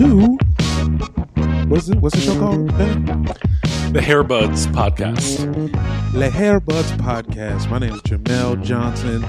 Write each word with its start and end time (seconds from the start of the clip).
To 0.00 0.38
what's 1.68 1.90
it? 1.90 1.98
What's 1.98 2.16
the 2.16 2.22
show 2.22 2.38
called? 2.38 2.68
Ben? 2.78 3.04
The 3.92 4.00
Airbuds 4.00 4.66
Podcast. 4.68 5.44
Le 6.14 6.30
Hairbuds 6.30 6.96
Podcast. 6.96 7.68
My 7.68 7.78
name 7.78 7.92
is 7.92 8.00
Jamel 8.00 8.64
Johnson. 8.64 9.22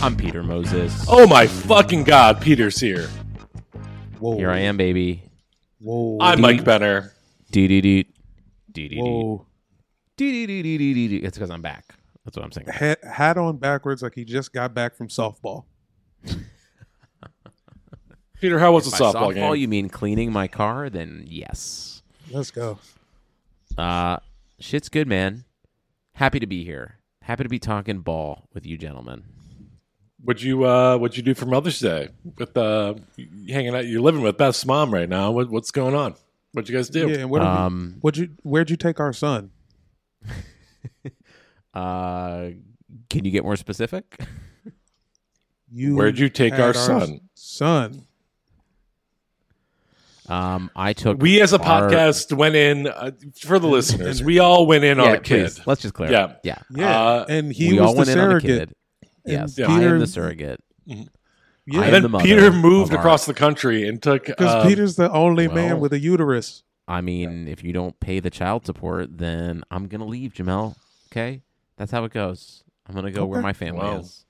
I'm 0.00 0.14
Peter 0.14 0.44
Moses. 0.44 1.04
Oh 1.08 1.26
my 1.26 1.48
fucking 1.48 2.04
god, 2.04 2.40
Peter's 2.40 2.78
here. 2.78 3.08
Whoa, 4.20 4.36
Here 4.36 4.48
I 4.48 4.60
am, 4.60 4.76
baby. 4.76 5.24
Whoa, 5.80 6.18
I'm 6.20 6.40
Mike 6.40 6.62
Benner. 6.62 7.12
Dee 7.50 7.66
dee 7.66 7.80
dee. 7.80 8.04
Dee 8.70 8.86
dee 8.86 8.94
dee. 8.94 9.00
whoa. 9.00 9.44
Dee 10.16 10.30
dee 10.30 10.46
dee 10.46 10.62
dee 10.62 10.78
dee 10.78 10.94
dee 10.94 11.08
dee. 11.08 11.26
It's 11.26 11.36
because 11.36 11.50
I'm 11.50 11.62
back. 11.62 11.96
That's 12.24 12.36
what 12.36 12.44
I'm 12.44 12.52
saying. 12.52 12.68
Hat, 12.68 13.02
hat 13.02 13.38
on 13.38 13.56
backwards, 13.56 14.04
like 14.04 14.14
he 14.14 14.24
just 14.24 14.52
got 14.52 14.72
back 14.72 14.94
from 14.94 15.08
softball. 15.08 15.64
Peter, 18.40 18.58
how 18.58 18.72
was 18.72 18.84
the 18.84 18.90
By 18.90 18.98
softball, 18.98 19.32
softball, 19.32 19.34
game? 19.34 19.56
you 19.56 19.68
mean 19.68 19.88
cleaning 19.88 20.32
my 20.32 20.46
car? 20.48 20.90
Then 20.90 21.24
yes. 21.26 22.02
Let's 22.30 22.50
go. 22.50 22.78
Uh, 23.78 24.18
shit's 24.58 24.88
good, 24.88 25.06
man. 25.08 25.44
Happy 26.14 26.38
to 26.40 26.46
be 26.46 26.64
here. 26.64 26.96
Happy 27.22 27.42
to 27.42 27.48
be 27.48 27.58
talking 27.58 28.00
ball 28.00 28.48
with 28.54 28.64
you 28.66 28.76
gentlemen. 28.78 29.24
What'd 30.22 30.42
you 30.42 30.64
uh 30.64 30.96
what'd 30.96 31.16
you 31.16 31.22
do 31.22 31.34
for 31.34 31.46
Mother's 31.46 31.78
Day? 31.78 32.08
With 32.38 32.56
uh 32.56 32.94
hanging 33.48 33.74
out 33.76 33.86
you're 33.86 34.00
living 34.00 34.22
with 34.22 34.36
Beth's 34.36 34.64
mom 34.66 34.92
right 34.92 35.08
now. 35.08 35.30
What 35.30 35.50
what's 35.50 35.70
going 35.70 35.94
on? 35.94 36.14
What'd 36.52 36.68
you 36.68 36.74
guys 36.76 36.88
do? 36.88 37.08
Yeah, 37.08 37.18
and 37.18 37.30
what? 37.30 37.42
have 37.42 37.52
you- 37.52 37.60
Um, 37.60 37.96
what'd 38.00 38.18
you? 38.18 38.30
Where'd 38.42 38.70
you 38.70 38.76
take 38.76 38.98
our 39.00 39.12
son? 39.12 39.50
Uh, 41.74 42.52
can 43.10 43.26
you 43.26 43.30
get 43.30 43.44
more 43.44 43.56
specific? 43.56 44.18
You. 45.70 45.94
Where'd 45.94 46.18
you 46.18 46.30
take 46.30 46.54
had 46.54 46.62
our 46.62 46.72
son? 46.72 47.20
Son. 47.34 48.05
Um, 50.28 50.70
I 50.74 50.92
took. 50.92 51.20
We 51.20 51.40
as 51.40 51.52
a 51.52 51.60
our- 51.62 51.88
podcast 51.88 52.32
went 52.36 52.54
in 52.56 52.86
uh, 52.88 53.12
for 53.40 53.58
the 53.58 53.68
listeners. 53.68 54.22
We 54.24 54.38
all 54.38 54.66
went 54.66 54.84
in 54.84 54.98
on 55.00 55.06
Yeah, 55.06 55.12
a 55.14 55.20
kid. 55.20 55.44
please, 55.52 55.66
let's 55.66 55.82
just 55.82 55.94
clear. 55.94 56.10
Yeah. 56.10 56.34
yeah. 56.42 56.58
Yeah, 56.70 57.00
Uh, 57.00 57.26
and 57.28 57.52
he 57.52 57.72
we 57.72 57.78
was 57.80 57.86
all 57.88 57.92
the 57.94 57.98
went 57.98 58.10
in 58.10 58.18
on 58.18 58.24
a 58.24 58.30
surrogate. 58.40 58.68
kid. 58.68 59.10
Yes, 59.24 59.58
Yeah. 59.58 59.66
I 59.68 59.70
am 59.72 59.78
Peter- 59.80 59.98
the 59.98 60.06
surrogate. 60.06 60.60
Yeah, 61.68 61.82
and 61.82 61.92
then 61.92 62.10
the 62.12 62.18
Peter 62.18 62.52
moved 62.52 62.92
of 62.92 62.96
our- 62.98 63.00
across 63.00 63.26
the 63.26 63.34
country 63.34 63.88
and 63.88 64.00
took 64.02 64.26
because 64.26 64.54
uh, 64.54 64.66
Peter's 64.66 64.96
the 64.96 65.10
only 65.10 65.48
man 65.48 65.80
with 65.80 65.92
a 65.92 65.98
uterus. 65.98 66.62
I 66.88 67.00
mean, 67.00 67.48
if 67.48 67.64
you 67.64 67.72
don't 67.72 67.98
pay 67.98 68.20
the 68.20 68.30
child 68.30 68.64
support, 68.64 69.18
then 69.18 69.64
I'm 69.70 69.88
gonna 69.88 70.06
leave, 70.06 70.32
Jamel. 70.34 70.76
Okay, 71.10 71.42
that's 71.76 71.90
how 71.90 72.04
it 72.04 72.12
goes. 72.12 72.62
I'm 72.88 72.94
gonna 72.94 73.10
go 73.10 73.26
where 73.26 73.42
my 73.42 73.52
family 73.52 73.80
Wow. 73.80 73.98
is. 73.98 74.24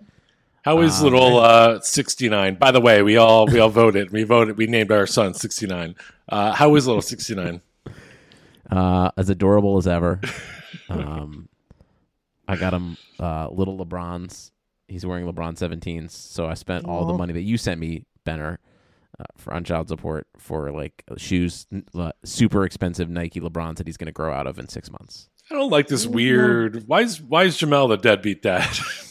How 0.67 0.81
is 0.81 0.99
Um, 0.99 1.05
little 1.05 1.39
uh, 1.39 1.81
69? 1.81 2.57
By 2.57 2.73
the 2.73 2.81
way, 2.81 3.01
we 3.01 3.17
all 3.17 3.47
we 3.47 3.61
all 3.61 3.69
voted. 3.69 4.11
We 4.11 4.25
voted. 4.25 4.57
We 4.57 4.67
named 4.67 4.91
our 4.91 5.07
son 5.07 5.33
69. 5.33 5.95
Uh, 6.29 6.55
how 6.55 6.75
is 6.75 6.89
little 6.89 7.01
69? 7.01 7.61
Uh, 8.69 9.13
as 9.17 9.31
adorable 9.31 9.77
as 9.77 9.87
ever. 9.87 10.21
um, 10.89 11.49
I 12.49 12.57
got 12.57 12.75
him 12.75 12.97
uh, 13.21 13.49
little 13.49 13.79
LeBrons. 13.79 14.51
He's 14.89 15.07
wearing 15.07 15.25
LeBron 15.27 15.57
17s, 15.57 16.11
so 16.11 16.47
I 16.47 16.55
spent 16.55 16.85
all 16.85 17.07
the 17.07 17.15
money 17.15 17.33
that 17.33 17.43
you 17.43 17.59
sent 17.59 17.81
me, 17.81 18.05
Benner, 18.25 18.59
uh, 19.21 19.25
for 19.37 19.55
on 19.55 19.63
child 19.63 19.87
support 19.87 20.27
for 20.37 20.73
like 20.73 21.05
shoes, 21.17 21.69
uh, 21.95 22.11
super 22.25 22.65
expensive 22.65 23.09
Nike 23.09 23.41
LeBrons 23.41 23.77
that 23.77 23.87
he's 23.87 23.97
gonna 23.97 24.11
grow 24.11 24.33
out 24.33 24.49
of 24.49 24.59
in 24.59 24.67
six 24.69 24.91
months. 24.91 25.29
I 25.49 25.55
don't 25.55 25.71
like 25.71 25.87
this 25.87 26.09
weird. 26.09 26.89
Why 26.89 27.03
is 27.03 27.23
why 27.23 27.45
is 27.45 27.57
Jamel 27.57 27.89
the 27.89 27.99
deadbeat 27.99 28.43
dad? 28.43 28.69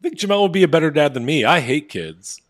I 0.00 0.02
think 0.02 0.18
Jamel 0.18 0.42
would 0.42 0.52
be 0.52 0.62
a 0.62 0.68
better 0.68 0.90
dad 0.90 1.14
than 1.14 1.24
me. 1.24 1.44
I 1.44 1.60
hate 1.60 1.88
kids. 1.88 2.40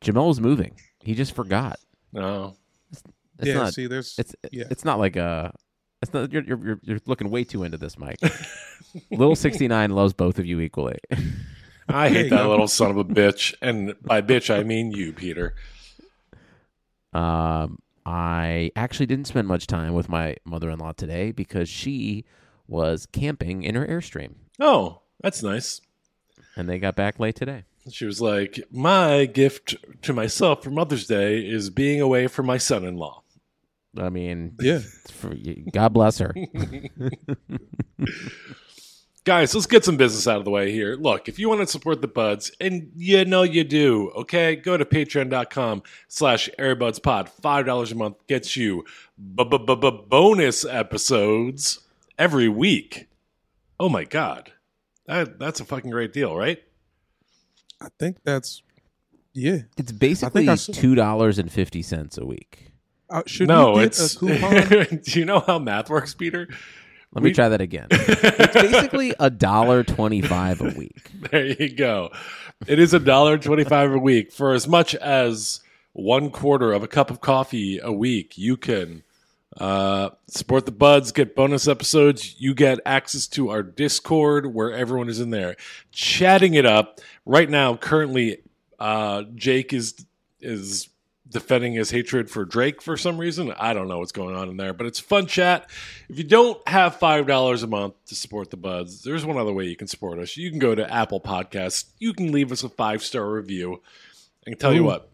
Jamel 0.00 0.26
was 0.28 0.40
moving. 0.40 0.74
He 1.02 1.14
just 1.14 1.34
forgot. 1.34 1.78
No, 2.12 2.56
It's 2.90 3.02
yeah, 3.42 3.54
not. 3.54 3.74
see, 3.74 3.86
there's 3.86 4.18
It's 4.18 4.34
yeah. 4.50 4.64
it's 4.70 4.84
not 4.84 4.98
like 4.98 5.16
a. 5.16 5.54
It's 6.02 6.12
not. 6.12 6.32
You're 6.32 6.42
you're 6.42 6.58
you're, 6.66 6.80
you're 6.82 7.00
looking 7.06 7.30
way 7.30 7.44
too 7.44 7.62
into 7.62 7.78
this, 7.78 7.96
Mike. 7.98 8.18
Little 9.10 9.36
sixty 9.36 9.68
nine 9.68 9.90
loves 9.90 10.12
both 10.14 10.38
of 10.38 10.46
you 10.46 10.60
equally. 10.60 10.98
I 11.88 12.08
hate 12.08 12.30
that 12.30 12.46
little 12.48 12.68
son 12.68 12.90
of 12.90 12.96
a 12.96 13.04
bitch. 13.04 13.54
And 13.62 13.94
by 14.02 14.22
bitch, 14.22 14.52
I 14.54 14.62
mean 14.64 14.90
you, 14.92 15.12
Peter. 15.12 15.54
um, 17.12 17.78
I 18.06 18.70
actually 18.76 19.06
didn't 19.06 19.26
spend 19.26 19.46
much 19.48 19.66
time 19.66 19.92
with 19.94 20.08
my 20.08 20.36
mother 20.44 20.70
in 20.70 20.78
law 20.78 20.92
today 20.92 21.32
because 21.32 21.68
she 21.68 22.24
was 22.66 23.06
camping 23.06 23.62
in 23.62 23.74
her 23.74 23.86
airstream, 23.86 24.34
Oh, 24.60 25.00
that's 25.20 25.42
nice. 25.42 25.80
And 26.60 26.68
they 26.68 26.78
got 26.78 26.94
back 26.94 27.18
late 27.18 27.34
today. 27.34 27.64
She 27.90 28.04
was 28.04 28.20
like, 28.20 28.60
"My 28.70 29.24
gift 29.24 29.74
to 30.02 30.12
myself 30.12 30.62
for 30.62 30.70
Mother's 30.70 31.06
Day 31.06 31.40
is 31.40 31.70
being 31.70 32.00
away 32.00 32.26
from 32.28 32.46
my 32.46 32.58
son-in-law." 32.58 33.22
I 33.98 34.08
mean, 34.10 34.54
Yeah. 34.60 34.80
God 35.72 35.92
bless 35.92 36.18
her. 36.18 36.32
Guys, 39.24 39.54
let's 39.54 39.66
get 39.66 39.84
some 39.84 39.98
business 39.98 40.26
out 40.26 40.38
of 40.38 40.44
the 40.46 40.50
way 40.50 40.72
here. 40.72 40.96
Look, 40.96 41.28
if 41.28 41.38
you 41.38 41.48
want 41.50 41.60
to 41.60 41.66
support 41.66 42.00
the 42.00 42.08
buds, 42.08 42.50
and 42.58 42.90
you 42.96 43.24
know 43.26 43.42
you 43.42 43.64
do, 43.64 44.10
okay, 44.16 44.56
go 44.56 44.78
to 44.78 44.84
patreon.com 44.86 45.82
slash 46.08 46.48
airbudspod. 46.58 47.30
$5 47.42 47.92
a 47.92 47.94
month 47.94 48.26
gets 48.28 48.56
you 48.56 48.84
bonus 49.18 50.64
episodes 50.64 51.80
every 52.18 52.48
week. 52.48 53.08
Oh 53.78 53.90
my 53.90 54.04
God. 54.04 54.52
That, 55.10 55.38
that's 55.40 55.58
a 55.60 55.64
fucking 55.64 55.90
great 55.90 56.12
deal, 56.12 56.36
right? 56.36 56.62
I 57.82 57.88
think 57.98 58.18
that's 58.24 58.62
yeah. 59.34 59.62
It's 59.76 59.90
basically 59.92 60.48
I 60.48 60.54
saw- 60.54 60.72
two 60.72 60.94
dollars 60.94 61.38
and 61.38 61.50
fifty 61.50 61.82
cents 61.82 62.16
a 62.16 62.24
week. 62.24 62.72
Uh, 63.08 63.22
should 63.26 63.48
no, 63.48 63.72
we 63.72 63.78
get 63.80 63.86
it's. 63.86 64.14
a 64.14 64.18
coupon? 64.18 65.00
do 65.04 65.18
you 65.18 65.24
know 65.24 65.40
how 65.40 65.58
math 65.58 65.90
works, 65.90 66.14
Peter? 66.14 66.46
Let 67.12 67.24
We- 67.24 67.30
me 67.30 67.34
try 67.34 67.48
that 67.48 67.60
again. 67.60 67.88
it's 67.90 68.52
basically 68.54 69.14
a 69.18 69.30
dollar 69.30 69.82
twenty-five 69.82 70.60
a 70.60 70.72
week. 70.78 71.10
There 71.30 71.44
you 71.46 71.74
go. 71.74 72.10
It 72.68 72.78
is 72.78 72.94
a 72.94 73.00
dollar 73.00 73.36
twenty-five 73.36 73.90
a 73.92 73.98
week 73.98 74.30
for 74.30 74.52
as 74.52 74.68
much 74.68 74.94
as 74.94 75.60
one 75.92 76.30
quarter 76.30 76.72
of 76.72 76.84
a 76.84 76.88
cup 76.88 77.10
of 77.10 77.20
coffee 77.20 77.80
a 77.82 77.90
week. 77.90 78.38
You 78.38 78.56
can 78.56 79.02
uh, 79.58 80.10
support 80.28 80.64
the 80.64 80.72
buds, 80.72 81.12
get 81.12 81.34
bonus 81.34 81.66
episodes. 81.66 82.36
You 82.40 82.54
get 82.54 82.78
access 82.86 83.26
to 83.28 83.50
our 83.50 83.62
Discord 83.62 84.54
where 84.54 84.72
everyone 84.72 85.08
is 85.08 85.20
in 85.20 85.30
there 85.30 85.56
chatting 85.90 86.54
it 86.54 86.66
up. 86.66 87.00
Right 87.26 87.50
now, 87.50 87.76
currently, 87.76 88.42
uh, 88.78 89.24
Jake 89.34 89.72
is 89.72 90.06
is 90.40 90.88
defending 91.28 91.72
his 91.74 91.90
hatred 91.90 92.30
for 92.30 92.44
Drake 92.44 92.80
for 92.82 92.96
some 92.96 93.18
reason. 93.18 93.52
I 93.58 93.72
don't 93.72 93.88
know 93.88 93.98
what's 93.98 94.12
going 94.12 94.34
on 94.34 94.48
in 94.48 94.56
there, 94.56 94.72
but 94.72 94.86
it's 94.86 94.98
fun 94.98 95.26
chat. 95.26 95.68
If 96.08 96.18
you 96.18 96.24
don't 96.24 96.66
have 96.68 96.96
five 96.96 97.26
dollars 97.26 97.62
a 97.62 97.66
month 97.66 97.94
to 98.06 98.14
support 98.14 98.50
the 98.50 98.56
buds, 98.56 99.02
there's 99.02 99.26
one 99.26 99.36
other 99.36 99.52
way 99.52 99.64
you 99.66 99.76
can 99.76 99.88
support 99.88 100.18
us. 100.20 100.36
You 100.36 100.50
can 100.50 100.60
go 100.60 100.74
to 100.74 100.92
Apple 100.92 101.20
Podcasts. 101.20 101.86
You 101.98 102.12
can 102.12 102.30
leave 102.30 102.52
us 102.52 102.62
a 102.62 102.68
five 102.68 103.02
star 103.02 103.28
review. 103.28 103.82
I 104.46 104.50
can 104.50 104.58
tell 104.58 104.72
you 104.72 104.84
what, 104.84 105.10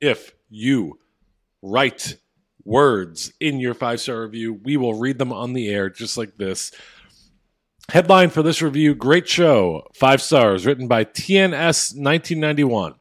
if 0.00 0.32
you 0.50 0.98
write 1.62 2.16
words 2.64 3.32
in 3.40 3.60
your 3.60 3.74
five 3.74 4.00
star 4.00 4.22
review, 4.22 4.54
we 4.54 4.76
will 4.76 4.94
read 4.94 5.18
them 5.18 5.32
on 5.32 5.52
the 5.52 5.68
air 5.68 5.90
just 5.90 6.16
like 6.16 6.36
this. 6.36 6.72
Headline 7.88 8.30
for 8.30 8.42
this 8.42 8.62
review 8.62 8.94
Great 8.94 9.28
show, 9.28 9.86
five 9.94 10.22
stars, 10.22 10.64
written 10.64 10.88
by 10.88 11.04
TNS 11.04 11.96
1991. 11.96 12.94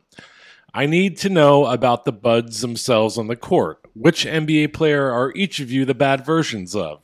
I 0.74 0.86
need 0.86 1.18
to 1.18 1.30
know 1.30 1.66
about 1.66 2.06
the 2.06 2.12
buds 2.12 2.62
themselves 2.62 3.18
on 3.18 3.28
the 3.28 3.36
court. 3.36 3.80
Which 3.94 4.26
NBA 4.26 4.74
player 4.74 5.12
are 5.12 5.34
each 5.36 5.60
of 5.60 5.70
you 5.70 5.86
the 5.86 5.94
bad 5.94 6.26
versions 6.26 6.76
of? 6.76 7.02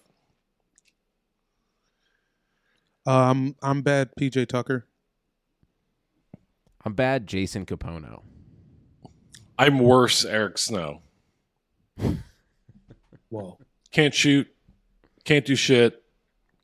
um, 3.05 3.55
I'm 3.63 3.81
bad, 3.81 4.09
PJ 4.19 4.47
Tucker. 4.47 4.85
I'm 6.85 6.93
bad, 6.93 7.25
Jason 7.25 7.65
Kapono. 7.65 8.21
I'm 9.57 9.79
worse, 9.79 10.25
Eric 10.25 10.57
Snow. 10.57 11.01
Whoa. 13.29 13.57
Can't 13.91 14.13
shoot, 14.13 14.47
can't 15.23 15.45
do 15.45 15.55
shit, 15.55 16.03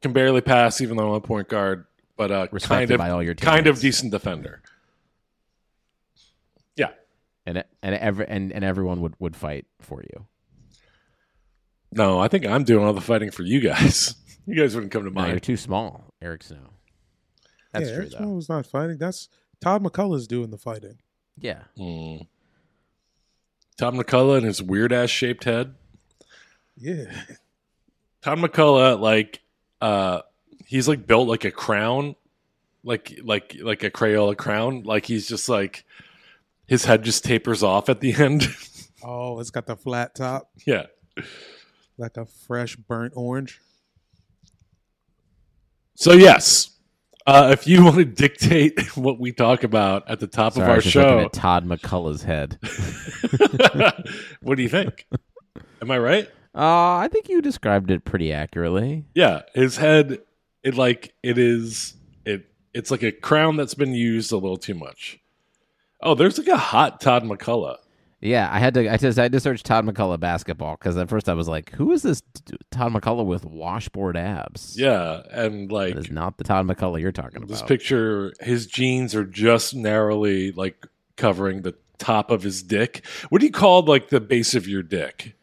can 0.01 0.13
barely 0.13 0.41
pass, 0.41 0.81
even 0.81 0.97
though 0.97 1.09
I'm 1.09 1.15
a 1.15 1.21
point 1.21 1.47
guard, 1.47 1.85
but 2.17 2.31
uh, 2.31 2.47
Respected 2.51 2.89
kind 2.89 2.91
of 2.91 2.97
by 2.99 3.09
all 3.09 3.23
your 3.23 3.35
kind 3.35 3.67
of 3.67 3.79
decent 3.79 4.11
defender. 4.11 4.61
Yeah, 6.75 6.91
And 7.45 7.63
and 7.81 7.95
every 7.95 8.27
and, 8.27 8.51
and 8.51 8.63
everyone 8.63 9.01
would, 9.01 9.15
would 9.19 9.35
fight 9.35 9.65
for 9.79 10.01
you. 10.01 10.25
no, 11.91 12.19
I 12.19 12.27
think 12.27 12.45
I'm 12.45 12.63
doing 12.63 12.85
all 12.85 12.93
the 12.93 13.01
fighting 13.01 13.31
for 13.31 13.43
you 13.43 13.59
guys. 13.61 14.15
You 14.45 14.55
guys 14.55 14.75
wouldn't 14.75 14.91
come 14.91 15.05
to 15.05 15.09
No, 15.09 15.25
you're 15.27 15.39
too 15.39 15.55
small, 15.55 16.03
Eric 16.21 16.43
Snow. 16.43 16.57
That's 17.71 17.85
yeah, 17.87 17.91
true 17.95 18.01
Eric 18.01 18.11
though. 18.11 18.17
Snow 18.17 18.29
was 18.33 18.49
not 18.49 18.65
fighting. 18.65 18.97
That's 18.97 19.29
Todd 19.61 19.81
MacCulloch's 19.81 20.27
doing 20.27 20.49
the 20.49 20.57
fighting. 20.57 20.97
Yeah. 21.39 21.61
Hmm. 21.77 22.23
Todd 23.77 23.93
MacCulloch 23.93 24.39
and 24.39 24.45
his 24.45 24.61
weird 24.61 24.91
ass 24.91 25.09
shaped 25.09 25.45
head. 25.45 25.75
Yeah. 26.77 27.05
Todd 28.21 28.39
MacCulloch, 28.39 28.99
like, 28.99 29.41
uh, 29.81 30.21
he's 30.65 30.87
like 30.87 31.05
built 31.05 31.27
like 31.27 31.45
a 31.45 31.51
crown, 31.51 32.15
like 32.83 33.19
like 33.23 33.55
like 33.61 33.83
a 33.83 33.91
Crayola 33.91 34.35
crown. 34.37 34.83
Like 34.83 35.05
he's 35.05 35.27
just 35.27 35.49
like 35.49 35.85
his 36.67 36.85
head 36.85 37.03
just 37.03 37.23
tapers 37.23 37.63
off 37.63 37.89
at 37.89 37.99
the 37.99 38.13
end. 38.13 38.47
Oh, 39.05 39.41
it's 39.41 39.51
got 39.51 39.65
the 39.67 39.75
flat 39.75 40.15
top, 40.15 40.49
yeah. 40.65 40.85
like 41.97 42.15
a 42.15 42.25
fresh 42.25 42.77
burnt 42.77 43.11
orange. 43.17 43.59
So 45.95 46.13
yes, 46.13 46.71
uh, 47.27 47.49
if 47.51 47.67
you 47.67 47.83
want 47.85 47.97
to 47.97 48.05
dictate 48.05 48.79
what 48.95 49.19
we 49.19 49.33
talk 49.33 49.65
about 49.65 50.09
at 50.09 50.21
the 50.21 50.27
top 50.27 50.53
Sorry, 50.53 50.63
of 50.63 50.69
I 50.69 50.71
our 50.71 50.75
was 50.77 50.85
just 50.85 50.95
looking 50.95 51.19
show, 51.19 51.25
at 51.25 51.33
Todd 51.33 51.65
MacCulloch's 51.65 52.23
head. 52.23 52.57
what 54.41 54.55
do 54.55 54.63
you 54.63 54.69
think? 54.69 55.05
Am 55.81 55.91
I 55.91 55.99
right? 55.99 56.29
Uh, 56.55 56.97
I 56.97 57.09
think 57.11 57.29
you 57.29 57.41
described 57.41 57.89
it 57.89 58.05
pretty 58.05 58.31
accurately. 58.31 59.05
Yeah, 59.15 59.41
his 59.55 59.77
head, 59.77 60.19
it 60.63 60.75
like 60.75 61.13
it 61.23 61.37
is 61.37 61.95
it. 62.25 62.45
It's 62.73 62.91
like 62.91 63.03
a 63.03 63.11
crown 63.11 63.55
that's 63.55 63.73
been 63.73 63.93
used 63.93 64.31
a 64.31 64.37
little 64.37 64.57
too 64.57 64.75
much. 64.75 65.19
Oh, 66.01 66.15
there's 66.15 66.37
like 66.37 66.47
a 66.47 66.57
hot 66.57 67.01
Todd 67.01 67.23
McCullough. 67.23 67.77
Yeah, 68.23 68.47
I 68.49 68.59
had 68.59 68.73
to. 68.75 68.89
I 68.89 68.95
just 68.95 69.19
I 69.19 69.23
had 69.23 69.33
to 69.33 69.39
search 69.41 69.63
Todd 69.63 69.85
MacCulloch 69.85 70.19
basketball 70.21 70.77
because 70.77 70.95
at 70.95 71.09
first 71.09 71.27
I 71.27 71.33
was 71.33 71.49
like, 71.49 71.71
"Who 71.71 71.91
is 71.91 72.03
this 72.03 72.21
Todd 72.71 72.93
McCullough 72.93 73.25
with 73.25 73.43
washboard 73.43 74.15
abs?" 74.15 74.79
Yeah, 74.79 75.23
and 75.31 75.69
like 75.69 75.95
is 75.95 76.09
not 76.09 76.37
the 76.37 76.45
Todd 76.45 76.65
MacCulloch 76.65 77.01
you're 77.01 77.11
talking 77.11 77.37
about. 77.37 77.49
this 77.49 77.61
picture, 77.61 78.31
his 78.39 78.65
jeans 78.65 79.13
are 79.13 79.25
just 79.25 79.75
narrowly 79.75 80.51
like 80.53 80.85
covering 81.17 81.63
the 81.63 81.75
top 81.97 82.31
of 82.31 82.43
his 82.43 82.63
dick. 82.63 83.05
What 83.27 83.39
do 83.41 83.45
you 83.45 83.51
call 83.51 83.81
like 83.81 84.07
the 84.07 84.21
base 84.21 84.55
of 84.55 84.69
your 84.69 84.83
dick? 84.83 85.35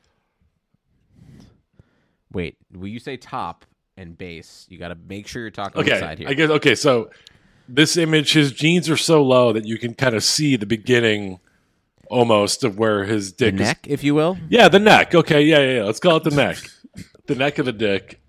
Wait, 2.33 2.57
will 2.73 2.89
you 2.89 2.99
say 2.99 3.17
top 3.17 3.65
and 3.97 4.17
base? 4.17 4.67
You 4.69 4.79
got 4.79 4.89
to 4.89 4.95
make 5.09 5.27
sure 5.27 5.43
you're 5.43 5.51
talking 5.51 5.79
on 5.79 5.85
the 5.85 5.91
Okay, 5.93 6.01
side 6.01 6.19
here. 6.19 6.29
I 6.29 6.35
guess. 6.35 6.51
Okay, 6.51 6.75
so 6.75 7.11
this 7.69 7.97
image, 7.97 8.33
his 8.33 8.53
jeans 8.53 8.89
are 8.89 8.97
so 8.97 9.23
low 9.23 9.53
that 9.53 9.65
you 9.67 9.79
can 9.79 9.95
kind 9.95 10.15
of 10.15 10.23
see 10.25 10.57
the 10.57 10.67
beginning, 10.67 11.41
almost 12.09 12.65
of 12.65 12.79
where 12.79 13.05
his 13.05 13.33
the 13.35 13.47
dick 13.47 13.55
is 13.55 13.61
neck, 13.61 13.87
if 13.89 14.05
you 14.05 14.15
will. 14.15 14.39
Yeah, 14.49 14.69
the 14.69 14.79
neck. 14.79 15.15
Okay, 15.15 15.43
yeah, 15.43 15.59
yeah, 15.61 15.75
yeah. 15.79 15.85
Let's 15.85 16.01
call 16.01 16.17
it 16.17 16.25
the 16.25 16.31
neck. 16.31 16.59
the 17.27 17.35
neck 17.35 17.59
of 17.59 17.67
the 17.67 17.73
dick. 17.73 18.21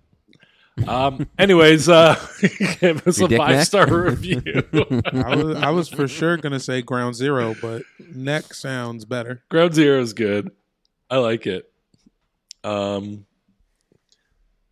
Um. 0.87 1.27
Anyways, 1.37 1.89
uh, 1.89 2.15
give 2.79 3.05
us 3.05 3.19
Your 3.19 3.25
a 3.27 3.29
dick 3.29 3.37
neck? 3.39 3.47
five 3.49 3.65
star 3.65 3.85
review. 4.03 4.41
I 5.13 5.35
was, 5.35 5.55
I 5.57 5.69
was 5.69 5.89
for 5.89 6.07
sure 6.07 6.37
gonna 6.37 6.59
say 6.61 6.81
ground 6.81 7.13
zero, 7.15 7.55
but 7.61 7.83
neck 8.15 8.53
sounds 8.53 9.05
better. 9.05 9.43
Ground 9.49 9.73
zero 9.75 9.99
is 10.01 10.13
good. 10.13 10.49
I 11.09 11.17
like 11.17 11.45
it. 11.45 11.71
Um. 12.63 13.25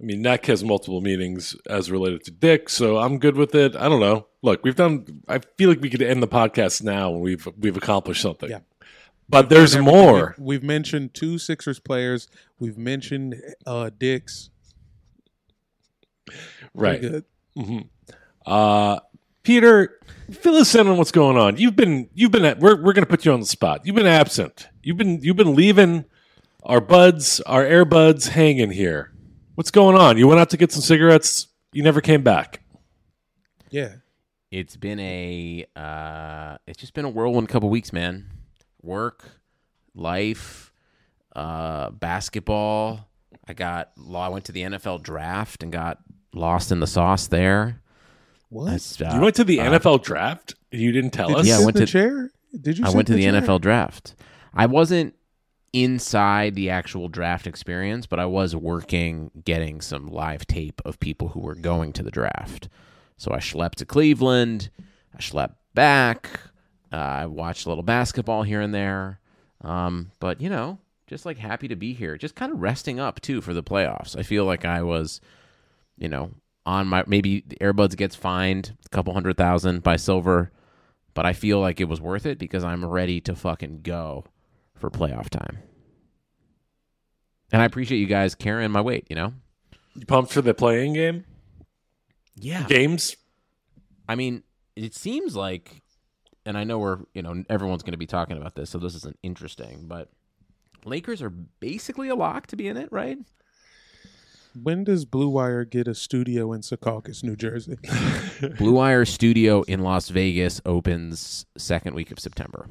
I 0.02 0.06
mean, 0.06 0.22
neck 0.22 0.46
has 0.46 0.64
multiple 0.64 1.02
meanings 1.02 1.56
as 1.70 1.92
related 1.92 2.24
to 2.26 2.32
dick, 2.32 2.70
so 2.70 2.98
I'm 2.98 3.20
good 3.20 3.36
with 3.36 3.54
it. 3.54 3.76
I 3.76 3.90
don't 3.90 4.00
know. 4.00 4.28
Look, 4.42 4.64
we've 4.64 4.76
done. 4.76 5.24
I 5.28 5.40
feel 5.58 5.70
like 5.70 5.82
we 5.82 5.90
could 5.90 6.02
end 6.02 6.24
the 6.24 6.28
podcast 6.28 6.82
now 6.84 7.10
when 7.12 7.20
we've 7.20 7.48
we've 7.58 7.76
accomplished 7.76 8.22
something. 8.22 8.50
Yeah. 8.50 8.60
But 9.28 9.50
there's 9.50 9.78
more. 9.78 10.36
We've 10.40 10.64
mentioned 10.64 11.14
two 11.14 11.38
Sixers 11.38 11.80
players. 11.80 12.28
We've 12.60 12.78
mentioned 12.78 13.36
uh, 13.66 13.92
dicks. 13.96 14.50
Right. 16.74 17.00
Pretty 17.00 17.10
good. 17.10 17.26
hmm 17.56 17.80
Uh, 18.46 19.00
Peter, 19.44 20.00
fill 20.32 20.56
us 20.56 20.74
in 20.76 20.88
on 20.88 20.98
what's 20.98 21.12
going 21.12 21.38
on. 21.38 21.58
You've 21.58 21.76
been 21.76 22.10
you've 22.14 22.32
been 22.32 22.46
at, 22.46 22.60
we're 22.60 22.76
we're 22.76 22.94
going 22.94 23.06
to 23.06 23.10
put 23.10 23.26
you 23.26 23.34
on 23.34 23.40
the 23.40 23.46
spot. 23.46 23.82
You've 23.86 23.96
been 23.96 24.08
absent. 24.08 24.68
You've 24.82 24.98
been 24.98 25.20
you've 25.22 25.38
been 25.38 25.56
leaving 25.56 26.06
our 26.64 26.82
buds, 26.82 27.40
our 27.42 27.64
air 27.64 27.86
buds 27.86 28.30
hanging 28.30 28.72
here. 28.72 29.12
What's 29.60 29.72
going 29.72 29.98
on? 29.98 30.18
You 30.18 30.26
went 30.26 30.40
out 30.40 30.52
to 30.52 30.58
get 30.58 30.72
some 30.72 30.82
cigarettes. 30.82 31.48
You 31.74 31.84
never 31.84 32.00
came 32.00 32.24
back. 32.24 32.62
Yeah. 33.70 33.96
It's 34.52 34.78
been 34.78 35.02
a 35.02 35.66
uh, 35.76 36.60
it's 36.66 36.80
just 36.80 36.94
been 36.94 37.04
a 37.04 37.10
whirlwind 37.10 37.50
couple 37.50 37.70
weeks, 37.70 37.92
man. 37.92 38.28
Work, 38.82 39.30
life, 39.94 40.72
uh, 41.36 41.90
basketball. 41.90 43.10
I 43.50 43.54
got 43.54 43.92
law. 43.98 44.28
I 44.28 44.30
went 44.30 44.46
to 44.46 44.54
the 44.54 44.62
NFL 44.62 45.04
draft 45.04 45.62
and 45.62 45.74
got 45.74 45.98
lost 46.34 46.72
in 46.72 46.80
the 46.80 46.88
sauce 46.88 47.28
there. 47.28 47.82
What? 48.48 48.72
That's, 48.72 49.02
uh, 49.02 49.12
you 49.14 49.20
went 49.20 49.36
to 49.36 49.44
the 49.44 49.60
uh, 49.60 49.78
NFL 49.78 50.04
draft. 50.04 50.56
You 50.72 50.94
didn't 50.94 51.12
tell 51.12 51.28
Did 51.28 51.38
us. 51.40 51.48
you 51.48 51.52
Yeah, 51.52 51.60
I 51.60 51.66
went 51.66 51.76
in 51.76 51.82
the 51.82 51.86
to- 51.86 51.92
chair? 51.92 52.32
Did 52.62 52.78
you? 52.78 52.86
I 52.86 52.92
went 52.92 53.08
to 53.10 53.18
in 53.18 53.34
the? 53.34 53.42
NFL 53.42 53.60
draft. 53.60 54.16
I 54.54 54.68
wasn't 54.68 55.16
inside 55.74 56.56
the 56.56 56.70
actual 56.70 57.10
draft 57.10 57.48
experience, 57.48 58.06
but 58.06 58.20
I 58.20 58.26
was 58.26 58.56
working 58.56 59.32
getting 59.44 59.82
some 59.82 60.08
live 60.08 60.48
tape 60.48 60.82
of 60.86 61.00
people 61.00 61.30
who 61.30 61.40
were 61.40 61.56
going 61.56 61.94
to 61.94 62.04
the 62.04 62.12
draft. 62.12 62.70
So 63.18 63.32
I 63.32 63.38
schlepped 63.38 63.76
to 63.76 63.86
Cleveland. 63.86 64.70
I 65.14 65.20
schlepped 65.20 65.56
back. 65.74 66.40
Uh, 66.92 66.96
I 66.96 67.26
watched 67.26 67.66
a 67.66 67.70
little 67.70 67.84
basketball 67.84 68.44
here 68.44 68.62
and 68.62 68.74
there. 68.74 69.20
Um, 69.62 70.12
but 70.20 70.42
you 70.42 70.50
know, 70.50 70.80
just 71.08 71.26
like 71.26 71.38
happy 71.38 71.68
to 71.68 71.76
be 71.76 71.94
here. 71.94 72.18
Just 72.18 72.36
kind 72.36 72.52
of 72.52 72.62
resting 72.62 73.00
up 73.00 73.20
too 73.22 73.42
for 73.42 73.54
the 73.54 73.64
playoffs. 73.64 74.18
I 74.18 74.24
feel 74.24 74.46
like 74.46 74.66
I 74.66 74.82
was, 74.82 75.22
you 75.98 76.08
know, 76.08 76.32
on 76.66 76.88
my 76.88 77.04
maybe 77.08 77.44
the 77.46 77.58
Airbuds 77.58 77.98
gets 77.98 78.16
fined 78.16 78.78
a 78.86 78.90
couple 78.90 79.14
hundred 79.14 79.38
thousand 79.38 79.84
by 79.84 79.98
Silver, 79.98 80.52
but 81.14 81.26
I 81.26 81.34
feel 81.34 81.60
like 81.60 81.82
it 81.82 81.90
was 81.90 82.00
worth 82.00 82.26
it 82.26 82.40
because 82.40 82.64
I'm 82.64 82.86
ready 82.86 83.20
to 83.22 83.36
fucking 83.36 83.82
go 83.82 84.26
for 84.80 84.90
playoff 84.90 85.30
time. 85.30 85.60
And 87.52 87.62
I 87.62 87.66
appreciate 87.66 88.00
you 88.00 88.06
guys 88.06 88.36
carrying 88.36 88.72
my 88.72 88.82
weight, 88.82 89.08
you 89.10 89.16
know? 89.16 89.34
You 89.96 90.06
pumped 90.06 90.32
for 90.32 90.42
the 90.42 90.54
play-in 90.54 90.94
game? 90.94 91.26
Yeah. 92.36 92.66
Games? 92.68 93.16
I 94.08 94.16
mean, 94.16 94.44
it 94.76 94.96
seems 94.96 95.36
like, 95.36 95.82
and 96.46 96.58
I 96.58 96.64
know 96.64 96.80
we're, 96.80 97.00
you 97.14 97.22
know, 97.22 97.44
everyone's 97.50 97.84
going 97.84 97.94
to 97.94 97.98
be 97.98 98.06
talking 98.06 98.38
about 98.38 98.56
this, 98.56 98.70
so 98.70 98.78
this 98.78 98.96
isn't 98.96 99.18
interesting, 99.24 99.86
but 99.88 100.10
Lakers 100.86 101.22
are 101.22 101.30
basically 101.30 102.10
a 102.10 102.16
lock 102.16 102.48
to 102.48 102.56
be 102.56 102.68
in 102.68 102.78
it, 102.78 102.90
right? 102.92 103.18
When 104.62 104.84
does 104.84 105.06
Blue 105.06 105.30
Wire 105.30 105.64
get 105.64 105.88
a 105.88 105.94
studio 105.94 106.54
in 106.54 106.62
Secaucus, 106.62 107.24
New 107.24 107.36
Jersey? 107.36 107.78
Blue 108.58 108.74
Wire 108.74 109.06
Studio 109.06 109.62
in 109.64 109.82
Las 109.82 110.10
Vegas 110.10 110.60
opens 110.66 111.46
second 111.58 111.94
week 111.94 112.12
of 112.12 112.20
September. 112.20 112.68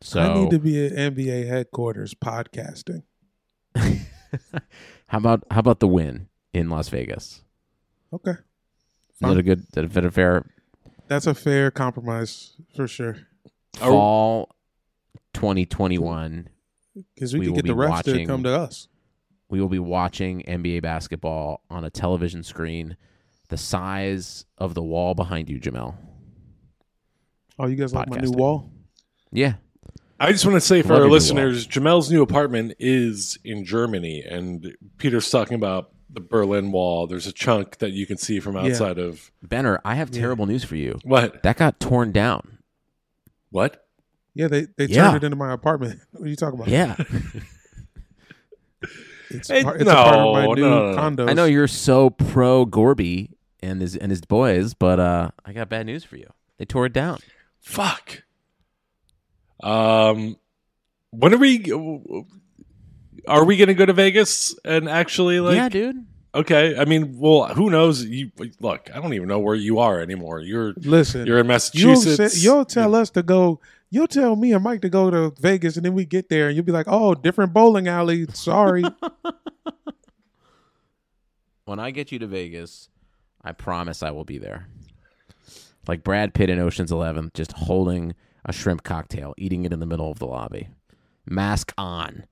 So 0.00 0.20
I 0.20 0.34
need 0.34 0.50
to 0.50 0.58
be 0.58 0.86
at 0.86 0.92
NBA 0.92 1.46
headquarters 1.48 2.14
podcasting. 2.14 3.02
how 3.74 5.18
about 5.18 5.44
how 5.50 5.60
about 5.60 5.80
the 5.80 5.88
win 5.88 6.28
in 6.52 6.70
Las 6.70 6.88
Vegas? 6.88 7.42
Okay, 8.12 8.32
Is 8.32 9.18
that 9.20 9.36
a 9.36 9.42
good? 9.42 9.60
Is 9.76 9.92
that 9.92 10.04
a 10.04 10.10
fair 10.10 10.46
that's 11.08 11.26
a 11.26 11.34
fair 11.34 11.70
compromise 11.70 12.54
for 12.76 12.86
sure. 12.86 13.16
fall 13.76 14.54
2021? 15.34 16.48
Because 17.14 17.32
we, 17.34 17.40
We 17.40 17.48
will 17.48 17.56
get 17.56 17.66
the 17.66 17.74
refs 17.74 17.88
watching- 17.90 18.18
to 18.18 18.26
come 18.26 18.42
to 18.44 18.50
us. 18.50 18.88
We 19.50 19.60
will 19.62 19.68
be 19.68 19.78
watching 19.78 20.42
NBA 20.42 20.82
basketball 20.82 21.62
on 21.70 21.82
a 21.84 21.88
television 21.90 22.42
screen 22.42 22.96
the 23.48 23.56
size 23.56 24.44
of 24.58 24.74
the 24.74 24.82
wall 24.82 25.14
behind 25.14 25.48
you, 25.48 25.58
Jamel. 25.58 25.96
Oh, 27.58 27.66
you 27.66 27.76
guys 27.76 27.94
like 27.94 28.10
my 28.10 28.18
new 28.18 28.30
wall? 28.30 28.70
Yeah, 29.32 29.54
I 30.20 30.32
just 30.32 30.44
want 30.44 30.56
to 30.56 30.60
say 30.60 30.82
for 30.82 30.88
Love 30.88 30.96
our 30.96 31.00
your 31.02 31.08
new 31.08 31.12
listeners, 31.14 31.66
Jamel's 31.66 32.10
new 32.10 32.22
apartment 32.22 32.74
is 32.78 33.38
in 33.44 33.64
Germany, 33.64 34.22
and 34.28 34.76
Peter's 34.98 35.30
talking 35.30 35.54
about 35.54 35.90
the 36.10 36.20
Berlin 36.20 36.72
Wall. 36.72 37.06
There's 37.06 37.26
a 37.26 37.32
chunk 37.32 37.78
that 37.78 37.92
you 37.92 38.04
can 38.06 38.16
see 38.16 38.40
from 38.40 38.56
outside 38.56 38.98
of 38.98 39.30
Benner, 39.42 39.80
I 39.84 39.94
have 39.94 40.10
terrible 40.10 40.46
news 40.46 40.64
for 40.64 40.74
you. 40.76 40.98
what? 41.04 41.42
That 41.44 41.56
got 41.56 41.78
torn 41.78 42.10
down. 42.12 42.58
What? 43.50 43.86
Yeah, 44.34 44.48
they 44.48 44.66
they 44.76 44.86
Yeah. 44.86 45.04
turned 45.10 45.16
it 45.22 45.24
into 45.26 45.36
my 45.36 45.52
apartment. 45.52 46.00
What 46.12 46.24
are 46.26 46.28
you 46.30 46.36
talking 46.36 46.58
about? 46.58 46.68
Yeah, 46.68 46.96
it's, 49.30 49.48
Hey, 49.48 49.62
part, 49.62 49.80
it's 49.80 49.90
a 49.90 49.94
part 49.94 50.16
of 50.16 50.32
my 50.34 50.46
new 50.46 50.62
no, 50.62 50.70
no, 50.70 50.90
no. 50.90 50.96
condo. 50.96 51.26
I 51.28 51.32
know 51.34 51.44
you're 51.44 51.68
so 51.68 52.10
pro 52.10 52.64
Gorby 52.64 53.30
and 53.60 53.80
his 53.80 53.96
and 53.96 54.10
his 54.10 54.20
boys, 54.22 54.74
but 54.74 54.98
uh, 55.00 55.30
I 55.44 55.52
got 55.52 55.68
bad 55.68 55.86
news 55.86 56.04
for 56.04 56.16
you. 56.16 56.26
They 56.58 56.64
tore 56.64 56.86
it 56.86 56.92
down. 56.92 57.18
Fuck. 57.60 58.22
Um, 59.62 60.36
when 61.10 61.34
are 61.34 61.38
we? 61.38 61.64
Are 63.26 63.44
we 63.44 63.56
going 63.56 63.68
to 63.68 63.74
go 63.74 63.86
to 63.86 63.92
Vegas 63.92 64.54
and 64.64 64.88
actually 64.88 65.40
like? 65.40 65.56
yeah, 65.56 65.68
dude. 65.68 66.06
Okay. 66.34 66.78
I 66.78 66.84
mean, 66.84 67.18
well, 67.18 67.46
who 67.46 67.70
knows? 67.70 68.04
You 68.04 68.30
look. 68.60 68.90
I 68.94 69.00
don't 69.00 69.14
even 69.14 69.28
know 69.28 69.38
where 69.38 69.54
you 69.54 69.78
are 69.78 70.00
anymore. 70.00 70.40
You're 70.40 70.74
Listen, 70.76 71.26
you're 71.26 71.38
in 71.38 71.46
you'll, 71.46 71.52
Massachusetts. 71.54 72.34
say, 72.34 72.40
you'll 72.40 72.64
tell 72.64 72.94
us 72.94 73.10
to 73.10 73.22
go. 73.22 73.60
You'll 73.90 74.06
tell 74.06 74.36
me 74.36 74.52
and 74.52 74.62
Mike 74.62 74.82
to 74.82 74.90
go 74.90 75.10
to 75.10 75.34
Vegas, 75.40 75.76
and 75.76 75.84
then 75.84 75.94
we 75.94 76.04
get 76.04 76.28
there, 76.28 76.48
and 76.48 76.56
you'll 76.56 76.64
be 76.64 76.72
like, 76.72 76.86
"Oh, 76.88 77.14
different 77.14 77.52
bowling 77.52 77.88
alley. 77.88 78.26
Sorry." 78.32 78.84
When 81.64 81.78
I 81.78 81.90
get 81.90 82.10
you 82.10 82.18
to 82.20 82.26
Vegas, 82.26 82.88
I 83.44 83.52
promise 83.52 84.02
I 84.02 84.10
will 84.10 84.24
be 84.24 84.38
there. 84.38 84.68
Like 85.86 86.02
Brad 86.02 86.32
Pitt 86.32 86.48
in 86.48 86.58
Ocean's 86.58 86.90
Eleven, 86.90 87.30
just 87.34 87.52
holding 87.52 88.14
a 88.48 88.52
shrimp 88.52 88.82
cocktail, 88.82 89.34
eating 89.38 89.64
it 89.64 89.72
in 89.72 89.78
the 89.78 89.86
middle 89.86 90.10
of 90.10 90.18
the 90.18 90.26
lobby, 90.26 90.68
mask 91.26 91.72
on. 91.78 92.24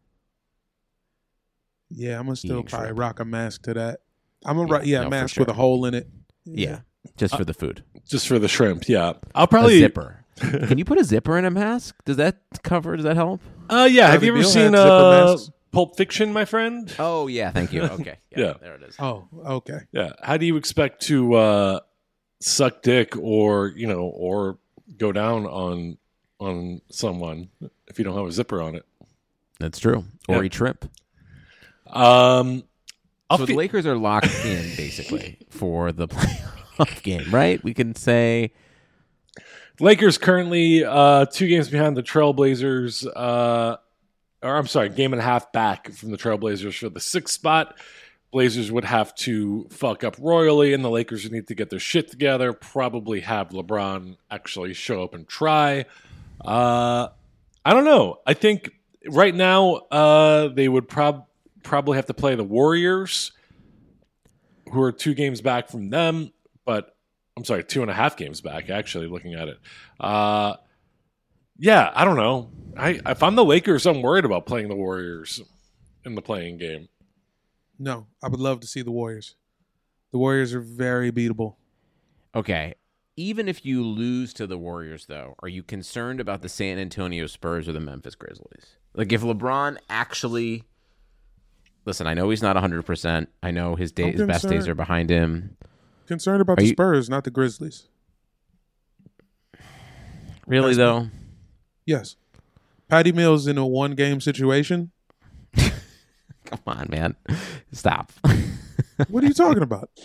yeah, 1.90 2.18
I'm 2.18 2.26
gonna 2.26 2.36
still 2.36 2.56
Eating 2.58 2.66
probably 2.66 2.86
shrimp. 2.88 2.98
rock 2.98 3.20
a 3.20 3.24
mask 3.24 3.62
to 3.64 3.74
that. 3.74 4.00
I'm 4.44 4.56
gonna 4.56 4.68
Yeah, 4.68 4.74
rock, 4.74 4.86
yeah, 4.86 5.02
no, 5.04 5.10
mask 5.10 5.34
sure. 5.34 5.42
with 5.42 5.48
a 5.50 5.54
hole 5.54 5.84
in 5.86 5.94
it. 5.94 6.08
Yeah, 6.44 6.80
just 7.16 7.36
for 7.36 7.44
the 7.44 7.54
food. 7.54 7.84
just 8.08 8.26
for 8.28 8.38
the 8.38 8.48
shrimp. 8.48 8.88
Yeah, 8.88 9.14
I'll 9.34 9.44
A 9.44 9.48
probably 9.48 9.78
zipper. 9.78 10.24
Can 10.36 10.76
you 10.78 10.84
put 10.84 10.98
a 10.98 11.04
zipper 11.04 11.38
in 11.38 11.44
a 11.44 11.50
mask? 11.50 11.96
Does 12.04 12.16
that 12.18 12.38
cover? 12.62 12.94
Does 12.96 13.04
that 13.04 13.16
help? 13.16 13.40
Uh, 13.70 13.88
yeah. 13.90 14.10
Have 14.10 14.20
Bradley 14.20 14.26
you 14.26 14.32
ever 14.34 14.42
seen 14.44 14.62
had 14.74 14.82
zipper 14.82 14.88
uh, 14.90 15.26
masks. 15.34 15.50
Pulp 15.72 15.96
Fiction, 15.96 16.32
my 16.32 16.44
friend? 16.44 16.94
Oh 16.98 17.26
yeah, 17.26 17.50
thank 17.50 17.72
you. 17.72 17.82
Okay, 17.82 18.18
Yeah. 18.36 18.54
there 18.60 18.74
it 18.76 18.82
is. 18.82 18.96
Oh, 18.98 19.28
okay. 19.46 19.80
Yeah. 19.92 20.10
How 20.22 20.36
do 20.36 20.46
you 20.46 20.56
expect 20.56 21.02
to 21.06 21.34
uh, 21.34 21.80
suck 22.40 22.82
dick 22.82 23.14
or 23.16 23.68
you 23.76 23.86
know 23.86 24.00
or 24.02 24.58
go 24.96 25.10
down 25.12 25.46
on 25.46 25.98
on 26.38 26.80
someone 26.90 27.48
if 27.88 27.98
you 27.98 28.04
don't 28.04 28.16
have 28.16 28.26
a 28.26 28.32
zipper 28.32 28.60
on 28.62 28.74
it? 28.74 28.84
That's 29.58 29.78
true. 29.78 30.04
Or 30.28 30.36
Yeah. 30.36 30.42
eat 30.42 30.54
shrimp. 30.54 30.90
Um, 31.88 32.64
so 33.30 33.38
fe- 33.38 33.44
the 33.46 33.54
Lakers 33.54 33.86
are 33.86 33.96
locked 33.96 34.44
in 34.44 34.76
basically 34.76 35.38
for 35.50 35.92
the 35.92 36.08
playoff 36.08 37.02
game, 37.04 37.30
right? 37.30 37.62
We 37.64 37.74
can 37.74 37.94
say 37.94 38.52
Lakers 39.80 40.18
currently 40.18 40.84
uh, 40.84 41.26
two 41.26 41.48
games 41.48 41.68
behind 41.68 41.96
the 41.96 42.02
Trailblazers. 42.02 43.06
Uh, 43.14 43.76
or 44.42 44.56
I'm 44.56 44.66
sorry, 44.66 44.88
game 44.90 45.12
and 45.12 45.20
a 45.20 45.24
half 45.24 45.52
back 45.52 45.90
from 45.92 46.10
the 46.10 46.16
Trailblazers 46.18 46.78
for 46.78 46.88
the 46.88 47.00
sixth 47.00 47.34
spot. 47.34 47.76
Blazers 48.32 48.70
would 48.70 48.84
have 48.84 49.14
to 49.16 49.66
fuck 49.70 50.04
up 50.04 50.16
royally, 50.18 50.74
and 50.74 50.84
the 50.84 50.90
Lakers 50.90 51.22
would 51.22 51.32
need 51.32 51.46
to 51.46 51.54
get 51.54 51.70
their 51.70 51.78
shit 51.78 52.10
together. 52.10 52.52
Probably 52.52 53.20
have 53.20 53.50
LeBron 53.50 54.16
actually 54.30 54.74
show 54.74 55.02
up 55.02 55.14
and 55.14 55.26
try. 55.26 55.86
Uh, 56.44 57.08
I 57.64 57.72
don't 57.72 57.84
know. 57.84 58.18
I 58.26 58.34
think 58.34 58.70
right 59.08 59.34
now 59.34 59.74
uh, 59.90 60.48
they 60.48 60.68
would 60.68 60.88
prob- 60.88 61.26
probably 61.62 61.96
have 61.96 62.06
to 62.06 62.14
play 62.14 62.34
the 62.34 62.44
Warriors, 62.44 63.32
who 64.72 64.82
are 64.82 64.92
two 64.92 65.14
games 65.14 65.40
back 65.40 65.68
from 65.68 65.90
them. 65.90 66.32
But 66.64 66.96
I'm 67.36 67.44
sorry, 67.44 67.64
two 67.64 67.82
and 67.82 67.90
a 67.90 67.94
half 67.94 68.16
games 68.16 68.40
back. 68.40 68.70
Actually, 68.70 69.08
looking 69.08 69.34
at 69.34 69.48
it, 69.48 69.58
uh, 70.00 70.56
yeah, 71.58 71.90
I 71.94 72.04
don't 72.04 72.16
know. 72.16 72.50
I 72.76 73.00
if 73.06 73.22
I'm 73.22 73.34
the 73.34 73.44
Lakers, 73.44 73.86
I'm 73.86 74.02
worried 74.02 74.24
about 74.24 74.46
playing 74.46 74.68
the 74.68 74.76
Warriors 74.76 75.40
in 76.04 76.14
the 76.14 76.22
play-in 76.22 76.58
game. 76.58 76.88
No, 77.78 78.06
I 78.22 78.28
would 78.28 78.40
love 78.40 78.60
to 78.60 78.66
see 78.66 78.82
the 78.82 78.90
Warriors. 78.90 79.34
The 80.12 80.18
Warriors 80.18 80.54
are 80.54 80.60
very 80.60 81.10
beatable. 81.12 81.56
okay. 82.34 82.74
Even 83.16 83.48
if 83.48 83.64
you 83.64 83.82
lose 83.82 84.34
to 84.34 84.46
the 84.46 84.58
Warriors, 84.58 85.06
though, 85.06 85.34
are 85.42 85.48
you 85.48 85.62
concerned 85.62 86.20
about 86.20 86.42
the 86.42 86.48
San 86.50 86.78
Antonio 86.78 87.26
Spurs 87.26 87.66
or 87.68 87.72
the 87.72 87.80
Memphis 87.80 88.14
Grizzlies? 88.14 88.76
Like, 88.94 89.10
if 89.12 89.22
LeBron 89.22 89.78
actually, 89.88 90.64
listen, 91.86 92.06
I 92.06 92.12
know 92.14 92.28
he's 92.28 92.42
not 92.42 92.56
100. 92.56 92.82
percent 92.84 93.30
I 93.42 93.50
know 93.52 93.74
his 93.74 93.90
day, 93.92 94.12
his 94.12 94.22
best 94.22 94.46
days 94.48 94.68
are 94.68 94.74
behind 94.74 95.08
him. 95.08 95.56
Concerned 96.06 96.42
about 96.42 96.54
Are 96.58 96.62
the 96.62 96.66
you- 96.68 96.72
Spurs, 96.74 97.08
not 97.08 97.24
the 97.24 97.30
Grizzlies. 97.30 97.88
Really 100.46 100.74
That's- 100.74 100.76
though, 100.76 101.08
Yes. 101.86 102.16
Patty 102.88 103.12
Mills 103.12 103.46
in 103.46 103.58
a 103.58 103.66
one 103.66 103.94
game 103.94 104.20
situation. 104.20 104.92
come 105.56 106.60
on, 106.66 106.86
man, 106.90 107.16
stop. 107.72 108.12
What 109.08 109.24
are 109.24 109.26
you 109.26 109.34
talking 109.34 109.62
about? 109.62 109.90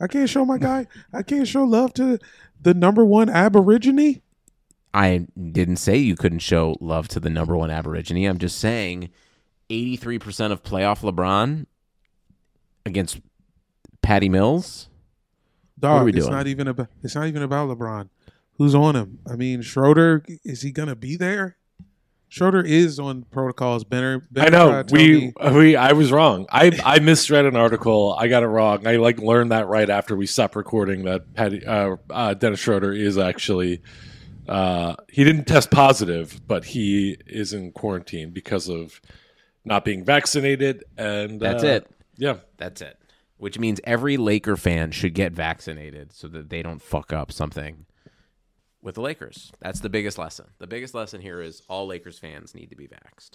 I 0.00 0.06
can't 0.06 0.28
show 0.28 0.44
my 0.44 0.58
guy. 0.58 0.86
I 1.12 1.22
can't 1.22 1.48
show 1.48 1.64
love 1.64 1.94
to 1.94 2.18
the 2.60 2.74
number 2.74 3.04
one 3.04 3.28
Aborigine. 3.28 4.20
I 4.92 5.26
didn't 5.52 5.76
say 5.76 5.96
you 5.96 6.16
couldn't 6.16 6.38
show 6.40 6.76
love 6.80 7.08
to 7.08 7.20
the 7.20 7.30
number 7.30 7.56
one 7.56 7.70
Aborigine. 7.70 8.28
I'm 8.28 8.38
just 8.38 8.58
saying 8.58 9.10
83% 9.70 10.52
of 10.52 10.62
playoff 10.62 11.00
LeBron 11.00 11.66
against 12.84 13.20
Patty 14.02 14.28
Mills. 14.28 14.88
Dog, 15.78 16.02
are 16.02 16.04
we 16.04 16.12
it's 16.12 16.20
doing? 16.20 16.32
not 16.32 16.46
even 16.46 16.68
about. 16.68 16.88
It's 17.02 17.14
not 17.14 17.26
even 17.26 17.42
about 17.42 17.68
LeBron. 17.68 18.08
Who's 18.56 18.74
on 18.74 18.96
him? 18.96 19.18
I 19.30 19.36
mean, 19.36 19.60
Schroeder. 19.60 20.24
Is 20.44 20.62
he 20.62 20.70
gonna 20.70 20.96
be 20.96 21.16
there? 21.16 21.56
Schroeder 22.28 22.60
is 22.60 22.98
on 22.98 23.22
protocols. 23.30 23.84
Benner. 23.84 24.22
I 24.36 24.48
know 24.48 24.68
tried 24.68 24.88
to 24.88 24.94
tell 24.94 25.04
we 25.04 25.20
me- 25.20 25.58
we 25.58 25.76
I 25.76 25.92
was 25.92 26.10
wrong. 26.10 26.46
I 26.50 26.78
I 26.84 26.98
misread 26.98 27.46
an 27.46 27.56
article. 27.56 28.16
I 28.18 28.28
got 28.28 28.42
it 28.42 28.48
wrong. 28.48 28.86
I 28.86 28.96
like 28.96 29.18
learned 29.18 29.52
that 29.52 29.68
right 29.68 29.88
after 29.88 30.16
we 30.16 30.26
stopped 30.26 30.56
recording 30.56 31.04
that 31.04 31.34
Patty 31.34 31.64
uh, 31.64 31.96
uh, 32.10 32.34
Dennis 32.34 32.60
Schroeder 32.60 32.92
is 32.92 33.16
actually 33.16 33.80
uh, 34.48 34.94
he 35.08 35.24
didn't 35.24 35.44
test 35.44 35.70
positive, 35.70 36.40
but 36.46 36.64
he 36.64 37.16
is 37.26 37.52
in 37.52 37.72
quarantine 37.72 38.30
because 38.30 38.68
of 38.68 39.00
not 39.64 39.84
being 39.84 40.04
vaccinated. 40.04 40.84
And 40.96 41.40
That's 41.40 41.64
uh, 41.64 41.68
it. 41.68 41.90
Yeah, 42.16 42.36
That's 42.56 42.80
it. 42.80 42.98
Which 43.38 43.58
means 43.58 43.80
every 43.84 44.16
Laker 44.16 44.56
fan 44.56 44.92
should 44.92 45.14
get 45.14 45.32
vaccinated 45.32 46.12
so 46.12 46.28
that 46.28 46.48
they 46.48 46.62
don't 46.62 46.80
fuck 46.80 47.12
up 47.12 47.30
something 47.30 47.84
with 48.86 48.94
the 48.94 49.00
Lakers. 49.02 49.52
That's 49.60 49.80
the 49.80 49.88
biggest 49.90 50.16
lesson. 50.16 50.46
The 50.58 50.68
biggest 50.68 50.94
lesson 50.94 51.20
here 51.20 51.42
is 51.42 51.60
all 51.68 51.88
Lakers 51.88 52.20
fans 52.20 52.54
need 52.54 52.70
to 52.70 52.76
be 52.76 52.86
vaxxed. 52.86 53.32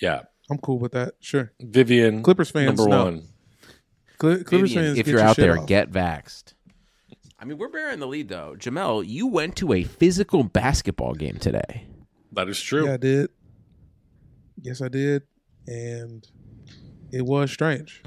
Yeah, 0.00 0.24
I'm 0.50 0.58
cool 0.58 0.78
with 0.78 0.92
that. 0.92 1.14
Sure. 1.20 1.50
Vivian, 1.58 2.22
Clippers 2.22 2.50
fans, 2.50 2.78
number 2.78 2.90
no. 2.90 3.04
one. 3.04 3.22
Cl- 4.20 4.44
Clippers 4.44 4.70
Vivian, 4.70 4.84
fans, 4.84 4.98
if 4.98 5.06
get 5.06 5.10
you're 5.10 5.20
your 5.20 5.28
out 5.28 5.36
shit 5.36 5.42
there, 5.42 5.58
off. 5.58 5.66
get 5.66 5.90
vaxxed. 5.90 6.52
I 7.38 7.46
mean, 7.46 7.56
we're 7.56 7.70
bearing 7.70 8.00
the 8.00 8.06
lead 8.06 8.28
though. 8.28 8.54
Jamel, 8.58 9.06
you 9.06 9.26
went 9.26 9.56
to 9.56 9.72
a 9.72 9.82
physical 9.82 10.44
basketball 10.44 11.14
game 11.14 11.38
today. 11.38 11.86
That 12.32 12.50
is 12.50 12.60
true. 12.60 12.86
Yeah, 12.86 12.94
I 12.94 12.96
did. 12.98 13.30
Yes, 14.60 14.82
I 14.82 14.88
did, 14.88 15.22
and 15.66 16.26
it 17.12 17.24
was 17.24 17.50
strange. 17.50 18.02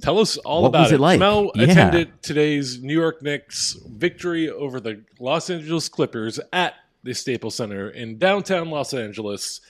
Tell 0.00 0.18
us 0.18 0.36
all 0.38 0.62
What 0.62 0.68
about 0.68 0.82
was 0.84 0.92
it 0.92 1.00
like? 1.00 1.18
Mel 1.18 1.50
Yeah. 1.54 1.64
attended 1.64 2.22
today's 2.22 2.82
New 2.82 2.94
York 2.94 3.22
Knicks 3.22 3.76
victory 3.86 4.48
over 4.50 4.80
the 4.80 5.02
Los 5.20 5.50
Angeles 5.50 5.88
Clippers 5.88 6.40
at 6.52 6.74
the 7.02 7.14
Staples 7.14 7.54
Center 7.54 7.90
in 7.90 8.18
downtown 8.18 8.70
Los 8.70 8.94
Angeles. 8.94 9.60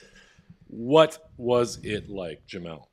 What 0.67 1.29
was 1.37 1.79
it 1.83 2.09
like, 2.09 2.41
Jamel? 2.47 2.85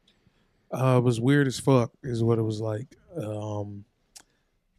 Uh, 0.73 0.97
it 0.99 1.05
was 1.05 1.21
weird 1.21 1.47
as 1.47 1.59
fuck, 1.61 1.93
is 2.03 2.23
what 2.23 2.39
it 2.39 2.43
was 2.43 2.61
like. 2.61 2.97
Um, 3.17 3.85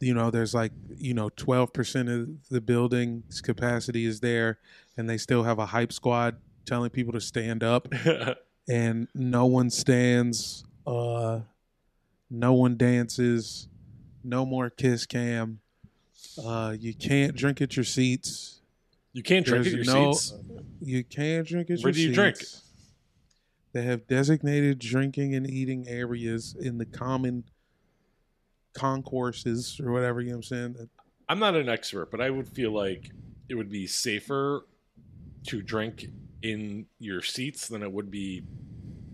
you 0.00 0.12
know, 0.12 0.30
there's 0.30 0.54
like 0.54 0.72
you 0.96 1.14
know, 1.14 1.28
twelve 1.30 1.72
percent 1.72 2.08
of 2.08 2.28
the 2.50 2.60
building's 2.60 3.40
capacity 3.40 4.04
is 4.04 4.20
there, 4.20 4.58
and 4.96 5.08
they 5.08 5.16
still 5.16 5.44
have 5.44 5.58
a 5.58 5.66
hype 5.66 5.92
squad 5.92 6.36
telling 6.66 6.90
people 6.90 7.12
to 7.12 7.20
stand 7.20 7.62
up, 7.62 7.88
and 8.68 9.08
no 9.14 9.46
one 9.46 9.70
stands. 9.70 10.64
Uh, 10.86 11.40
no 12.38 12.52
one 12.52 12.76
dances. 12.76 13.68
No 14.22 14.46
more 14.46 14.70
kiss 14.70 15.06
cam. 15.06 15.60
Uh, 16.42 16.74
you 16.78 16.94
can't 16.94 17.36
drink 17.36 17.60
at 17.60 17.76
your 17.76 17.84
seats. 17.84 18.60
You 19.12 19.22
can't 19.22 19.44
drink 19.46 19.64
There's 19.64 19.74
at 19.74 19.84
your 19.86 19.94
no- 19.94 20.12
seats. 20.14 20.34
You 20.80 21.04
can't 21.04 21.46
drink 21.46 21.66
at 21.66 21.70
your 21.70 21.76
seats. 21.78 21.84
Where 21.84 21.92
your 21.92 21.94
do 21.94 22.00
you 22.00 22.14
seats. 22.32 22.40
drink? 22.40 22.60
They 23.72 23.82
have 23.82 24.06
designated 24.06 24.78
drinking 24.78 25.34
and 25.34 25.48
eating 25.48 25.86
areas 25.88 26.56
in 26.58 26.78
the 26.78 26.84
common 26.86 27.44
concourses 28.72 29.80
or 29.82 29.92
whatever, 29.92 30.20
you 30.20 30.30
know 30.30 30.36
what 30.36 30.50
I'm 30.52 30.74
saying? 30.74 30.88
I'm 31.28 31.38
not 31.38 31.54
an 31.54 31.68
expert, 31.68 32.10
but 32.10 32.20
I 32.20 32.30
would 32.30 32.48
feel 32.48 32.72
like 32.72 33.10
it 33.48 33.54
would 33.54 33.70
be 33.70 33.86
safer 33.86 34.66
to 35.46 35.62
drink 35.62 36.06
in 36.42 36.86
your 36.98 37.22
seats 37.22 37.68
than 37.68 37.82
it 37.82 37.90
would 37.92 38.10
be 38.10 38.44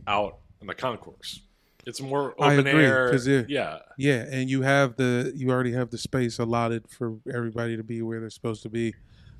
out 0.07 0.39
in 0.61 0.67
the 0.67 0.75
concourse. 0.75 1.43
It's 1.87 2.01
more 2.01 2.35
I 2.41 2.55
open 2.55 2.67
agree, 2.67 2.85
air. 2.85 3.11
'cause 3.11 3.27
it- 3.27 3.49
yeah. 3.49 3.79
Yeah, 3.99 4.27
and 4.31 4.49
you 4.51 4.63
have 4.63 4.97
the 4.97 5.33
you 5.35 5.51
already 5.51 5.73
have 5.73 5.91
the 5.91 5.99
space 5.99 6.39
allotted 6.39 6.89
for 6.89 7.19
everybody 7.33 7.77
to 7.77 7.83
be 7.83 8.03
where 8.03 8.21
they're 8.21 8.31
supposed 8.31 8.63
to 8.65 8.69
be. 8.69 8.95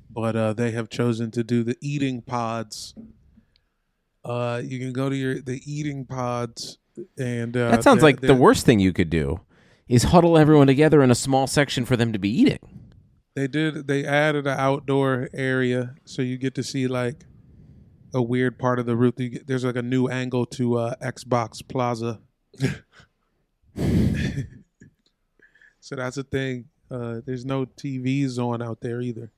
But 0.09 0.35
uh 0.35 0.53
they 0.53 0.71
have 0.71 0.89
chosen 0.89 1.31
to 1.31 1.43
do 1.43 1.63
the 1.63 1.77
eating 1.81 2.21
pods. 2.21 2.93
Uh 4.23 4.61
you 4.63 4.79
can 4.79 4.93
go 4.93 5.09
to 5.09 5.15
your 5.15 5.41
the 5.41 5.61
eating 5.65 6.05
pods 6.05 6.77
and 7.17 7.55
uh 7.55 7.71
That 7.71 7.83
sounds 7.83 7.99
they're- 8.01 8.07
like 8.09 8.21
the 8.21 8.27
they're- 8.27 8.35
worst 8.35 8.65
thing 8.65 8.79
you 8.79 8.93
could 8.93 9.09
do 9.09 9.39
is 9.87 10.03
huddle 10.03 10.37
everyone 10.37 10.67
together 10.67 11.01
in 11.01 11.11
a 11.11 11.15
small 11.15 11.47
section 11.47 11.85
for 11.85 11.95
them 11.97 12.13
to 12.13 12.19
be 12.19 12.29
eating. 12.29 12.59
They 13.35 13.47
did. 13.47 13.87
They 13.87 14.03
added 14.05 14.45
an 14.45 14.59
outdoor 14.59 15.29
area, 15.33 15.95
so 16.05 16.21
you 16.21 16.37
get 16.37 16.53
to 16.55 16.63
see 16.63 16.87
like 16.87 17.23
a 18.13 18.21
weird 18.21 18.59
part 18.59 18.77
of 18.77 18.85
the 18.85 18.95
roof. 18.97 19.15
There's 19.17 19.63
like 19.63 19.77
a 19.77 19.81
new 19.81 20.07
angle 20.09 20.45
to 20.47 20.75
uh, 20.77 20.95
Xbox 21.01 21.65
Plaza. 21.65 22.19
so 25.79 25.95
that's 25.95 26.15
the 26.15 26.23
thing. 26.23 26.65
Uh, 26.89 27.21
there's 27.25 27.45
no 27.45 27.65
TVs 27.65 28.37
on 28.37 28.61
out 28.61 28.81
there 28.81 29.01
either, 29.01 29.31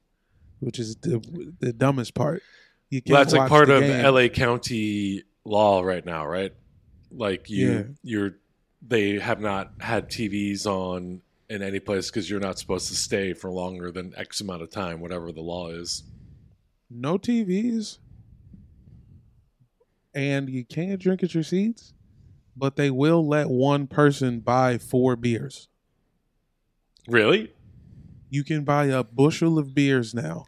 which 0.60 0.80
is 0.80 0.96
the, 0.98 1.22
the 1.60 1.72
dumbest 1.74 2.14
part. 2.14 2.42
You 2.90 3.02
can't 3.02 3.14
Well, 3.14 3.22
that's 3.24 3.34
like 3.34 3.50
part 3.50 3.70
of 3.70 3.82
game. 3.82 4.04
LA 4.06 4.28
County 4.28 5.24
law 5.46 5.82
right 5.82 6.06
now, 6.06 6.26
right? 6.26 6.54
Like 7.12 7.50
you, 7.50 7.72
Yeah. 7.72 7.84
you're 8.04 8.36
they 8.86 9.18
have 9.20 9.40
not 9.40 9.72
had 9.80 10.10
TVs 10.10 10.66
on 10.66 11.22
in 11.50 11.62
any 11.62 11.80
place 11.80 12.10
because 12.10 12.30
you're 12.30 12.40
not 12.42 12.60
supposed 12.60 12.88
to 12.90 12.96
stay 12.96 13.34
for 13.34 13.50
longer 13.50 13.92
than 13.92 14.14
X 14.18 14.42
amount 14.42 14.62
of 14.62 14.70
time, 14.72 15.00
whatever 15.00 15.32
the 15.32 15.42
law 15.42 15.70
is. 15.70 16.04
No 16.90 17.18
TVs, 17.18 18.00
and 20.14 20.50
you 20.50 20.66
can't 20.66 21.00
drink 21.00 21.24
at 21.24 21.34
your 21.34 21.44
seats, 21.44 21.94
but 22.56 22.76
they 22.76 22.90
will 22.92 23.26
let 23.28 23.50
one 23.50 23.88
person 23.88 24.40
buy 24.40 24.78
four 24.78 25.16
beers. 25.16 25.68
Really? 27.08 27.54
You 28.30 28.44
can 28.44 28.64
buy 28.64 28.86
a 28.86 29.04
bushel 29.04 29.60
of 29.60 29.74
beers 29.76 30.14
now. 30.14 30.46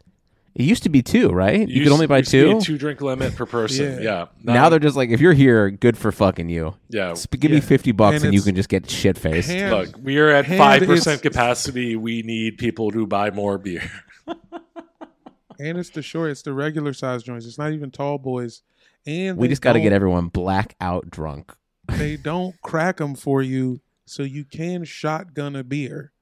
It 0.54 0.64
used 0.64 0.84
to 0.84 0.88
be 0.88 1.02
two, 1.02 1.28
right? 1.28 1.68
You, 1.68 1.74
Used- 1.74 1.82
could 1.84 1.92
only 1.92 2.06
buy 2.06 2.18
used 2.18 2.30
to 2.30 2.46
be 2.46 2.52
two. 2.52 2.58
a 2.58 2.60
two 2.62 2.78
drink 2.78 3.02
limit 3.02 3.36
per 3.36 3.44
person. 3.44 4.02
Yeah. 4.02 4.26
yeah. 4.42 4.54
now 4.54 4.70
they're 4.70 4.78
just 4.78 4.96
like, 4.96 5.10
if 5.10 5.20
you're 5.20 5.34
here, 5.34 5.70
good 5.70 5.98
for 5.98 6.10
fucking 6.10 6.48
you. 6.48 6.74
yeah. 6.88 7.12
Sp- 7.12 7.36
Give 7.38 7.50
me 7.50 7.60
fifty 7.60 7.92
bucks 7.92 8.16
And 8.16 8.24
and, 8.26 8.34
you 8.34 8.40
can 8.40 8.54
just 8.54 8.70
get 8.70 8.88
shit 8.90 9.18
faced. 9.18 9.50
Look, 9.50 9.90
we 10.02 10.18
are 10.18 10.30
at 10.30 10.46
five 10.46 10.82
percent 10.84 11.20
capacity. 11.20 11.94
We 11.96 12.22
need 12.22 12.56
people 12.56 12.90
to 12.92 13.06
buy 13.06 13.30
more 13.30 13.58
beer. 13.58 13.82
and 14.26 15.76
it's 15.78 15.90
the 15.90 16.00
short, 16.02 16.30
it's 16.30 16.40
the 16.42 16.54
regular 16.54 16.94
size 16.94 17.22
joints. 17.22 17.44
It's 17.44 17.58
not 17.58 17.72
even 17.72 17.90
tall 17.90 18.16
boys. 18.16 18.62
And 19.06 19.36
We 19.36 19.48
just 19.48 19.60
got 19.62 19.74
to 19.74 19.78
get 19.80 19.90
don't- 19.90 19.96
everyone 19.96 20.28
blackout 20.28 21.10
drunk. 21.10 21.54
They 21.88 22.16
don't 22.16 22.60
crack 22.62 22.96
them 22.98 23.14
for 23.14 23.42
you, 23.42 23.80
so 24.04 24.22
you 24.22 24.44
can 24.44 24.84
shotgun 24.84 25.56
a 25.56 25.64
beer 25.64 26.12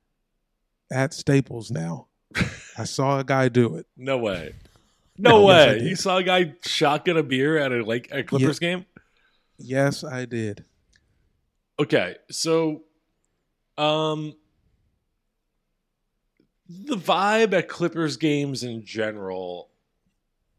at 0.92 1.12
Staples 1.14 1.70
now. 1.70 2.08
I 2.78 2.84
saw 2.84 3.18
a 3.20 3.24
guy 3.24 3.48
do 3.48 3.76
it. 3.76 3.86
No 3.96 4.18
way. 4.18 4.54
No 5.16 5.48
Yes, 5.48 5.62
I 5.68 5.68
way. 5.70 5.78
did. 5.78 5.88
You 5.88 5.94
saw 5.96 6.16
a 6.16 6.22
guy 6.24 6.54
shotgun 6.66 7.16
a 7.16 7.22
beer 7.22 7.56
at 7.56 7.70
a 7.70 7.84
like 7.84 8.08
a 8.10 8.24
Clippers 8.24 8.58
game? 8.58 8.84
Yes, 9.58 10.02
I 10.02 10.24
did. 10.24 10.64
Okay, 11.78 12.16
so 12.32 12.82
um 13.78 14.34
the 16.68 16.96
vibe 16.96 17.52
at 17.52 17.68
Clippers 17.68 18.16
games 18.16 18.64
in 18.64 18.84
general 18.84 19.70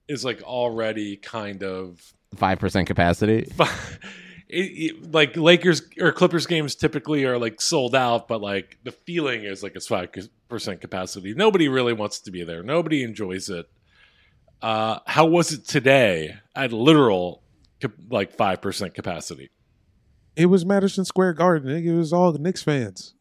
is 0.07 0.23
like 0.23 0.41
already 0.43 1.17
kind 1.17 1.61
of 1.61 2.13
Five 2.37 2.57
percent 2.59 2.87
capacity. 2.87 3.51
it, 4.49 4.57
it- 4.57 5.11
like 5.11 5.35
Lakers 5.37 5.81
or 5.99 6.11
Clippers 6.11 6.45
games 6.47 6.75
typically 6.75 7.23
are 7.25 7.37
like 7.37 7.61
sold 7.61 7.95
out, 7.95 8.27
but 8.27 8.41
like 8.41 8.77
the 8.83 8.91
feeling 8.91 9.43
is 9.43 9.63
like 9.63 9.75
it's 9.75 9.87
five 9.87 10.09
percent 10.49 10.81
capacity. 10.81 11.33
Nobody 11.33 11.67
really 11.67 11.93
wants 11.93 12.19
to 12.21 12.31
be 12.31 12.43
there. 12.43 12.63
Nobody 12.63 13.03
enjoys 13.03 13.49
it. 13.49 13.67
Uh, 14.61 14.99
how 15.05 15.25
was 15.25 15.51
it 15.51 15.67
today 15.67 16.35
at 16.55 16.71
literal 16.71 17.41
like 18.09 18.31
five 18.33 18.61
percent 18.61 18.93
capacity? 18.93 19.49
It 20.35 20.47
was 20.47 20.65
Madison 20.65 21.05
Square 21.05 21.33
Garden. 21.33 21.69
It 21.75 21.93
was 21.93 22.11
all 22.11 22.33
Knicks 22.33 22.63
fans. 22.63 23.13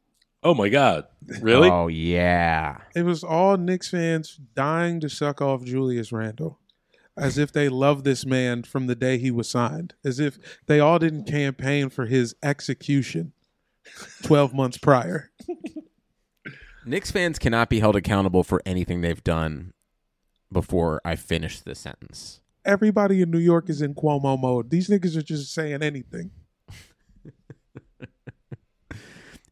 Oh 0.43 0.53
my 0.55 0.69
god, 0.69 1.07
really? 1.41 1.71
Oh 1.71 1.89
yeah. 1.89 2.79
It 2.95 3.03
was 3.05 3.25
all 3.25 3.57
Knicks 3.57 3.89
fans 3.89 4.39
dying 4.55 5.01
to 5.01 5.09
suck 5.09 5.41
off 5.41 5.65
Julius 5.65 6.13
Randle. 6.13 6.59
As 7.17 7.39
if 7.39 7.53
they 7.53 7.69
love 7.69 8.03
this 8.03 8.27
man 8.27 8.65
from 8.65 8.87
the 8.87 8.97
day 8.97 9.19
he 9.19 9.31
was 9.31 9.49
signed. 9.49 9.95
As 10.05 10.19
if 10.19 10.39
they 10.67 10.81
all 10.81 10.99
didn't 10.99 11.25
campaign 11.29 11.89
for 11.89 12.07
his 12.07 12.35
execution 12.43 13.33
12 14.25 14.53
months 14.55 14.79
prior. 14.79 15.31
Knicks 16.87 17.11
fans 17.11 17.39
cannot 17.39 17.71
be 17.71 17.81
held 17.81 17.97
accountable 17.97 18.43
for 18.43 18.61
anything 18.67 19.01
they've 19.01 19.25
done 19.25 19.73
before 20.53 21.01
I 21.05 21.17
finish 21.17 21.61
this 21.61 21.79
sentence. 21.79 22.41
Everybody 22.65 23.23
in 23.23 23.31
New 23.31 23.39
York 23.39 23.71
is 23.71 23.81
in 23.81 23.95
Cuomo 23.95 24.41
mode. 24.41 24.71
These 24.71 24.89
niggas 24.89 25.17
are 25.17 25.23
just 25.23 25.53
saying 25.55 25.83
anything. 25.83 26.31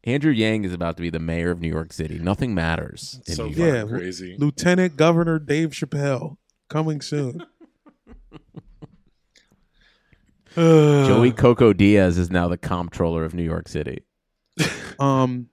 Andrew 0.03 0.31
Yang 0.31 0.65
is 0.65 0.73
about 0.73 0.97
to 0.97 1.01
be 1.01 1.09
the 1.09 1.19
mayor 1.19 1.51
of 1.51 1.61
New 1.61 1.69
York 1.69 1.93
City. 1.93 2.19
Nothing 2.19 2.53
matters. 2.53 3.21
In 3.27 3.35
So 3.35 3.47
New 3.47 3.55
York. 3.55 3.73
Yeah, 3.75 3.97
crazy. 3.97 4.35
Lieutenant 4.37 4.97
Governor 4.97 5.39
Dave 5.39 5.69
Chappelle 5.71 6.37
coming 6.69 7.01
soon. 7.01 7.45
Joey 10.55 11.31
Coco 11.31 11.73
Diaz 11.73 12.17
is 12.17 12.29
now 12.29 12.47
the 12.47 12.57
comptroller 12.57 13.23
of 13.23 13.33
New 13.33 13.43
York 13.43 13.67
City. 13.67 14.03
Um, 14.99 15.49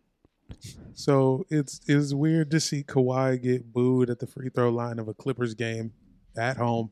so 0.93 1.47
it's 1.49 1.81
it's 1.87 2.13
weird 2.13 2.51
to 2.51 2.61
see 2.61 2.83
Kawhi 2.83 3.43
get 3.43 3.73
booed 3.73 4.11
at 4.11 4.19
the 4.19 4.27
free 4.27 4.51
throw 4.51 4.69
line 4.69 4.99
of 4.99 5.09
a 5.09 5.15
Clippers 5.15 5.55
game 5.55 5.93
at 6.37 6.59
home. 6.59 6.91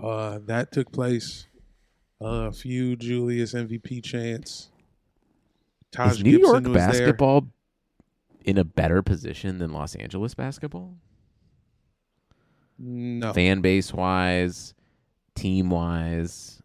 Uh, 0.00 0.40
that 0.44 0.72
took 0.72 0.92
place. 0.92 1.46
a 2.20 2.52
few 2.52 2.96
Julius 2.96 3.54
MVP 3.54 4.04
chants. 4.04 4.68
Taj 5.92 6.12
is 6.12 6.24
New 6.24 6.32
Gibson 6.32 6.52
York 6.52 6.64
was 6.64 6.72
there. 6.74 6.88
basketball 6.88 7.48
in 8.44 8.58
a 8.58 8.64
better 8.64 9.00
position 9.02 9.58
than 9.58 9.72
Los 9.72 9.94
Angeles 9.94 10.34
basketball? 10.34 10.96
No, 12.78 13.32
Fan 13.32 13.60
base 13.62 13.92
wise, 13.92 14.74
team 15.34 15.70
wise. 15.70 16.62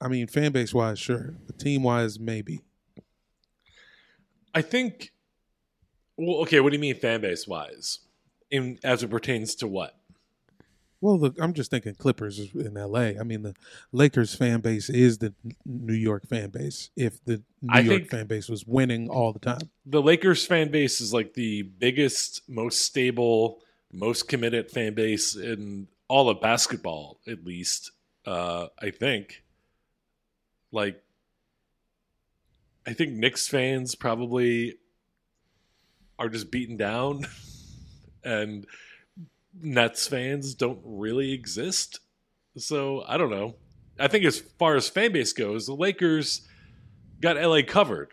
I 0.00 0.08
mean 0.08 0.26
fan 0.26 0.52
base 0.52 0.74
wise, 0.74 0.98
sure, 0.98 1.34
but 1.46 1.58
team 1.58 1.82
wise, 1.82 2.18
maybe. 2.20 2.60
I 4.54 4.62
think. 4.62 5.12
Well, 6.16 6.36
okay. 6.42 6.60
What 6.60 6.70
do 6.70 6.76
you 6.76 6.80
mean 6.80 6.94
fan 6.96 7.20
base 7.20 7.46
wise? 7.48 8.00
In 8.50 8.78
as 8.84 9.02
it 9.02 9.10
pertains 9.10 9.54
to 9.56 9.66
what? 9.66 9.96
Well, 11.00 11.18
look, 11.18 11.36
I'm 11.38 11.52
just 11.52 11.70
thinking 11.70 11.94
Clippers 11.96 12.54
in 12.54 12.78
L.A. 12.78 13.18
I 13.18 13.24
mean, 13.24 13.42
the 13.42 13.54
Lakers 13.92 14.34
fan 14.34 14.60
base 14.60 14.88
is 14.88 15.18
the 15.18 15.34
New 15.66 15.92
York 15.92 16.26
fan 16.26 16.48
base. 16.48 16.90
If 16.96 17.22
the 17.24 17.42
New 17.60 17.68
I 17.70 17.80
York 17.80 18.08
fan 18.08 18.26
base 18.26 18.48
was 18.48 18.66
winning 18.66 19.10
all 19.10 19.32
the 19.32 19.38
time, 19.38 19.70
The 19.84 20.00
Lakers 20.00 20.46
fan 20.46 20.70
base 20.70 21.02
is 21.02 21.12
like 21.12 21.34
the 21.34 21.62
biggest, 21.62 22.42
most 22.48 22.82
stable, 22.82 23.60
most 23.94 24.28
committed 24.28 24.70
fan 24.70 24.94
base 24.94 25.36
in 25.36 25.88
all 26.08 26.28
of 26.28 26.40
basketball, 26.40 27.20
at 27.26 27.44
least. 27.44 27.90
Uh, 28.26 28.68
I 28.80 28.90
think. 28.90 29.42
Like, 30.72 31.02
I 32.86 32.92
think 32.92 33.12
Knicks 33.12 33.48
fans 33.48 33.94
probably 33.94 34.76
are 36.18 36.28
just 36.28 36.50
beaten 36.50 36.76
down, 36.76 37.26
and 38.24 38.66
Nets 39.60 40.06
fans 40.08 40.54
don't 40.54 40.80
really 40.84 41.32
exist. 41.32 42.00
So 42.56 43.04
I 43.06 43.16
don't 43.16 43.30
know. 43.30 43.56
I 43.98 44.08
think 44.08 44.24
as 44.24 44.40
far 44.40 44.74
as 44.74 44.88
fan 44.88 45.12
base 45.12 45.32
goes, 45.32 45.66
the 45.66 45.74
Lakers 45.74 46.46
got 47.20 47.36
LA 47.36 47.60
covered. 47.66 48.12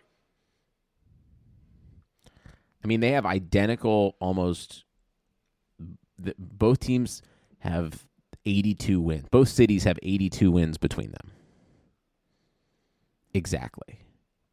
I 2.84 2.86
mean, 2.86 3.00
they 3.00 3.12
have 3.12 3.26
identical, 3.26 4.16
almost. 4.20 4.84
The, 6.24 6.34
both 6.38 6.80
teams 6.80 7.22
have 7.58 8.06
82 8.44 9.00
wins. 9.00 9.26
Both 9.30 9.48
cities 9.48 9.84
have 9.84 9.98
82 10.02 10.50
wins 10.50 10.78
between 10.78 11.10
them. 11.10 11.32
Exactly. 13.34 14.00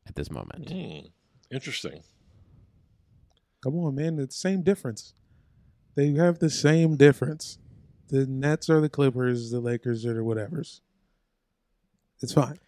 At 0.08 0.16
this 0.16 0.32
moment. 0.32 0.70
Hmm. 0.70 1.08
Interesting. 1.52 2.02
come 3.64 3.76
on, 3.80 3.96
man, 3.96 4.20
it's 4.20 4.36
the 4.36 4.50
same 4.50 4.62
difference. 4.62 5.14
They 5.96 6.14
have 6.14 6.40
the 6.40 6.50
same 6.50 6.96
difference. 6.96 7.58
The 8.10 8.26
Nets 8.26 8.70
are 8.70 8.80
the 8.82 8.90
Clippers, 8.90 9.52
the 9.52 9.60
Lakers 9.60 10.06
are 10.06 10.14
the 10.14 10.22
whatevers. 10.22 10.82
It's 12.22 12.34
fine. 12.34 12.60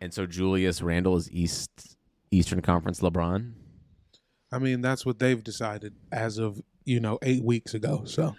And 0.00 0.14
so 0.14 0.26
Julius 0.26 0.82
Randle 0.82 1.16
is 1.16 1.30
East 1.30 1.96
Eastern 2.30 2.62
Conference 2.62 3.00
LeBron. 3.00 3.52
I 4.52 4.58
mean, 4.58 4.80
that's 4.80 5.04
what 5.04 5.18
they've 5.18 5.42
decided 5.42 5.94
as 6.10 6.38
of 6.38 6.60
you 6.90 6.98
know 7.00 7.18
eight 7.22 7.44
weeks 7.44 7.72
ago. 7.74 8.02
So 8.04 8.34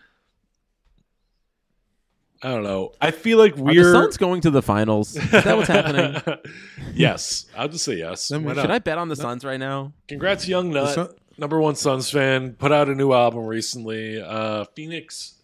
I 2.44 2.50
don't 2.50 2.64
know. 2.64 2.92
I 3.00 3.12
feel 3.12 3.38
like 3.38 3.56
we're 3.56 3.74
the 3.74 3.80
we're. 3.82 3.94
Suns 3.94 4.18
going 4.18 4.42
to 4.42 4.50
the 4.50 4.62
finals? 4.62 5.16
Is 5.16 5.30
that 5.30 5.56
what's 5.56 5.70
happening? 5.70 6.22
yes, 6.94 7.46
I'll 7.56 7.68
just 7.68 7.86
say 7.86 7.96
yes. 7.98 8.30
Let 8.32 8.42
me- 8.42 8.48
Why 8.48 8.56
Should? 8.56 8.72
I 8.72 8.80
bet 8.80 8.98
on 8.98 9.10
the 9.10 9.16
Suns 9.16 9.46
right 9.46 9.60
now? 9.60 9.94
Congrats, 10.08 10.48
Young 10.48 10.72
Nut, 10.72 10.96
Sun- 10.96 11.14
number 11.38 11.62
one 11.62 11.76
Suns 11.76 12.10
fan. 12.10 12.54
Put 12.54 12.72
out 12.72 12.90
a 12.90 12.96
new 12.96 13.14
album 13.14 13.46
recently. 13.46 14.20
Uh, 14.22 14.66
Phoenix 14.76 15.36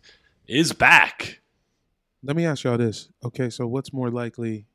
is 0.48 0.74
back. 0.74 1.39
let 2.24 2.36
me 2.36 2.46
ask 2.46 2.63
y'all 2.63 2.78
this. 2.78 3.10
Okay, 3.24 3.50
so 3.52 3.67
what's 3.67 3.93
more 3.93 4.10
likely? 4.10 4.65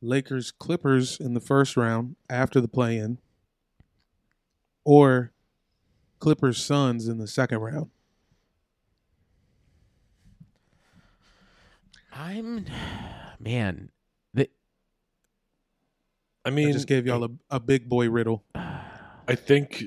Lakers 0.00 0.52
Clippers 0.52 1.18
in 1.20 1.34
the 1.34 1.40
first 1.40 1.76
round 1.76 2.16
after 2.30 2.60
the 2.62 2.68
play 2.68 2.96
in, 2.98 3.18
or 4.84 5.32
Clippers 6.18 6.62
Suns 6.64 7.08
in 7.08 7.18
the 7.18 7.26
second 7.26 7.58
round? 7.58 7.90
I'm 12.12 12.66
man. 13.38 13.90
The, 14.34 14.50
I 16.44 16.50
mean, 16.50 16.68
I 16.68 16.72
just 16.72 16.88
gave 16.88 17.06
y'all 17.06 17.24
a, 17.24 17.30
a 17.50 17.60
big 17.60 17.88
boy 17.88 18.10
riddle. 18.10 18.44
I 18.54 19.34
think. 19.34 19.84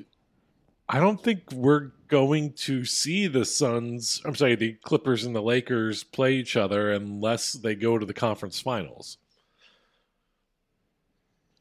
I 0.87 0.99
don't 0.99 1.23
think 1.23 1.51
we're 1.53 1.91
going 2.09 2.51
to 2.53 2.83
see 2.83 3.27
the 3.27 3.45
Suns. 3.45 4.21
I'm 4.25 4.35
sorry, 4.35 4.55
the 4.55 4.73
Clippers 4.83 5.23
and 5.23 5.33
the 5.33 5.41
Lakers 5.41 6.03
play 6.03 6.33
each 6.33 6.57
other 6.57 6.91
unless 6.91 7.53
they 7.53 7.75
go 7.75 7.97
to 7.97 8.05
the 8.05 8.13
conference 8.13 8.59
finals. 8.59 9.17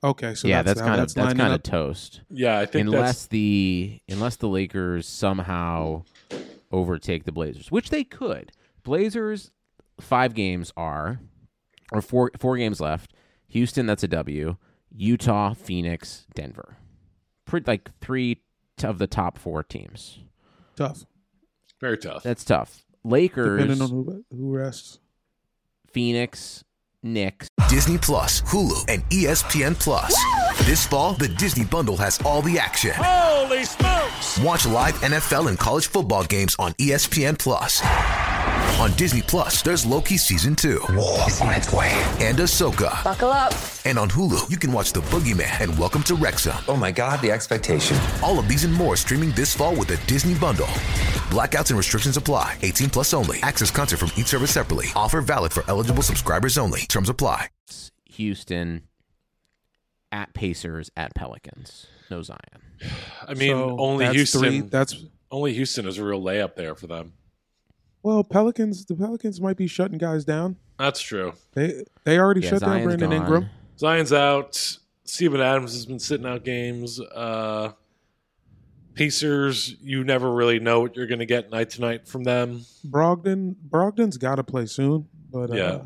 Okay, 0.03 0.35
so 0.35 0.49
yeah, 0.49 0.63
that's, 0.63 0.81
that's 0.81 0.89
kind 0.89 1.01
of 1.01 1.07
that's 1.09 1.15
that's 1.15 1.35
kind 1.35 1.53
of 1.53 1.63
toast. 1.63 2.23
Yeah, 2.31 2.59
I 2.59 2.67
think 2.67 2.87
Unless 2.87 3.01
that's 3.01 3.27
the 3.27 4.01
unless 4.09 4.37
the 4.37 4.49
Lakers 4.49 5.07
somehow 5.07 6.05
overtake 6.73 7.25
the 7.25 7.33
Blazers, 7.33 7.71
which 7.71 7.91
they 7.91 8.05
could. 8.05 8.53
Blazers 8.83 9.51
five 10.01 10.35
games 10.35 10.73
are 10.77 11.21
or 11.93 12.01
four 12.01 12.31
four 12.39 12.57
games 12.57 12.81
left. 12.81 13.13
Houston, 13.49 13.85
that's 13.87 14.03
a 14.03 14.09
W. 14.09 14.57
Utah, 14.95 15.53
Phoenix, 15.53 16.27
Denver. 16.35 16.77
Pretty 17.45 17.67
like 17.71 17.91
three 18.01 18.43
t- 18.77 18.87
of 18.87 18.99
the 18.99 19.07
top 19.07 19.37
four 19.37 19.63
teams. 19.63 20.21
tough, 20.77 21.05
very 21.81 21.99
tough. 21.99 22.23
That's 22.23 22.45
tough. 22.45 22.85
Lakers, 23.05 23.61
depending 23.61 23.83
on 23.83 23.91
who 23.91 24.25
who 24.31 24.51
rests. 24.51 24.99
Phoenix, 25.93 26.65
Knicks. 27.03 27.49
Disney 27.69 27.97
Plus, 27.99 28.43
Hulu, 28.43 28.85
and 28.89 29.03
ESPN 29.11 29.79
Plus. 29.79 30.15
This 30.67 30.87
fall, 30.87 31.15
the 31.15 31.29
Disney 31.29 31.65
Bundle 31.65 31.97
has 31.97 32.21
all 32.25 32.43
the 32.43 32.59
action. 32.59 32.93
Holy 32.95 33.65
smokes! 33.65 34.39
Watch 34.41 34.67
live 34.67 34.95
NFL 34.97 35.49
and 35.49 35.59
college 35.59 35.87
football 35.87 36.25
games 36.25 36.57
on 36.59 36.73
ESPN 36.73 37.39
Plus. 37.39 37.81
On 38.81 38.90
Disney 38.97 39.21
Plus, 39.21 39.61
there's 39.61 39.85
Loki 39.85 40.16
season 40.16 40.57
two. 40.57 40.81
War 40.90 41.27
is 41.29 41.38
on 41.43 41.53
its 41.53 41.71
way. 41.71 41.90
And 42.19 42.38
Ahsoka. 42.38 43.05
Buckle 43.05 43.29
up. 43.29 43.53
And 43.85 43.99
on 43.99 44.09
Hulu, 44.09 44.49
you 44.51 44.57
can 44.57 44.73
watch 44.73 44.95
The 44.95 45.01
Boogeyman 45.03 45.61
and 45.61 45.79
Welcome 45.79 46.03
to 46.05 46.14
Wrexham. 46.14 46.57
Oh 46.66 46.77
my 46.77 46.90
god, 46.90 47.21
the 47.21 47.31
expectation. 47.31 47.99
All 48.23 48.38
of 48.38 48.49
these 48.49 48.64
and 48.64 48.73
more 48.73 48.97
streaming 48.97 49.33
this 49.33 49.55
fall 49.55 49.77
with 49.77 49.88
the 49.88 50.01
Disney 50.07 50.33
Bundle. 50.35 50.66
Blackouts 51.29 51.69
and 51.69 51.77
restrictions 51.77 52.16
apply. 52.16 52.57
18 52.62 52.88
plus 52.88 53.12
only. 53.12 53.38
Access 53.43 53.71
content 53.71 54.01
from 54.01 54.11
each 54.16 54.29
service 54.29 54.53
separately. 54.53 54.87
Offer 54.97 55.21
valid 55.21 55.53
for 55.53 55.62
eligible 55.69 56.03
subscribers 56.03 56.57
only. 56.57 56.81
Terms 56.83 57.11
apply. 57.11 57.49
Houston, 58.07 58.85
at 60.11 60.33
Pacers, 60.33 60.90
at 60.97 61.14
Pelicans. 61.14 61.87
No 62.11 62.23
Zion. 62.23 62.38
I 63.29 63.35
mean, 63.35 63.51
So 63.51 63.77
only 63.79 64.07
that's 64.07 64.16
Houston. 64.16 64.40
three- 64.40 64.61
that's 64.62 65.05
only 65.31 65.53
Houston 65.53 65.87
is 65.87 65.99
a 65.99 66.05
real 66.05 66.23
layup 66.23 66.55
there 66.57 66.75
for 66.75 66.87
them. 66.87 67.12
Well, 68.03 68.25
Pelicans. 68.25 68.85
The 68.85 68.95
Pelicans 68.95 69.41
might 69.41 69.57
be 69.57 69.67
shutting 69.67 69.99
guys 69.99 70.25
down. 70.25 70.57
That's 70.79 71.01
true. 71.01 71.35
They 71.53 71.85
they 72.05 72.19
already 72.19 72.41
Yeah, 72.41 72.51
shut 72.51 72.61
down 72.61 72.71
Zion's 72.71 72.85
Brandon 72.87 73.11
gone. 73.11 73.19
Ingram. 73.21 73.51
Zion's 73.79 74.13
out. 74.13 74.79
Steven 75.05 75.41
Adams 75.41 75.73
has 75.73 75.87
been 75.87 75.99
sitting 75.99 76.27
out 76.27 76.45
games. 76.45 77.01
Uh, 77.01 77.73
Pacers, 78.95 79.77
you 79.81 80.05
never 80.05 80.31
really 80.33 80.59
know 80.59 80.81
what 80.81 80.97
you're 80.97 81.07
going 81.07 81.21
to 81.21 81.27
get 81.27 81.51
night 81.51 81.71
to 81.71 81.81
night 81.81 82.07
from 82.07 82.25
them. 82.25 82.65
Brogdon 82.87 83.55
Brogdon's 83.69 84.17
got 84.19 84.35
to 84.37 84.45
play 84.45 84.67
soon, 84.67 85.09
but 85.31 85.53
Yeah. 85.55 85.63
uh, 85.65 85.85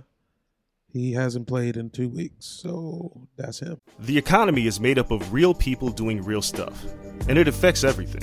he 0.92 1.12
hasn't 1.12 1.46
played 1.46 1.76
in 1.76 1.90
two 1.90 2.08
weeks, 2.08 2.46
so 2.46 3.26
that's 3.36 3.60
him. 3.60 3.78
The 3.98 4.16
economy 4.18 4.66
is 4.66 4.80
made 4.80 4.98
up 4.98 5.10
of 5.10 5.32
real 5.32 5.52
people 5.54 5.90
doing 5.90 6.22
real 6.22 6.42
stuff, 6.42 6.84
and 7.28 7.36
it 7.38 7.46
affects 7.46 7.84
everything. 7.84 8.22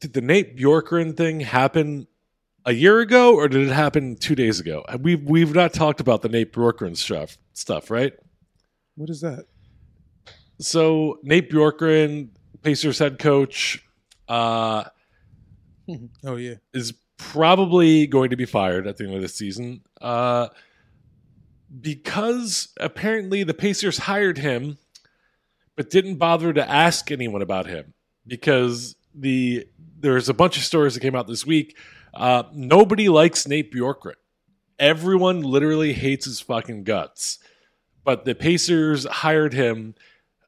Did 0.00 0.14
the 0.14 0.20
Nate 0.20 0.56
Bjorkgren 0.56 1.16
thing 1.16 1.40
happen 1.40 2.06
a 2.64 2.72
year 2.72 3.00
ago 3.00 3.34
or 3.34 3.48
did 3.48 3.68
it 3.68 3.72
happen 3.72 4.16
two 4.16 4.34
days 4.34 4.60
ago? 4.60 4.84
We've, 5.00 5.22
we've 5.22 5.54
not 5.54 5.72
talked 5.72 6.00
about 6.00 6.22
the 6.22 6.28
Nate 6.28 6.52
Bjorkgren 6.52 6.96
stuff, 6.96 7.38
stuff, 7.52 7.90
right? 7.90 8.12
What 8.96 9.10
is 9.10 9.20
that? 9.20 9.46
So 10.58 11.18
Nate 11.22 11.50
Bjorkgren, 11.50 12.30
Pacers 12.62 12.98
head 12.98 13.18
coach, 13.18 13.84
uh, 14.28 14.84
Oh 16.24 16.36
yeah, 16.36 16.54
is 16.72 16.94
probably 17.16 18.06
going 18.06 18.30
to 18.30 18.36
be 18.36 18.46
fired 18.46 18.86
at 18.86 18.96
the 18.96 19.04
end 19.04 19.14
of 19.14 19.22
the 19.22 19.28
season 19.28 19.82
uh, 20.00 20.48
because 21.80 22.68
apparently 22.78 23.42
the 23.42 23.54
Pacers 23.54 23.98
hired 23.98 24.38
him, 24.38 24.78
but 25.76 25.90
didn't 25.90 26.16
bother 26.16 26.52
to 26.52 26.68
ask 26.68 27.10
anyone 27.10 27.42
about 27.42 27.66
him 27.66 27.94
because 28.26 28.96
the 29.14 29.66
there's 30.00 30.28
a 30.28 30.34
bunch 30.34 30.56
of 30.56 30.64
stories 30.64 30.94
that 30.94 31.00
came 31.00 31.14
out 31.14 31.26
this 31.26 31.46
week. 31.46 31.76
Uh, 32.14 32.44
nobody 32.52 33.08
likes 33.08 33.46
Nate 33.46 33.72
Bjorkgren. 33.72 34.14
Everyone 34.78 35.42
literally 35.42 35.92
hates 35.92 36.24
his 36.24 36.40
fucking 36.40 36.84
guts. 36.84 37.38
But 38.02 38.24
the 38.24 38.34
Pacers 38.34 39.04
hired 39.04 39.52
him 39.52 39.94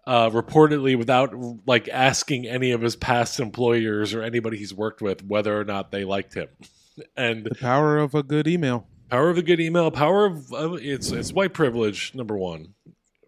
uh, 0.06 0.30
reportedly 0.30 0.96
without 0.96 1.34
like 1.66 1.88
asking 1.88 2.46
any 2.46 2.72
of 2.72 2.80
his 2.80 2.96
past 2.96 3.38
employers 3.38 4.14
or 4.14 4.22
anybody 4.22 4.56
he's 4.56 4.74
worked 4.74 5.02
with 5.02 5.22
whether 5.24 5.58
or 5.58 5.64
not 5.64 5.92
they 5.92 6.04
liked 6.04 6.34
him. 6.34 6.48
and 7.16 7.44
The 7.44 7.54
power 7.54 7.98
of 7.98 8.14
a 8.14 8.22
good 8.22 8.48
email. 8.48 8.86
power 9.10 9.28
of 9.28 9.36
a 9.38 9.42
good 9.42 9.60
email, 9.60 9.90
power 9.90 10.24
of, 10.24 10.52
of 10.52 10.74
it's 10.82 11.10
it's 11.12 11.32
white 11.32 11.52
privilege 11.52 12.12
number 12.14 12.36
one. 12.36 12.74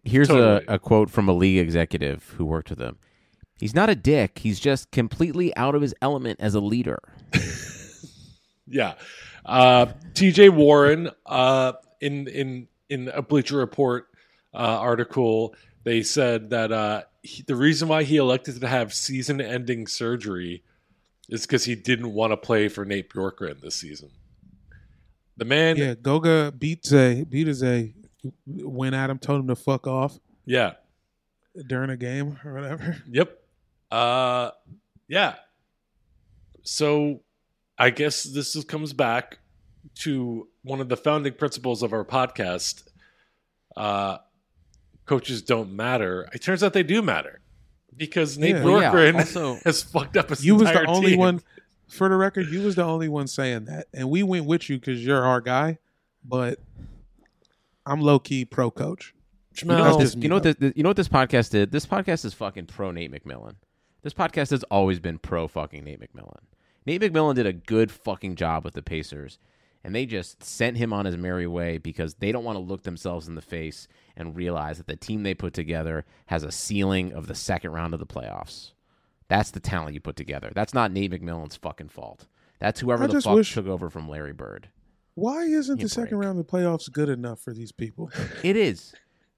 Here's 0.05 0.29
Totally. 0.29 0.65
a, 0.67 0.75
a 0.75 0.79
quote 0.79 1.11
from 1.11 1.29
a 1.29 1.33
league 1.35 1.59
executive 1.59 2.35
who 2.39 2.45
worked 2.47 2.71
with 2.71 2.81
him. 2.81 2.99
He's 3.59 3.75
not 3.75 3.89
a 3.89 3.95
dick. 3.95 4.41
He's 4.41 4.61
just 4.61 4.91
completely 4.91 5.57
out 5.57 5.75
of 5.75 5.83
his 5.83 5.95
element 6.03 6.41
as 6.41 6.55
a 6.55 6.61
leader. 6.61 7.01
Yeah. 8.67 8.95
Uh, 9.45 9.87
TJ 10.15 10.51
Warren, 10.51 11.11
uh, 11.27 11.73
in 12.01 12.29
in 12.29 12.69
in 12.89 13.09
a 13.09 13.23
Bleacher 13.23 13.57
Report 13.57 14.07
uh, 14.55 14.57
article, 14.57 15.55
they 15.85 16.03
said 16.03 16.51
that 16.51 16.73
uh, 16.73 17.03
he, 17.23 17.43
the 17.43 17.57
reason 17.57 17.89
why 17.89 18.05
he 18.05 18.17
elected 18.17 18.61
to 18.61 18.69
have 18.69 18.95
season-ending 18.95 19.87
surgery 19.87 20.63
is 21.29 21.43
because 21.43 21.65
he 21.65 21.75
didn't 21.75 22.13
want 22.13 22.33
to 22.33 22.37
play 22.37 22.69
for 22.69 22.85
Nate 22.85 23.11
Bjorkgren 23.11 23.61
this 23.61 23.75
season. 23.77 24.11
The 25.37 25.45
man, 25.45 25.77
Yeah, 25.77 25.95
Goga 25.95 26.53
Bitadze, 26.53 27.29
beat 27.29 27.49
a 27.49 27.55
Zay, 27.55 27.95
went 28.47 28.95
at 28.95 29.11
him, 29.11 29.19
told 29.19 29.41
him 29.41 29.49
to 29.49 29.57
fuck 29.57 29.87
off 29.87 30.19
yeah, 30.47 30.75
during 31.67 31.91
a 31.91 31.97
game 31.97 32.39
or 32.45 32.55
whatever. 32.55 33.03
Yep. 33.11 33.41
Uh 33.95 34.51
yeah. 35.09 35.35
So 36.63 37.21
I 37.79 37.91
guess 37.91 38.23
this 38.25 38.57
is, 38.57 38.65
comes 38.65 38.93
back 38.93 39.39
to 39.97 40.49
one 40.63 40.81
of 40.81 40.89
the 40.89 40.97
founding 40.97 41.35
principles 41.35 41.83
of 41.83 41.93
our 41.93 42.05
podcast. 42.05 42.83
Uh 43.77 44.19
coaches 45.07 45.43
don't 45.43 45.73
matter. 45.77 46.29
It 46.33 46.43
turns 46.43 46.63
out 46.63 46.73
they 46.73 46.83
do 46.83 47.03
matter. 47.03 47.41
Because 47.97 48.37
Nate 48.39 48.57
Yeah. 48.57 48.65
Well, 48.65 48.81
yeah, 48.81 49.13
also- 49.19 49.55
has 49.65 49.83
fucked 49.83 50.17
up 50.17 50.31
his 50.31 50.45
You 50.45 50.55
was 50.57 50.65
the 50.65 50.71
entire 50.71 50.89
only 50.89 51.11
team. 51.11 51.19
one, 51.21 51.43
for 51.89 52.09
the 52.09 52.17
record, 52.17 52.49
you 52.49 52.63
was 52.63 52.75
the 52.75 52.83
only 52.83 53.09
one 53.09 53.29
saying 53.29 53.67
that, 53.67 53.87
and 53.93 54.11
we 54.11 54.23
went 54.25 54.47
with 54.47 54.69
you 54.69 54.79
because 54.81 55.05
you're 55.05 55.23
our 55.25 55.41
guy. 55.41 55.79
But 56.25 56.59
I'm 57.87 58.01
low 58.01 58.19
key 58.19 58.45
pro 58.45 58.71
coach. 58.71 59.15
You 59.63 59.69
know, 59.69 59.91
what 59.93 60.01
this, 60.01 60.17
you 60.17 60.29
know 60.29 60.37
what 60.37 60.43
this, 60.43 60.73
you 60.75 60.83
know 60.83 60.89
what 60.89 60.97
this 60.97 61.09
podcast 61.09 61.51
did? 61.51 61.71
This 61.71 61.87
podcast 61.87 62.25
is 62.25 62.35
fucking 62.35 62.67
pro 62.67 62.91
Nate 62.91 63.13
McMillan. 63.13 63.55
This 64.05 64.13
podcast 64.13 64.51
has 64.51 64.63
always 64.65 65.01
been 65.01 65.19
pro 65.19 65.49
fucking 65.49 65.83
Nate 65.83 65.99
McMillan. 65.99 66.41
Nate 66.85 67.01
McMillan 67.01 67.37
did 67.37 67.47
a 67.47 67.55
good 67.55 67.91
fucking 67.91 68.37
job 68.37 68.63
with 68.63 68.75
the 68.75 68.83
Pacers, 68.83 69.39
and 69.83 69.95
they 69.95 70.05
just 70.05 70.45
sent 70.45 70.77
him 70.77 70.93
on 70.93 71.07
his 71.07 71.17
merry 71.17 71.47
way 71.47 71.79
because 71.79 72.17
they 72.17 72.31
don't 72.31 72.45
want 72.45 72.57
to 72.57 72.63
look 72.63 72.83
themselves 72.83 73.29
in 73.29 73.35
the 73.35 73.41
face 73.41 73.89
and 74.15 74.37
realize 74.37 74.77
that 74.77 74.87
the 74.89 74.95
team 74.95 75.23
they 75.23 75.33
put 75.33 75.55
together 75.55 76.05
has 76.27 76.43
a 76.45 76.53
ceiling 76.53 77.15
of 77.15 77.29
the 77.29 77.35
second 77.35 77.71
round 77.73 77.95
of 77.95 77.99
the 77.99 78.05
playoffs. 78.07 78.73
That's 79.29 79.51
the 79.51 79.59
talent 79.61 79.95
you 79.95 80.01
put 80.01 80.17
together. 80.17 80.53
That's 80.55 80.75
not 80.75 80.93
Nate 80.93 81.11
McMillan's 81.11 81.57
fucking 81.57 81.89
fault. 81.89 82.27
That's 82.61 82.81
whoever 82.81 83.05
I 83.05 83.07
the 83.07 83.23
fuck 83.23 83.37
wish- 83.37 83.55
took 83.55 83.67
over 83.67 83.89
from 83.89 84.07
Larry 84.07 84.35
Bird. 84.35 84.69
Why 85.15 85.45
isn't 85.45 85.77
Give 85.77 85.85
the 85.85 85.89
second 85.89 86.19
round 86.19 86.39
of 86.39 86.47
the 86.47 86.53
playoffs 86.53 86.93
good 86.93 87.09
enough 87.09 87.41
for 87.41 87.55
these 87.55 87.73
people? 87.73 88.11
It 88.43 88.57
is. 88.57 88.95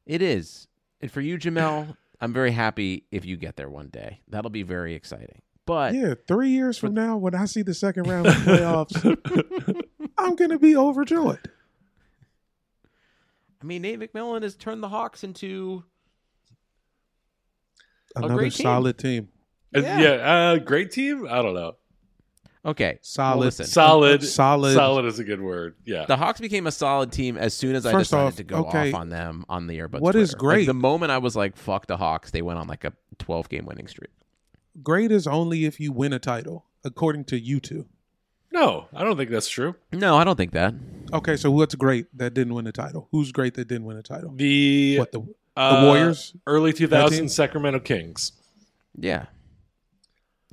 It 0.07 0.23
is. 0.23 0.67
And 1.01 1.13
for 1.13 1.21
you, 1.21 1.39
Jamel, 1.39 1.97
I'm 2.21 2.33
very 2.33 2.53
happy 2.53 3.05
if 3.11 3.25
you 3.25 3.37
get 3.37 3.57
there 3.57 3.69
one 3.69 3.89
day. 3.89 4.21
That'll 4.29 4.51
be 4.51 4.63
very 4.63 4.95
exciting. 4.95 5.43
But 5.67 5.95
yeah, 5.95 6.15
three 6.29 6.51
years 6.51 6.79
from 6.79 6.95
now, 6.95 7.17
when 7.17 7.35
I 7.35 7.45
see 7.47 7.63
the 7.63 7.75
second 7.75 8.09
round 8.09 8.29
of 8.29 8.45
the 8.45 8.51
playoffs, 8.53 9.83
I'm 10.19 10.37
gonna 10.37 10.59
be 10.59 10.77
overjoyed. 10.77 11.51
I 13.61 13.65
mean, 13.65 13.83
Nate 13.83 13.99
McMillan 13.99 14.43
has 14.43 14.55
turned 14.55 14.83
the 14.83 14.89
Hawks 14.89 15.25
into 15.25 15.83
A 18.15 18.21
Another 18.21 18.35
great 18.35 18.53
solid 18.53 18.97
team. 18.97 19.29
Yeah. 19.75 19.99
yeah, 19.99 20.09
uh, 20.11 20.59
great 20.59 20.93
team. 20.93 21.27
I 21.29 21.43
don't 21.43 21.55
know. 21.55 21.77
Okay. 22.67 22.99
Solid. 23.03 23.37
Well, 23.39 23.45
listen, 23.47 23.67
Solid, 23.67 24.23
Solid. 24.23 24.75
solid 24.75 25.05
is 25.07 25.19
a 25.19 25.25
good 25.25 25.41
word. 25.41 25.77
Yeah, 25.85 26.05
the 26.07 26.17
Hawks 26.17 26.41
became 26.41 26.67
a 26.67 26.73
solid 26.73 27.13
team 27.13 27.37
as 27.39 27.55
soon 27.55 27.75
as 27.77 27.87
I 27.87 27.97
decided 27.97 28.27
off, 28.27 28.37
to 28.37 28.45
go 28.45 28.57
okay, 28.67 28.91
off 28.93 29.01
on 29.01 29.09
them 29.09 29.45
on 29.49 29.67
the 29.67 29.79
earbud. 29.79 30.01
what 30.01 30.15
is 30.15 30.31
Twitter. 30.31 30.47
Like, 30.47 30.55
great- 30.57 30.67
the 30.67 30.75
moment 30.75 31.13
I 31.13 31.19
was 31.19 31.35
like, 31.37 31.57
"Fuck 31.57 31.87
the 31.87 31.97
Hawks," 31.97 32.31
they 32.31 32.43
went 32.43 32.59
on 32.59 32.67
like 32.67 32.85
a 32.85 32.93
12 33.19 33.49
game 33.49 33.65
winning 33.67 33.87
streak. 33.89 34.11
Great 34.83 35.11
is 35.11 35.27
only 35.27 35.65
if 35.65 35.81
you 35.81 35.91
win 35.93 36.13
a 36.13 36.19
title, 36.19 36.67
according 36.85 37.25
to 37.27 37.39
you 37.41 37.61
two. 37.61 37.87
no, 38.53 38.87
I 38.95 39.05
don't 39.05 39.17
think 39.17 39.31
that's 39.31 39.49
true. 39.49 39.75
No, 39.93 40.17
I 40.17 40.25
don't 40.25 40.37
think 40.37 40.53
that. 40.53 40.75
Okay, 41.13 41.37
so 41.37 41.51
what's 41.51 41.75
great 41.75 42.07
that 42.17 42.33
didn't 42.35 42.55
win 42.55 42.67
a 42.67 42.73
title? 42.73 43.09
Who's 43.11 43.31
great 43.33 43.55
that 43.55 43.69
didn't 43.69 43.85
win 43.87 43.97
a 43.97 44.03
title? 44.03 44.33
The 44.35 44.99
What 44.99 45.13
the 45.13 45.21
the 45.21 45.63
uh, 45.63 45.85
Warriors? 45.87 46.35
early 46.47 46.73
team? 46.75 46.89
2000s 46.89 47.31
Sacramento 47.31 47.81
Kings. 47.81 48.33
Yeah. 48.99 49.27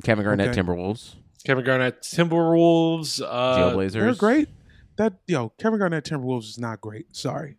Kevin 0.03 0.23
Garnett, 0.25 0.49
Okay. 0.49 0.61
Timberwolves, 0.61 1.15
Kevin 1.45 1.65
Garnett, 1.65 2.01
Timberwolves. 2.01 3.21
Uh, 3.21 3.57
Jailblazers. 3.57 3.91
They're 3.91 4.15
great. 4.15 4.49
That 4.97 5.13
yo, 5.27 5.49
Kevin 5.57 5.79
Garnett 5.79 6.05
Timberwolves 6.05 6.49
is 6.49 6.59
not 6.59 6.79
great. 6.81 7.15
Sorry, 7.15 7.57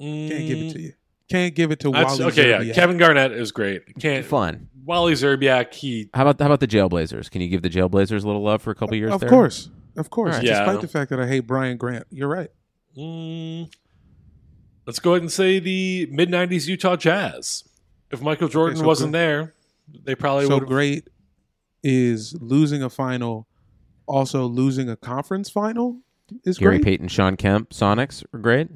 can't 0.00 0.28
give 0.28 0.58
it 0.58 0.72
to 0.72 0.80
you. 0.80 0.92
Can't 1.30 1.54
give 1.54 1.70
it 1.70 1.80
to 1.80 1.88
mm, 1.88 1.92
That's, 1.94 2.18
Wally. 2.18 2.30
okay, 2.32 2.44
Szczerbiak. 2.44 2.66
yeah. 2.66 2.74
Kevin 2.74 2.98
Garnett 2.98 3.32
is 3.32 3.52
great. 3.52 3.82
Can't 3.98 4.24
Fun. 4.26 4.68
Wally 4.84 5.14
Szczerbiak. 5.14 5.72
He 5.72 6.10
How 6.12 6.22
about 6.22 6.38
how 6.38 6.46
about 6.46 6.60
the 6.60 6.66
Jailblazers? 6.66 7.30
Can 7.30 7.40
you 7.40 7.48
give 7.48 7.62
the 7.62 7.70
Jailblazers 7.70 8.22
a 8.22 8.26
little 8.26 8.42
love 8.42 8.60
for 8.60 8.70
a 8.70 8.74
couple 8.74 8.94
years 8.96 9.12
Of 9.12 9.20
there? 9.20 9.30
course, 9.30 9.70
of 9.96 10.10
course. 10.10 10.34
All 10.34 10.38
right. 10.40 10.46
Yeah. 10.46 10.64
Despite 10.64 10.80
the 10.82 10.88
fact 10.88 11.10
that 11.10 11.20
I 11.20 11.26
hate 11.26 11.46
Brian 11.46 11.78
Grant, 11.78 12.06
you're 12.10 12.28
right. 12.28 12.50
Mm, 12.98 13.72
let's 14.86 14.98
go 14.98 15.12
ahead 15.12 15.22
and 15.22 15.32
say 15.32 15.58
the 15.58 16.06
mid 16.10 16.28
'90s 16.28 16.66
Utah 16.68 16.96
Jazz. 16.96 17.64
If 18.10 18.20
Michael 18.20 18.48
Jordan 18.48 18.76
so 18.76 18.84
wasn't 18.84 19.12
good. 19.12 19.18
there, 19.18 19.54
they 20.04 20.14
probably 20.14 20.44
would 20.44 20.50
so 20.50 20.58
would. 20.58 20.68
great 20.68 21.08
is 21.82 22.34
losing 22.40 22.82
a 22.82 22.90
final, 22.90 23.46
also 24.06 24.46
losing 24.46 24.88
a 24.88 24.96
conference 24.96 25.50
final 25.50 26.00
is 26.44 26.58
great. 26.58 26.64
Gary 26.64 26.76
great. 26.78 26.84
Payton, 26.84 27.08
Shawn 27.08 27.36
Kemp, 27.36 27.70
Sonics 27.70 28.24
are 28.32 28.38
great. 28.38 28.68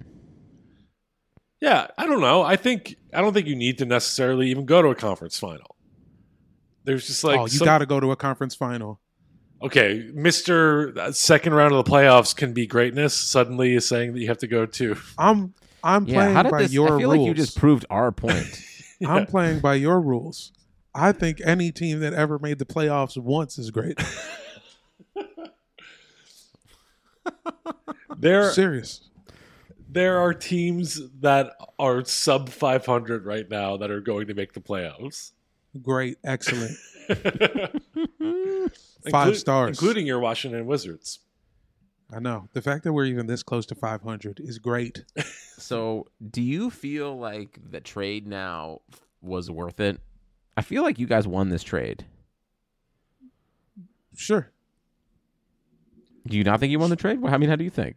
Yeah, 1.61 1.87
I 1.97 2.07
don't 2.07 2.21
know. 2.21 2.43
I 2.43 2.57
think 2.57 2.97
I 3.15 3.21
don't 3.21 3.33
think 3.33 3.47
you 3.47 3.57
need 3.57 3.79
to 3.79 3.87
necessarily 3.87 4.51
even 4.51 4.67
go 4.67 4.83
to 4.83 4.89
a 4.89 4.95
conference 4.95 5.39
final. 5.39 5.77
There's 6.85 7.07
just 7.07 7.25
like 7.25 7.41
oh, 7.41 7.45
you 7.45 7.51
some- 7.51 7.65
got 7.65 7.79
to 7.79 7.87
go 7.87 7.99
to 7.99 8.11
a 8.13 8.17
conference 8.17 8.55
final. 8.55 9.01
okay, 9.63 10.11
Mister 10.13 10.97
uh, 10.99 11.13
Second 11.13 11.55
round 11.55 11.73
of 11.75 11.85
the 11.85 11.91
playoffs 11.91 12.37
can 12.37 12.53
be 12.53 12.67
greatness. 12.67 13.15
Suddenly 13.15 13.75
is 13.75 13.89
saying 13.89 14.13
that 14.13 14.21
you 14.21 14.29
have 14.29 14.39
to 14.39 14.47
go 14.47 14.67
to. 14.67 14.97
I'm 15.17 15.55
I'm 15.83 16.07
Yeah, 16.07 16.15
playing 16.15 16.35
how 16.35 16.43
did 16.43 16.53
by 16.53 16.63
this? 16.63 16.73
your 16.73 16.95
I 16.95 16.99
feel 16.99 17.11
rules. 17.11 17.17
like 17.19 17.27
you 17.27 17.35
just 17.35 17.57
proved 17.59 17.87
our 17.89 18.13
point. 18.13 18.63
I'm 19.07 19.27
playing 19.27 19.61
by 19.61 19.75
your 19.77 20.01
rules. 20.01 20.53
I 20.99 21.13
think 21.13 21.43
any 21.45 21.73
team 21.73 22.01
that 22.01 22.15
ever 22.15 22.39
made 22.39 22.59
the 22.59 22.65
playoffs 22.65 23.19
once 23.19 23.59
is 23.59 23.71
great. 23.71 23.99
There, 28.19 28.51
Serious. 28.51 29.03
there 29.91 30.19
are 30.19 30.33
teams 30.33 31.01
that 31.21 31.53
are 31.79 32.03
sub 32.05 32.49
500 32.49 33.27
right 33.27 33.49
now 33.51 33.77
that 33.77 33.91
are 33.91 34.01
going 34.01 34.27
to 34.29 34.35
make 34.35 34.55
the 34.55 34.61
playoffs. 34.61 35.33
Great. 35.83 36.17
Excellent. 36.25 36.79
Inclu- 37.11 38.71
Five 39.11 39.37
stars. 39.37 39.77
including 39.79 40.07
your 40.07 40.19
Washington 40.19 40.65
Wizards. 40.67 41.19
I 42.11 42.21
know. 42.21 42.49
The 42.55 42.63
fact 42.63 42.85
that 42.85 42.95
we're 42.95 43.05
even 43.05 43.27
this 43.27 43.43
close 43.43 43.67
to 43.67 43.75
500 43.75 44.41
is 44.41 44.59
great. 44.59 45.05
so, 45.59 46.07
do 46.31 46.41
you 46.41 46.71
feel 46.71 47.19
like 47.19 47.59
the 47.71 47.81
trade 47.81 48.27
now 48.27 48.81
was 49.21 49.51
worth 49.51 49.79
it? 49.81 50.01
I 50.57 50.63
feel 50.63 50.83
like 50.83 50.99
you 50.99 51.07
guys 51.07 51.27
won 51.27 51.51
this 51.51 51.63
trade. 51.63 52.07
Sure. 54.15 54.51
Do 56.27 56.37
you 56.37 56.45
not 56.45 56.61
think 56.61 56.71
you 56.71 56.79
won 56.79 56.91
the 56.91 56.97
trade? 56.97 57.21
I 57.25 57.37
mean, 57.39 57.49
how 57.49 57.57
do 57.57 57.65
you 57.65 57.71
think? 57.71 57.97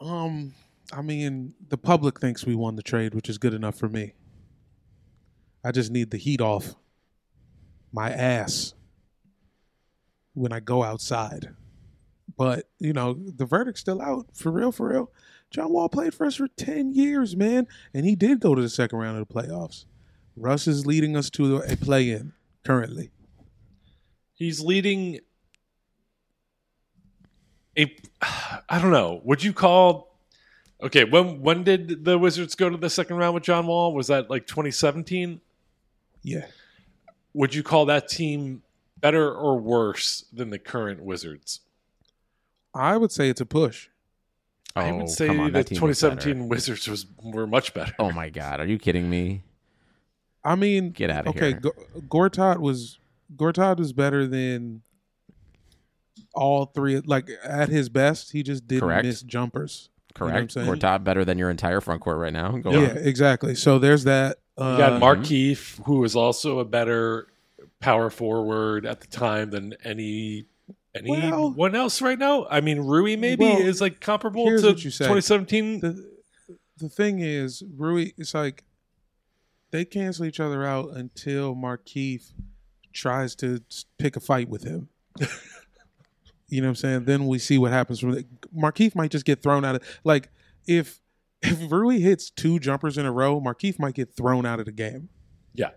Um, 0.00 0.54
I 0.92 1.02
mean, 1.02 1.54
the 1.68 1.76
public 1.76 2.20
thinks 2.20 2.46
we 2.46 2.54
won 2.54 2.76
the 2.76 2.82
trade, 2.82 3.14
which 3.14 3.28
is 3.28 3.38
good 3.38 3.54
enough 3.54 3.76
for 3.76 3.88
me. 3.88 4.14
I 5.64 5.72
just 5.72 5.90
need 5.90 6.10
the 6.10 6.16
heat 6.16 6.40
off 6.40 6.76
my 7.92 8.10
ass 8.10 8.74
when 10.34 10.52
I 10.52 10.60
go 10.60 10.84
outside. 10.84 11.48
But, 12.36 12.68
you 12.78 12.92
know, 12.92 13.14
the 13.14 13.46
verdict's 13.46 13.80
still 13.80 14.00
out. 14.00 14.26
For 14.34 14.52
real, 14.52 14.70
for 14.70 14.88
real. 14.88 15.10
John 15.50 15.72
Wall 15.72 15.88
played 15.88 16.14
for 16.14 16.26
us 16.26 16.36
for 16.36 16.48
10 16.48 16.92
years, 16.92 17.34
man. 17.34 17.66
And 17.94 18.04
he 18.04 18.14
did 18.14 18.40
go 18.40 18.54
to 18.54 18.62
the 18.62 18.68
second 18.68 18.98
round 18.98 19.18
of 19.18 19.26
the 19.26 19.34
playoffs. 19.34 19.86
Russ 20.36 20.66
is 20.66 20.86
leading 20.86 21.16
us 21.16 21.30
to 21.30 21.56
a 21.58 21.76
play 21.76 22.10
in 22.10 22.32
currently. 22.64 23.10
He's 24.34 24.60
leading 24.60 25.20
a 27.78 27.96
I 28.68 28.80
don't 28.80 28.90
know. 28.92 29.20
Would 29.24 29.42
you 29.42 29.52
call 29.52 30.14
Okay, 30.82 31.04
when 31.04 31.40
when 31.40 31.62
did 31.62 32.04
the 32.04 32.18
Wizards 32.18 32.54
go 32.54 32.68
to 32.68 32.76
the 32.76 32.90
second 32.90 33.16
round 33.16 33.34
with 33.34 33.42
John 33.44 33.66
Wall? 33.66 33.94
Was 33.94 34.08
that 34.08 34.28
like 34.28 34.46
2017? 34.46 35.40
Yeah. 36.22 36.46
Would 37.32 37.54
you 37.54 37.62
call 37.62 37.86
that 37.86 38.08
team 38.08 38.62
better 38.98 39.32
or 39.32 39.58
worse 39.58 40.24
than 40.32 40.50
the 40.50 40.58
current 40.58 41.02
Wizards? 41.02 41.60
I 42.74 42.98
would 42.98 43.10
say 43.10 43.30
it's 43.30 43.40
a 43.40 43.46
push. 43.46 43.88
I 44.74 44.90
Oh, 44.90 44.96
would 44.98 45.08
say 45.08 45.28
on, 45.28 45.36
the 45.46 45.50
that 45.52 45.66
team 45.68 45.76
2017. 45.76 46.48
Wizards 46.48 46.86
was 46.88 47.06
were 47.22 47.46
much 47.46 47.72
better. 47.72 47.94
Oh 47.98 48.12
my 48.12 48.28
god, 48.28 48.60
are 48.60 48.66
you 48.66 48.78
kidding 48.78 49.08
me? 49.08 49.44
I 50.46 50.54
mean, 50.54 50.90
Get 50.90 51.10
outta 51.10 51.30
okay, 51.30 51.50
here. 51.50 51.60
Go- 51.60 51.74
Gortat 52.08 52.58
was 52.60 52.98
Gortat 53.34 53.78
was 53.78 53.92
better 53.92 54.26
than 54.26 54.82
all 56.34 56.66
three. 56.66 57.00
Like 57.00 57.28
at 57.42 57.68
his 57.68 57.88
best, 57.88 58.32
he 58.32 58.42
just 58.42 58.66
didn't 58.66 58.82
Correct. 58.82 59.04
miss 59.04 59.22
jumpers. 59.22 59.88
You 60.18 60.20
know 60.20 60.26
what 60.26 60.34
I'm 60.34 60.48
Correct. 60.48 60.80
saying? 60.80 61.04
Better 61.04 61.24
than 61.24 61.36
your 61.38 61.50
entire 61.50 61.80
front 61.80 62.00
court 62.00 62.18
right 62.18 62.32
now. 62.32 62.52
Go 62.58 62.70
yeah, 62.70 62.90
on. 62.90 62.96
exactly. 62.98 63.54
So 63.54 63.78
there's 63.78 64.04
that. 64.04 64.38
Uh, 64.58 64.70
You 64.72 64.78
got 64.78 65.02
Markieff, 65.02 65.84
who 65.84 65.98
was 65.98 66.16
also 66.16 66.58
a 66.60 66.64
better 66.64 67.26
power 67.80 68.08
forward 68.08 68.86
at 68.86 69.00
the 69.02 69.06
time 69.08 69.50
than 69.50 69.74
any 69.84 70.46
anyone 70.94 71.54
Well- 71.54 71.76
else 71.76 72.00
right 72.00 72.18
now. 72.18 72.46
I 72.48 72.62
mean, 72.62 72.78
Rui 72.80 73.16
maybe 73.16 73.44
Well, 73.44 73.58
is 73.60 73.82
like 73.82 74.00
comparable 74.00 74.46
to 74.46 74.72
you 74.72 74.90
say. 74.90 75.04
2017. 75.04 75.80
the 75.80 76.10
the 76.78 76.88
thing 76.88 77.20
is, 77.20 77.62
Rui, 77.76 78.12
it's 78.16 78.32
like 78.34 78.64
they 79.76 79.84
cancel 79.84 80.24
each 80.24 80.40
other 80.40 80.64
out 80.64 80.90
until 80.94 81.54
Markieff 81.54 82.32
tries 82.94 83.34
to 83.36 83.60
pick 83.98 84.16
a 84.16 84.20
fight 84.20 84.48
with 84.48 84.64
him. 84.64 84.88
you 86.48 86.62
know 86.62 86.68
what 86.68 86.70
I'm 86.70 86.74
saying? 86.76 87.04
Then 87.04 87.26
we 87.26 87.38
see 87.38 87.58
what 87.58 87.72
happens 87.72 88.00
from 88.00 88.16
it. 88.16 88.26
Markieff 88.56 88.94
might 88.94 89.10
just 89.10 89.26
get 89.26 89.42
thrown 89.42 89.66
out 89.66 89.76
of 89.76 90.00
like 90.02 90.30
if 90.66 91.00
if 91.42 91.70
Rui 91.70 92.00
hits 92.00 92.30
two 92.30 92.58
jumpers 92.58 92.96
in 92.96 93.04
a 93.04 93.12
row, 93.12 93.38
Markieff 93.38 93.78
might 93.78 93.94
get 93.94 94.16
thrown 94.16 94.46
out 94.46 94.60
of 94.60 94.64
the 94.64 94.72
game. 94.72 95.10
Yeah. 95.52 95.72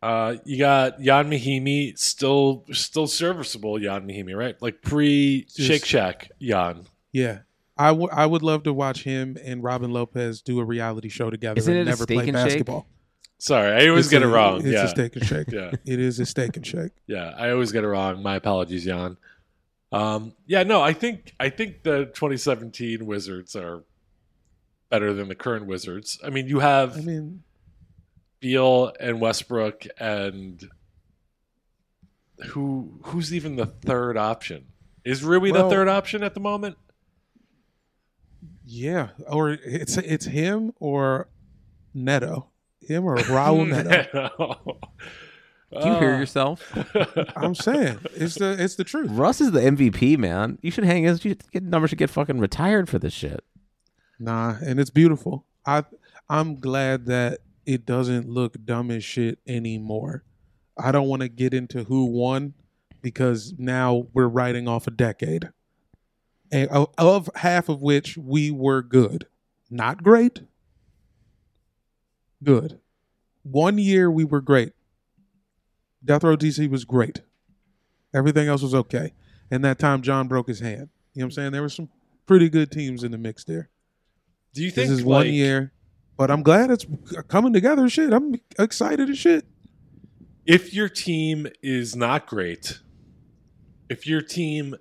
Uh, 0.00 0.36
you 0.44 0.56
got 0.58 1.00
Jan 1.00 1.28
Mahinmi 1.28 1.98
still 1.98 2.64
still 2.70 3.08
serviceable. 3.08 3.80
Jan 3.80 4.06
Mahinmi, 4.06 4.36
right? 4.36 4.54
Like 4.62 4.80
pre 4.80 5.46
Shake 5.48 5.84
Shack 5.84 6.30
Jan. 6.40 6.86
Yeah. 7.10 7.40
I 7.76 7.90
would 7.92 8.10
I 8.12 8.26
would 8.26 8.42
love 8.42 8.62
to 8.64 8.72
watch 8.72 9.02
him 9.04 9.36
and 9.44 9.62
Robin 9.62 9.90
Lopez 9.90 10.40
do 10.42 10.60
a 10.60 10.64
reality 10.64 11.08
show 11.08 11.28
together 11.30 11.58
Isn't 11.58 11.72
and 11.72 11.80
it 11.80 11.82
a 11.82 11.90
never 11.90 12.02
steak 12.04 12.16
play 12.18 12.28
and 12.28 12.36
shake? 12.36 12.44
basketball. 12.46 12.86
Sorry, 13.38 13.72
I 13.72 13.88
always 13.88 14.06
It's 14.06 14.12
get 14.12 14.22
a- 14.22 14.26
it 14.26 14.30
wrong. 14.30 14.58
It's 14.58 14.66
yeah. 14.68 14.84
a 14.84 14.88
steak 14.88 15.16
and 15.16 15.24
shake. 15.26 15.48
Yeah. 15.52 15.72
It 15.84 15.98
is 16.00 16.20
a 16.20 16.26
steak 16.26 16.56
and 16.56 16.64
shake. 16.66 16.92
Yeah, 17.06 17.34
I 17.36 17.50
always 17.50 17.72
get 17.72 17.82
it 17.84 17.88
wrong. 17.88 18.22
My 18.22 18.36
apologies, 18.36 18.84
Jan. 18.84 19.16
Um, 19.92 20.34
yeah, 20.46 20.62
no, 20.62 20.80
I 20.82 20.92
think 20.92 21.34
I 21.40 21.48
think 21.50 21.82
the 21.82 22.06
2017 22.06 23.04
Wizards 23.06 23.54
are 23.56 23.82
better 24.88 25.12
than 25.12 25.28
the 25.28 25.34
current 25.34 25.66
Wizards. 25.66 26.18
I 26.24 26.30
mean, 26.30 26.46
you 26.48 26.60
have 26.60 26.96
I 26.96 27.00
mean, 27.00 27.42
Beal 28.40 28.92
and 29.00 29.20
Westbrook, 29.20 29.84
and 29.98 30.68
who 32.48 32.98
who's 33.02 33.32
even 33.34 33.56
the 33.56 33.66
third 33.66 34.16
option? 34.16 34.66
Is 35.04 35.22
Rui 35.22 35.50
the 35.52 35.60
Well- 35.60 35.70
third 35.70 35.88
option 35.88 36.22
at 36.22 36.34
the 36.34 36.40
moment? 36.40 36.76
Yeah, 38.64 39.08
or 39.28 39.50
it's 39.50 39.96
it's 39.98 40.26
him 40.26 40.72
or 40.80 41.28
Neto, 41.92 42.48
him 42.80 43.04
or 43.04 43.16
Raul 43.18 43.68
Neto. 43.68 44.58
Do 45.70 45.88
you 45.88 45.94
hear 45.96 46.16
yourself? 46.18 46.72
I'm 47.36 47.54
saying 47.54 47.98
it's 48.14 48.36
the 48.36 48.56
it's 48.58 48.76
the 48.76 48.84
truth. 48.84 49.10
Russ 49.10 49.40
is 49.40 49.50
the 49.52 49.60
MVP, 49.60 50.16
man. 50.18 50.58
You 50.62 50.70
should 50.70 50.84
hang 50.84 51.04
his. 51.04 51.24
You 51.24 51.32
should 51.32 51.50
get 51.50 51.62
number 51.62 51.88
should 51.88 51.98
get 51.98 52.10
fucking 52.10 52.38
retired 52.38 52.88
for 52.88 52.98
this 52.98 53.12
shit. 53.12 53.44
Nah, 54.18 54.56
and 54.64 54.78
it's 54.78 54.90
beautiful. 54.90 55.46
I 55.66 55.84
I'm 56.28 56.60
glad 56.60 57.06
that 57.06 57.40
it 57.66 57.84
doesn't 57.84 58.28
look 58.28 58.64
dumb 58.64 58.90
as 58.90 59.04
shit 59.04 59.38
anymore. 59.46 60.24
I 60.78 60.92
don't 60.92 61.08
want 61.08 61.22
to 61.22 61.28
get 61.28 61.54
into 61.54 61.84
who 61.84 62.06
won 62.06 62.54
because 63.02 63.54
now 63.58 64.06
we're 64.12 64.28
writing 64.28 64.68
off 64.68 64.86
a 64.86 64.90
decade, 64.90 65.44
and 65.44 65.52
of, 66.54 66.88
of 66.96 67.30
half 67.36 67.68
of 67.68 67.82
which 67.82 68.16
we 68.16 68.50
were 68.50 68.82
good, 68.82 69.26
not 69.70 70.02
great, 70.02 70.42
good. 72.42 72.80
One 73.42 73.76
year 73.78 74.10
we 74.10 74.24
were 74.24 74.40
great. 74.40 74.72
Death 76.04 76.24
Row 76.24 76.36
DC 76.36 76.68
was 76.70 76.84
great. 76.84 77.20
Everything 78.14 78.48
else 78.48 78.62
was 78.62 78.74
okay. 78.74 79.12
And 79.50 79.64
that 79.64 79.78
time 79.78 80.02
John 80.02 80.28
broke 80.28 80.48
his 80.48 80.60
hand. 80.60 80.88
You 81.14 81.20
know 81.20 81.24
what 81.24 81.24
I'm 81.24 81.30
saying? 81.32 81.52
There 81.52 81.62
were 81.62 81.68
some 81.68 81.88
pretty 82.26 82.48
good 82.48 82.70
teams 82.70 83.02
in 83.04 83.10
the 83.12 83.18
mix 83.18 83.44
there. 83.44 83.68
Do 84.52 84.62
you 84.62 84.70
think 84.70 84.88
This 84.88 84.98
is 85.00 85.04
one 85.04 85.26
year, 85.28 85.72
but 86.16 86.30
I'm 86.30 86.42
glad 86.42 86.70
it's 86.70 86.86
coming 87.28 87.52
together. 87.52 87.88
Shit, 87.88 88.12
I'm 88.12 88.34
excited 88.58 89.10
as 89.10 89.18
shit. 89.18 89.44
if 90.46 90.72
your 90.72 90.88
team 90.88 91.46
is 91.62 91.96
not 91.96 92.26
great, 92.26 92.80
if 93.88 94.06
your 94.06 94.20
team 94.20 94.76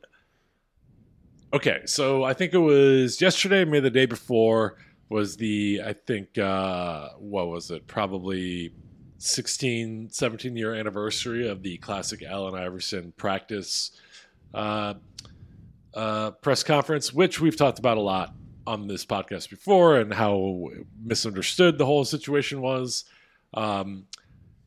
Okay, 1.54 1.82
so 1.86 2.24
I 2.24 2.34
think 2.34 2.54
it 2.54 2.58
was 2.58 3.22
yesterday, 3.22 3.64
maybe 3.64 3.82
the 3.82 3.92
day 3.92 4.08
before 4.08 4.78
was 5.10 5.38
the 5.38 5.82
I 5.86 5.94
think 5.94 6.36
uh 6.40 7.10
what 7.20 7.48
was 7.48 7.70
it? 7.70 7.86
Probably 7.86 8.74
16 9.20 10.10
17 10.10 10.56
year 10.56 10.74
anniversary 10.74 11.48
of 11.48 11.62
the 11.62 11.78
classic 11.78 12.24
Allen 12.24 12.56
Iverson 12.56 13.14
practice 13.16 13.92
uh 14.56 14.96
uh 15.94 16.32
press 16.32 16.64
conference 16.64 17.14
which 17.14 17.40
we've 17.40 17.56
talked 17.56 17.78
about 17.80 17.98
a 17.98 18.02
lot 18.02 18.34
on 18.66 18.88
this 18.88 19.06
podcast 19.06 19.50
before 19.52 20.00
and 20.00 20.12
how 20.14 20.68
misunderstood 21.04 21.78
the 21.78 21.86
whole 21.86 22.04
situation 22.06 22.62
was. 22.62 23.06
Um 23.54 24.08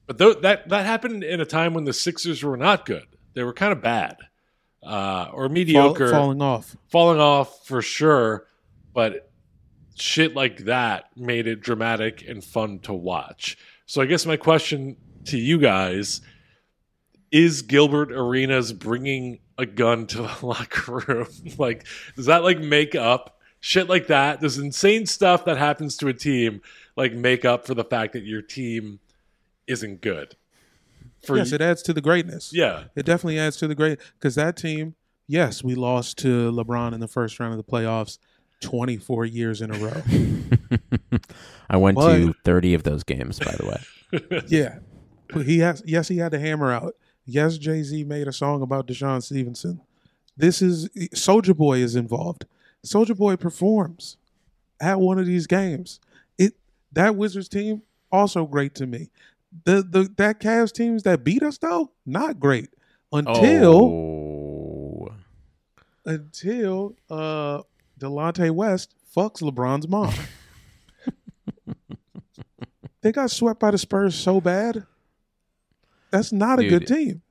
but 0.07 0.19
th- 0.19 0.39
that 0.43 0.69
that 0.69 0.87
happened 0.87 1.25
in 1.25 1.41
a 1.41 1.47
time 1.47 1.75
when 1.75 1.83
the 1.85 1.93
Sixers 1.93 2.45
were 2.45 2.57
not 2.57 2.87
good. 2.87 3.07
They 3.35 3.43
were 3.43 3.53
kind 3.53 3.73
of 3.73 3.83
bad, 3.83 4.19
uh, 4.83 5.29
or 5.33 5.47
Fall, 5.47 5.49
mediocre, 5.49 6.11
falling 6.11 6.43
off. 6.43 6.77
falling 6.89 7.21
off 7.21 7.67
for 7.67 7.83
sure. 7.83 8.47
But 8.93 9.31
shit 9.97 10.35
like 10.35 10.65
that 10.65 11.17
made 11.17 11.47
it 11.47 11.61
dramatic 11.61 12.27
and 12.27 12.43
fun 12.43 12.79
to 12.81 12.93
watch. 12.93 13.59
So 13.87 14.01
I 14.01 14.07
guess 14.07 14.27
my 14.27 14.37
question 14.37 14.97
to 15.27 15.39
you 15.39 15.59
guys 15.59 16.21
is: 17.31 17.63
Gilbert 17.63 18.13
Arenas 18.13 18.73
bringing 18.73 19.41
a 19.59 19.67
gun 19.67 20.07
to 20.09 20.19
the 20.19 20.37
locker 20.43 21.03
room? 21.07 21.29
like, 21.59 21.87
does 22.15 22.27
that 22.27 22.43
like 22.43 22.61
make 22.61 22.95
up 22.95 23.39
shit 23.61 23.89
like 23.89 24.09
that? 24.09 24.41
Does 24.41 24.59
insane 24.59 25.07
stuff 25.07 25.45
that 25.47 25.59
happens 25.59 25.97
to 25.99 26.09
a 26.09 26.15
team 26.15 26.61
like 26.97 27.13
make 27.13 27.45
up 27.45 27.67
for 27.67 27.75
the 27.75 27.85
fact 27.85 28.13
that 28.15 28.25
your 28.25 28.43
team 28.43 29.01
isn't 29.67 30.01
good? 30.01 30.37
For 31.27 31.37
yes, 31.37 31.53
it 31.53 31.61
adds 31.61 31.83
to 31.83 31.93
the 31.93 32.01
greatness. 32.01 32.51
yeah, 32.53 32.85
It 32.95 33.05
definitely 33.07 33.39
adds 33.39 33.57
to 33.59 33.67
the 33.69 33.75
great 33.75 33.99
because 34.19 34.35
that 34.37 34.57
team. 34.57 34.95
Yes, 35.29 35.65
we 35.65 35.75
lost 35.75 36.19
to 36.19 36.53
LeBron 36.53 36.93
in 36.95 37.01
the 37.01 37.09
first 37.09 37.41
round 37.41 37.53
of 37.53 37.59
the 37.59 37.65
playoffs, 37.71 38.19
24 38.61 39.25
years 39.25 39.61
in 39.61 39.75
a 39.75 39.79
row. 39.79 40.03
I 41.69 41.77
went 41.77 41.97
But- 41.97 42.17
to 42.19 42.35
30 42.45 42.75
of 42.75 42.83
those 42.85 43.03
games, 43.03 43.39
by 43.39 43.53
the 43.59 43.67
way. 43.67 44.43
yeah, 44.49 44.79
but 45.29 45.45
he 45.47 45.59
has. 45.59 45.83
Yes, 45.85 46.09
he 46.09 46.19
had 46.19 46.33
to 46.33 46.39
hammer 46.39 46.71
out. 46.71 46.95
Yes, 47.25 47.59
Jay 47.59 47.83
Z 47.83 48.05
made 48.05 48.29
a 48.29 48.33
song 48.33 48.63
about 48.63 48.87
DeShawn 48.87 49.23
Stevenson. 49.23 49.81
This 50.37 50.63
is 50.63 50.89
Soldier 51.13 51.55
Boy 51.55 51.79
is 51.79 51.97
involved. 51.97 52.45
Soldier 52.85 53.15
Boy 53.17 53.35
performs 53.37 54.17
at 54.81 55.01
one 55.01 55.19
of 55.19 55.27
these 55.27 55.47
games. 55.49 55.99
It 56.39 56.55
that 56.93 57.17
Wizards 57.17 57.49
team 57.49 57.83
also 58.13 58.47
great 58.47 58.75
to 58.77 58.87
me. 58.87 59.11
The 59.65 59.83
the 59.83 60.13
that 60.17 60.41
Cavs 60.41 60.73
teams 60.73 61.03
that 61.05 61.25
beat 61.25 61.43
us 61.43 61.59
though 61.59 61.93
not 62.05 62.39
great 62.39 62.69
until 63.13 63.75
oh. 63.75 65.09
until 66.05 66.95
uh 67.11 67.63
Delonte 67.99 68.51
West 68.51 68.95
fucks 69.15 69.43
LeBron's 69.43 69.89
mom. 69.89 70.13
they 73.01 73.13
got 73.13 73.31
swept 73.31 73.61
by 73.61 73.71
the 73.71 73.79
Spurs 73.79 74.15
so 74.15 74.41
bad. 74.41 74.85
That's 76.11 76.33
not 76.33 76.59
a 76.59 76.63
Dude, 76.63 76.71
good 76.71 76.87
team. 76.87 77.23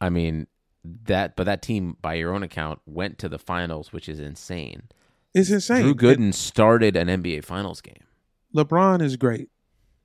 I 0.00 0.10
mean 0.10 0.46
that, 0.84 1.36
but 1.36 1.44
that 1.44 1.62
team, 1.62 1.96
by 2.00 2.14
your 2.14 2.32
own 2.32 2.42
account, 2.42 2.80
went 2.86 3.18
to 3.18 3.28
the 3.28 3.38
finals, 3.38 3.92
which 3.92 4.08
is 4.08 4.20
insane. 4.20 4.82
It's 5.34 5.50
insane. 5.50 5.82
Drew 5.82 5.94
Gooden 5.94 6.32
started 6.32 6.96
an 6.96 7.08
NBA 7.08 7.44
Finals 7.44 7.80
game. 7.80 8.04
LeBron 8.54 9.02
is 9.02 9.16
great. 9.16 9.50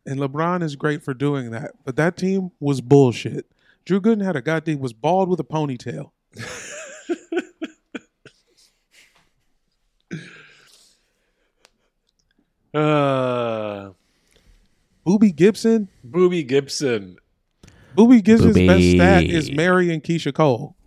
And 0.05 0.19
LeBron 0.19 0.61
is 0.63 0.75
great 0.75 1.01
for 1.01 1.13
doing 1.13 1.51
that. 1.51 1.71
But 1.85 1.95
that 1.95 2.17
team 2.17 2.51
was 2.59 2.81
bullshit. 2.81 3.45
Drew 3.85 4.01
Gooden 4.01 4.23
had 4.23 4.35
a 4.35 4.41
goddamn 4.41 4.79
was 4.79 4.93
bald 4.93 5.29
with 5.29 5.39
a 5.39 5.43
ponytail. 5.43 6.11
uh, 12.73 13.91
Booby 15.03 15.31
Gibson. 15.31 15.89
Booby 16.03 16.43
Gibson. 16.43 17.17
Booby 17.95 18.21
Gibson's 18.21 18.55
best 18.55 18.91
stat 18.91 19.23
is 19.23 19.51
Mary 19.51 19.93
and 19.93 20.03
Keyshia 20.03 20.33
Cole. 20.33 20.75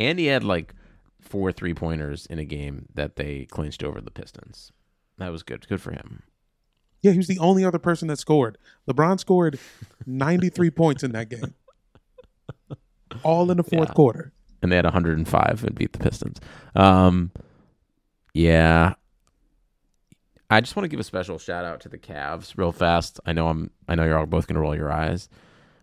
And 0.00 0.18
he 0.18 0.26
had 0.26 0.42
like 0.42 0.74
four 1.20 1.52
three 1.52 1.74
pointers 1.74 2.24
in 2.26 2.38
a 2.38 2.44
game 2.44 2.86
that 2.94 3.16
they 3.16 3.44
clinched 3.44 3.84
over 3.84 4.00
the 4.00 4.10
Pistons. 4.10 4.72
That 5.18 5.30
was 5.30 5.42
good. 5.42 5.68
Good 5.68 5.82
for 5.82 5.92
him. 5.92 6.22
Yeah, 7.02 7.12
he 7.12 7.16
was 7.18 7.28
the 7.28 7.38
only 7.38 7.64
other 7.64 7.78
person 7.78 8.08
that 8.08 8.18
scored. 8.18 8.58
LeBron 8.88 9.18
scored 9.20 9.58
93 10.06 10.70
points 10.70 11.02
in 11.02 11.12
that 11.12 11.28
game. 11.30 11.54
All 13.22 13.50
in 13.50 13.56
the 13.56 13.64
fourth 13.64 13.88
Yeah. 13.88 13.94
quarter. 13.94 14.32
And 14.62 14.70
they 14.70 14.76
had 14.76 14.84
105 14.84 15.64
and 15.64 15.74
beat 15.74 15.92
the 15.92 15.98
Pistons. 15.98 16.38
Um, 16.74 17.32
yeah. 18.34 18.94
I 20.50 20.60
just 20.60 20.76
want 20.76 20.84
to 20.84 20.88
give 20.88 21.00
a 21.00 21.04
special 21.04 21.38
shout 21.38 21.64
out 21.64 21.80
to 21.82 21.88
the 21.88 21.98
Cavs 21.98 22.52
real 22.56 22.72
fast. 22.72 23.18
I 23.24 23.32
know 23.32 23.48
I'm. 23.48 23.70
I 23.88 23.94
know 23.94 24.04
you're 24.04 24.18
all 24.18 24.26
both 24.26 24.46
going 24.46 24.56
to 24.56 24.60
roll 24.60 24.74
your 24.76 24.92
eyes, 24.92 25.28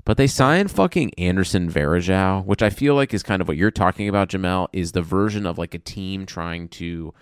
But 0.06 0.18
they 0.18 0.28
signed 0.28 0.72
fucking 0.72 1.12
Anderson 1.18 1.70
Varejao, 1.72 2.46
which 2.46 2.62
I 2.62 2.70
feel 2.70 2.94
like 2.96 3.14
is 3.14 3.24
kind 3.24 3.42
of 3.42 3.48
what 3.48 3.58
you're 3.58 3.72
talking 3.72 4.08
about, 4.08 4.30
Jamel, 4.30 4.68
is 4.72 4.92
the 4.94 5.02
version 5.02 5.46
of 5.46 5.58
like 5.58 5.74
a 5.74 5.80
team 5.80 6.26
trying 6.26 6.68
to 6.70 7.14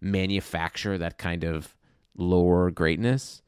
manufacture 0.00 0.96
that 0.98 1.18
kind 1.18 1.44
of 1.44 1.74
lower 2.18 2.70
greatness. 2.70 3.40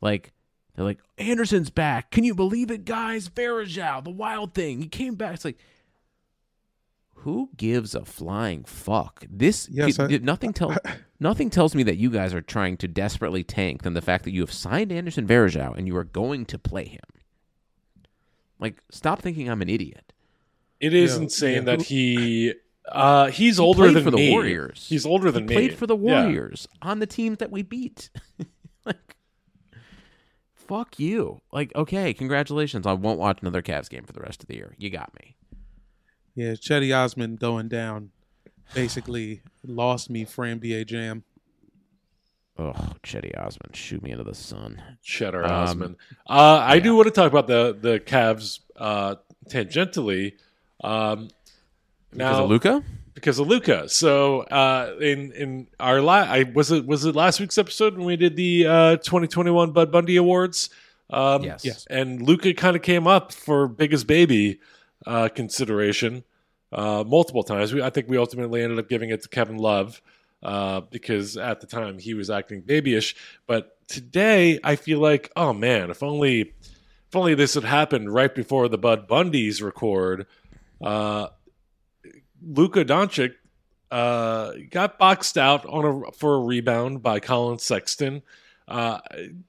Like 0.00 0.32
they're 0.76 0.84
like, 0.84 1.00
Anderson's 1.18 1.70
back. 1.70 2.12
Can 2.12 2.22
you 2.22 2.34
believe 2.34 2.70
it, 2.70 2.84
guys? 2.84 3.28
Varejao, 3.28 4.04
the 4.04 4.10
wild 4.10 4.54
thing. 4.54 4.80
He 4.80 4.88
came 4.88 5.16
back. 5.16 5.34
It's 5.34 5.44
like 5.44 5.58
who 7.16 7.50
gives 7.56 7.94
a 7.94 8.04
flying 8.04 8.64
fuck? 8.64 9.24
This 9.28 9.68
Yes, 9.70 9.98
I- 9.98 10.06
nothing 10.22 10.52
tells 10.52 10.76
nothing 11.20 11.50
tells 11.50 11.74
me 11.74 11.82
that 11.82 11.96
you 11.96 12.08
guys 12.10 12.32
are 12.32 12.40
trying 12.40 12.76
to 12.78 12.88
desperately 12.88 13.44
tank 13.44 13.82
than 13.82 13.92
the 13.94 14.00
fact 14.00 14.24
that 14.24 14.30
you 14.32 14.40
have 14.40 14.52
signed 14.52 14.90
Anderson 14.92 15.26
Varejao 15.26 15.76
and 15.76 15.86
you 15.86 15.96
are 15.96 16.04
going 16.04 16.46
to 16.46 16.58
play 16.58 16.86
him. 16.86 17.00
Like, 18.58 18.82
stop 18.90 19.20
thinking 19.22 19.48
I'm 19.50 19.62
an 19.62 19.68
idiot. 19.70 20.12
It 20.80 20.94
is 20.94 21.16
Yeah, 21.16 21.22
insane 21.22 21.54
yeah. 21.54 21.60
that 21.76 21.82
he 21.82 22.54
uh 22.88 23.26
he's 23.30 23.56
He 23.58 23.62
older 23.62 23.90
than 23.92 24.02
for 24.04 24.10
the 24.10 24.16
me. 24.16 24.30
Warriors. 24.30 24.86
He's 24.88 25.04
older 25.06 25.26
He 25.26 25.32
than 25.32 25.46
me. 25.46 25.54
played 25.54 25.76
for 25.78 25.86
the 25.86 25.96
Yeah. 25.96 26.22
Warriors 26.24 26.66
on 26.82 26.98
the 26.98 27.06
teams 27.06 27.38
that 27.38 27.50
we 27.50 27.62
beat. 27.62 28.10
like, 28.84 29.16
fuck 30.54 30.98
you. 30.98 31.40
Like, 31.52 31.72
okay, 31.76 32.12
congratulations. 32.14 32.86
I 32.86 32.92
won't 32.94 33.18
watch 33.18 33.38
another 33.42 33.62
Cavs 33.62 33.88
game 33.90 34.04
for 34.04 34.12
the 34.12 34.20
rest 34.20 34.42
of 34.42 34.48
the 34.48 34.54
year. 34.56 34.74
You 34.78 34.90
got 34.90 35.12
me. 35.14 35.36
Yeah, 36.34 36.52
Cedi 36.52 36.96
Osman 36.96 37.36
going 37.36 37.68
down 37.68 38.10
basically 38.74 39.42
lost 39.64 40.10
me 40.10 40.24
for 40.24 40.44
NBA 40.44 40.86
Jam. 40.86 41.24
Oh, 42.58 42.72
Cedi 43.02 43.36
Osman, 43.38 43.72
shoot 43.72 44.02
me 44.02 44.10
into 44.12 44.22
the 44.24 44.34
sun. 44.34 44.80
Cheddar 45.02 45.44
Um, 45.44 45.50
Osman. 45.52 45.96
Uh, 46.28 46.60
I 46.62 46.78
do 46.78 46.94
want 46.94 47.06
to 47.06 47.10
talk 47.12 47.30
about 47.30 47.46
the 47.46 47.76
the 47.80 47.98
Cavs 48.00 48.60
uh, 48.76 49.16
tangentially. 49.48 50.34
Um, 50.84 51.28
Because 52.10 52.36
now, 52.36 52.44
of 52.44 52.50
Luka? 52.50 52.82
because 53.14 53.38
of 53.38 53.46
Luka. 53.48 53.88
So 53.88 54.40
uh, 54.42 54.94
in 55.00 55.32
in 55.32 55.66
our 55.78 56.00
la- 56.00 56.26
I 56.28 56.44
was 56.54 56.70
it 56.70 56.86
was 56.86 57.04
it 57.04 57.14
last 57.14 57.40
week's 57.40 57.58
episode 57.58 57.96
when 57.96 58.06
we 58.06 58.16
did 58.16 58.36
the 58.36 58.66
uh, 58.66 58.96
2021 58.96 59.72
Bud 59.72 59.92
Bundy 59.92 60.16
Awards. 60.16 60.70
Um, 61.10 61.42
Yes. 61.42 61.64
Yes. 61.64 61.86
and 61.90 62.22
Luka 62.22 62.54
kind 62.54 62.76
of 62.76 62.82
came 62.82 63.06
up 63.06 63.32
for 63.32 63.66
biggest 63.66 64.06
baby 64.06 64.60
uh, 65.06 65.28
consideration 65.28 66.22
uh, 66.72 67.02
multiple 67.06 67.42
times. 67.42 67.74
We, 67.74 67.82
I 67.82 67.90
think 67.90 68.08
we 68.08 68.16
ultimately 68.16 68.62
ended 68.62 68.78
up 68.78 68.88
giving 68.88 69.10
it 69.10 69.22
to 69.22 69.28
Kevin 69.28 69.56
Love 69.56 70.00
uh, 70.42 70.82
because 70.82 71.36
at 71.36 71.60
the 71.60 71.66
time 71.66 71.98
he 71.98 72.14
was 72.14 72.30
acting 72.30 72.60
babyish. 72.60 73.16
But 73.46 73.76
today 73.88 74.60
I 74.62 74.76
feel 74.76 75.00
like, 75.00 75.32
oh 75.34 75.52
man, 75.52 75.90
if 75.90 76.02
only 76.02 76.40
if 77.08 77.16
only 77.16 77.34
this 77.34 77.54
had 77.54 77.64
happened 77.64 78.14
right 78.14 78.32
before 78.32 78.68
the 78.68 78.78
Bud 78.78 79.08
Bundys 79.08 79.60
record. 79.62 80.26
Uh, 80.80 81.26
Luka 82.42 82.84
Doncic 82.84 83.34
uh, 83.90 84.52
got 84.70 84.98
boxed 84.98 85.36
out 85.36 85.66
on 85.66 85.84
a 85.84 86.12
for 86.12 86.36
a 86.36 86.40
rebound 86.40 87.02
by 87.02 87.20
Collin 87.20 87.58
Sexton. 87.58 88.22
Uh, 88.68 89.00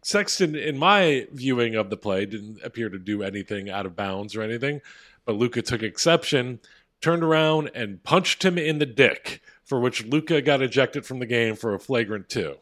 Sexton, 0.01 0.55
in 0.55 0.77
my 0.77 1.27
viewing 1.31 1.75
of 1.75 1.89
the 1.89 1.97
play, 1.97 2.25
didn't 2.25 2.59
appear 2.63 2.89
to 2.89 2.97
do 2.97 3.21
anything 3.21 3.69
out 3.69 3.85
of 3.85 3.95
bounds 3.95 4.35
or 4.35 4.41
anything, 4.41 4.81
but 5.25 5.35
Luka 5.35 5.61
took 5.61 5.83
exception, 5.83 6.59
turned 7.01 7.23
around 7.23 7.69
and 7.75 8.03
punched 8.03 8.43
him 8.43 8.57
in 8.57 8.79
the 8.79 8.85
dick, 8.85 9.41
for 9.63 9.79
which 9.79 10.05
Luka 10.05 10.41
got 10.41 10.63
ejected 10.63 11.05
from 11.05 11.19
the 11.19 11.27
game 11.27 11.55
for 11.55 11.75
a 11.75 11.79
flagrant 11.79 12.29
two. 12.29 12.55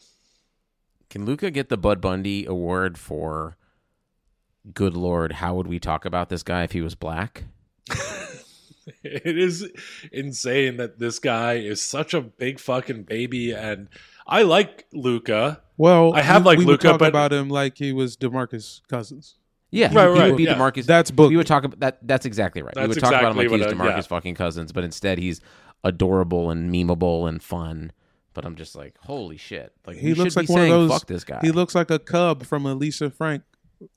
Can 1.09 1.25
Luka 1.25 1.49
get 1.49 1.69
the 1.69 1.77
Bud 1.77 2.01
Bundy 2.01 2.45
award 2.45 2.97
for 2.97 3.55
good 4.73 4.95
lord, 4.95 5.33
how 5.33 5.55
would 5.55 5.67
we 5.67 5.79
talk 5.79 6.05
about 6.05 6.29
this 6.29 6.43
guy 6.43 6.63
if 6.63 6.71
he 6.73 6.81
was 6.81 6.95
black? 6.95 7.45
it 9.03 9.37
is 9.37 9.67
insane 10.11 10.77
that 10.77 10.99
this 10.99 11.19
guy 11.19 11.53
is 11.55 11.81
such 11.81 12.13
a 12.13 12.21
big 12.21 12.59
fucking 12.59 13.03
baby, 13.03 13.51
and 13.51 13.87
I 14.27 14.43
like 14.43 14.85
Luka. 14.93 15.61
Well, 15.77 16.13
I 16.13 16.21
have 16.21 16.43
we, 16.43 16.45
like 16.47 16.57
we 16.59 16.65
would 16.65 16.71
Luka, 16.73 16.87
talk 16.89 16.99
but- 16.99 17.09
about 17.09 17.31
him 17.33 17.49
like 17.49 17.77
he 17.77 17.93
was 17.93 18.17
Demarcus 18.17 18.81
Cousins. 18.87 19.35
Yeah, 19.71 19.85
Right, 19.93 19.93
he 20.11 20.19
right, 20.19 20.27
would 20.31 20.37
be 20.37 20.43
yeah. 20.45 20.55
Demarcus. 20.55 20.85
That's 20.85 21.11
book. 21.11 21.29
We 21.29 21.37
would 21.37 21.45
talk 21.45 21.63
about 21.63 21.79
that. 21.81 21.99
That's 22.01 22.25
exactly 22.25 22.63
right. 22.63 22.73
we 22.75 22.81
That's 22.81 22.95
would 22.95 23.01
talk 23.01 23.11
about 23.11 23.31
him 23.31 23.37
like 23.37 23.49
he's 23.51 23.59
what 23.59 23.69
I- 23.69 23.73
Demarcus 23.73 23.95
yeah. 23.97 24.01
fucking 24.01 24.33
Cousins, 24.35 24.71
but 24.71 24.83
instead 24.83 25.19
he's 25.19 25.41
adorable 25.83 26.49
and 26.49 26.73
memeable 26.73 27.29
and 27.29 27.41
fun. 27.41 27.91
But 28.33 28.45
I'm 28.45 28.55
just 28.55 28.75
like, 28.75 28.95
holy 28.99 29.37
shit! 29.37 29.73
Like 29.85 29.97
He 29.97 30.13
looks 30.13 30.35
like 30.35 30.47
be 30.47 30.53
one 30.53 30.61
of 30.63 30.69
those. 30.69 30.91
Fuck 30.91 31.07
this 31.07 31.23
guy. 31.23 31.39
He 31.41 31.51
looks 31.51 31.75
like 31.75 31.91
a 31.91 31.99
cub 31.99 32.45
from 32.45 32.65
a 32.65 32.73
Lisa 32.73 33.09
Frank 33.09 33.43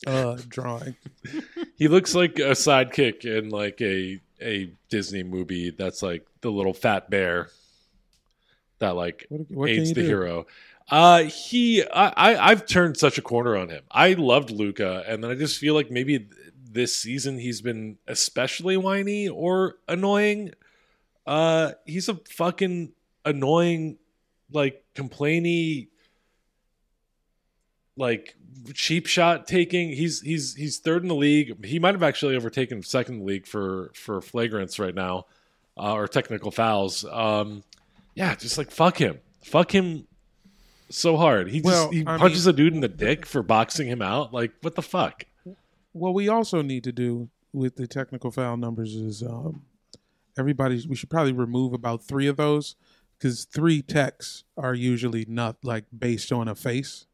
uh, 0.06 0.38
drawing. 0.48 0.96
He 1.76 1.88
looks 1.88 2.14
like 2.14 2.38
a 2.38 2.52
sidekick 2.52 3.24
in 3.24 3.48
like 3.48 3.80
a 3.80 4.20
a 4.42 4.72
Disney 4.90 5.22
movie 5.22 5.70
that's 5.70 6.02
like 6.02 6.26
the 6.40 6.50
little 6.50 6.74
fat 6.74 7.08
bear 7.10 7.48
that 8.78 8.90
like 8.96 9.26
What, 9.28 9.50
what 9.50 9.68
aids 9.70 9.90
the 9.92 10.02
do? 10.02 10.06
hero. 10.06 10.46
Uh 10.90 11.22
he 11.24 11.84
I, 11.84 12.08
I 12.34 12.50
I've 12.50 12.66
turned 12.66 12.96
such 12.96 13.18
a 13.18 13.22
corner 13.22 13.56
on 13.56 13.68
him. 13.68 13.82
I 13.90 14.14
loved 14.14 14.50
Luka 14.50 15.04
and 15.06 15.22
then 15.22 15.30
I 15.30 15.34
just 15.34 15.58
feel 15.58 15.74
like 15.74 15.90
maybe 15.90 16.28
this 16.70 16.94
season 16.96 17.38
he's 17.38 17.60
been 17.62 17.98
especially 18.08 18.76
whiny 18.76 19.28
or 19.28 19.76
annoying. 19.88 20.52
Uh 21.26 21.72
he's 21.86 22.08
a 22.08 22.14
fucking 22.28 22.92
annoying 23.24 23.98
like 24.50 24.84
complainy 24.94 25.88
like 27.96 28.34
cheap 28.74 29.06
shot 29.06 29.46
taking. 29.46 29.90
He's 29.90 30.20
he's 30.20 30.54
he's 30.54 30.78
third 30.78 31.02
in 31.02 31.08
the 31.08 31.14
league. 31.14 31.64
He 31.64 31.78
might 31.78 31.94
have 31.94 32.02
actually 32.02 32.36
overtaken 32.36 32.82
second 32.82 33.14
in 33.16 33.20
the 33.20 33.26
league 33.26 33.46
for 33.46 33.90
for 33.94 34.20
flagrants 34.20 34.78
right 34.78 34.94
now, 34.94 35.26
uh, 35.76 35.92
or 35.94 36.08
technical 36.08 36.50
fouls. 36.50 37.04
Um, 37.04 37.62
yeah, 38.14 38.34
just 38.34 38.58
like 38.58 38.70
fuck 38.70 38.98
him, 38.98 39.18
fuck 39.44 39.74
him 39.74 40.06
so 40.90 41.16
hard. 41.16 41.48
He 41.50 41.60
Well, 41.60 41.84
just 41.86 41.94
he 41.94 42.00
I 42.06 42.18
punches 42.18 42.46
mean- 42.46 42.54
a 42.54 42.56
dude 42.56 42.74
in 42.74 42.80
the 42.80 42.88
dick 42.88 43.24
for 43.26 43.42
boxing 43.42 43.88
him 43.88 44.02
out. 44.02 44.32
Like 44.32 44.52
what 44.62 44.74
the 44.74 44.82
fuck? 44.82 45.24
What 45.92 46.14
we 46.14 46.28
also 46.28 46.62
need 46.62 46.84
to 46.84 46.92
do 46.92 47.28
with 47.52 47.76
the 47.76 47.86
technical 47.86 48.30
foul 48.30 48.56
numbers 48.56 48.94
is 48.94 49.22
um, 49.22 49.62
everybody. 50.38 50.82
We 50.88 50.96
should 50.96 51.10
probably 51.10 51.32
remove 51.32 51.72
about 51.74 52.02
three 52.02 52.26
of 52.26 52.36
those 52.38 52.76
because 53.18 53.44
three 53.44 53.82
techs 53.82 54.44
are 54.56 54.74
usually 54.74 55.26
not 55.28 55.56
like 55.62 55.84
based 55.96 56.32
on 56.32 56.48
a 56.48 56.54
face, 56.54 57.06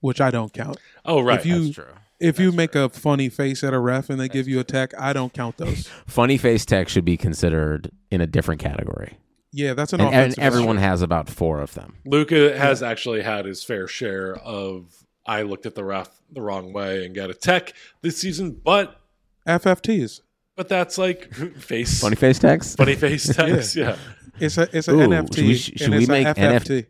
which 0.00 0.20
I 0.20 0.30
don't 0.30 0.52
count. 0.52 0.78
Oh 1.04 1.20
right, 1.20 1.38
If 1.40 1.46
you 1.46 1.64
That's 1.64 1.74
true. 1.74 1.84
if 2.20 2.38
you 2.38 2.52
make 2.52 2.74
a 2.74 2.88
funny 2.88 3.28
face 3.28 3.62
at 3.64 3.72
a 3.74 3.78
ref 3.78 4.10
and 4.10 4.18
they 4.20 4.28
give 4.28 4.46
you 4.48 4.60
a 4.60 4.64
tech, 4.64 4.92
I 4.98 5.12
don't 5.12 5.32
count 5.32 5.56
those. 5.58 5.86
Funny 6.06 6.38
face 6.38 6.64
tech 6.64 6.88
should 6.88 7.04
be 7.04 7.16
considered 7.16 7.90
in 8.10 8.20
a 8.20 8.26
different 8.26 8.60
category, 8.60 9.18
Yeah, 9.52 9.74
that's 9.74 9.92
an 9.92 10.00
and, 10.00 10.08
and 10.08 10.16
offensive. 10.32 10.42
everyone 10.44 10.76
foul. 10.76 10.84
has 10.84 11.02
about 11.02 11.28
four 11.28 11.60
of 11.60 11.74
them. 11.74 11.96
Luka 12.06 12.56
has 12.56 12.82
actually 12.82 13.22
had 13.22 13.44
his 13.44 13.62
fair 13.64 13.86
share 13.86 14.34
of 14.36 15.04
I 15.26 15.42
looked 15.42 15.66
at 15.66 15.74
the 15.74 15.84
ref 15.84 16.08
the 16.30 16.40
wrong 16.40 16.72
way 16.72 17.04
and 17.04 17.14
got 17.14 17.30
a 17.30 17.34
tech 17.34 17.72
this 18.02 18.16
season, 18.18 18.60
but 18.64 19.00
FFTs. 19.46 20.20
but 20.56 20.68
that's 20.68 20.98
like 20.98 21.32
face 21.58 22.00
Funny 22.00 22.16
face 22.16 22.38
techs. 22.38 22.74
funny 22.76 22.94
face 22.94 23.26
text. 23.36 23.76
yeah. 23.76 23.96
It's 24.38 24.58
a 24.58 24.68
it's 24.76 24.88
an 24.88 24.96
Ooh, 25.00 25.08
NFT. 25.08 25.34
should 25.34 25.44
we- 25.44 25.56
should 25.56 25.80
and 25.82 25.90
we 25.94 25.98
it's 26.00 26.08
a 26.08 26.12
make 26.12 26.26
FFT. 26.28 26.86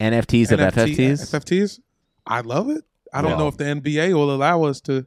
NFTs 0.00 0.50
of 0.52 0.58
NFT 0.60 0.96
FFTs. 1.12 1.80
FFTs. 2.26 2.32
I 2.36 2.40
love 2.40 2.70
it. 2.70 2.84
I 3.12 3.20
don't 3.22 3.32
Well- 3.32 3.40
know 3.40 3.48
if 3.48 3.56
the 3.56 3.64
NBA 3.64 4.14
will 4.14 4.34
allow 4.34 4.62
us 4.64 4.80
to 4.82 5.06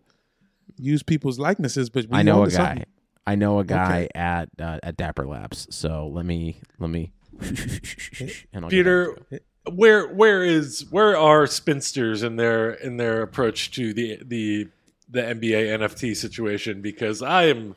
use 0.77 1.03
people's 1.03 1.39
likenesses, 1.39 1.89
but 1.89 2.05
we 2.09 2.17
I 2.19 2.23
know 2.23 2.43
a 2.43 2.47
guy. 2.49 2.51
something. 2.53 2.85
I 3.27 3.35
know 3.35 3.59
a 3.59 3.63
guy 3.65 3.85
Okay. 4.03 4.07
at 4.13 4.49
uh, 4.59 4.79
at 4.83 4.97
Dapper 4.97 5.25
Labs. 5.25 5.67
So 5.75 6.07
let 6.07 6.25
me 6.25 6.59
let 6.79 6.89
me. 6.91 7.11
and 8.53 8.65
I'll 8.65 8.69
Peter, 8.69 9.13
back 9.13 9.29
to 9.29 9.35
it. 9.35 9.43
where 9.73 10.07
where 10.13 10.43
is 10.43 10.85
where 10.91 11.17
are 11.17 11.47
spinsters 11.47 12.21
in 12.23 12.35
their 12.35 12.71
in 12.71 12.97
their 12.97 13.21
approach 13.23 13.71
to 13.71 13.93
the 13.93 14.19
the 14.23 14.67
the 15.09 15.21
NBA 15.21 15.77
NFT 15.79 16.15
situation? 16.15 16.81
Because 16.81 17.21
I 17.23 17.45
am 17.45 17.75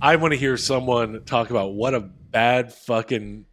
I 0.00 0.16
want 0.16 0.32
to 0.32 0.38
hear 0.38 0.56
someone 0.56 1.22
talk 1.24 1.50
about 1.50 1.74
what 1.74 1.94
a 1.94 2.00
bad 2.00 2.72
fucking 2.72 3.46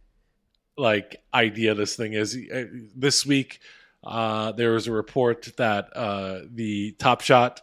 like 0.76 1.22
idea 1.32 1.74
this 1.74 1.94
thing 1.94 2.14
is. 2.14 2.36
Uh, 2.52 2.64
This 2.96 3.24
week, 3.24 3.60
uh, 4.04 4.52
there 4.52 4.72
was 4.72 4.86
a 4.86 4.92
report 4.92 5.52
that 5.56 5.94
uh, 5.96 6.40
the 6.50 6.92
Top 6.92 7.20
Shot 7.20 7.60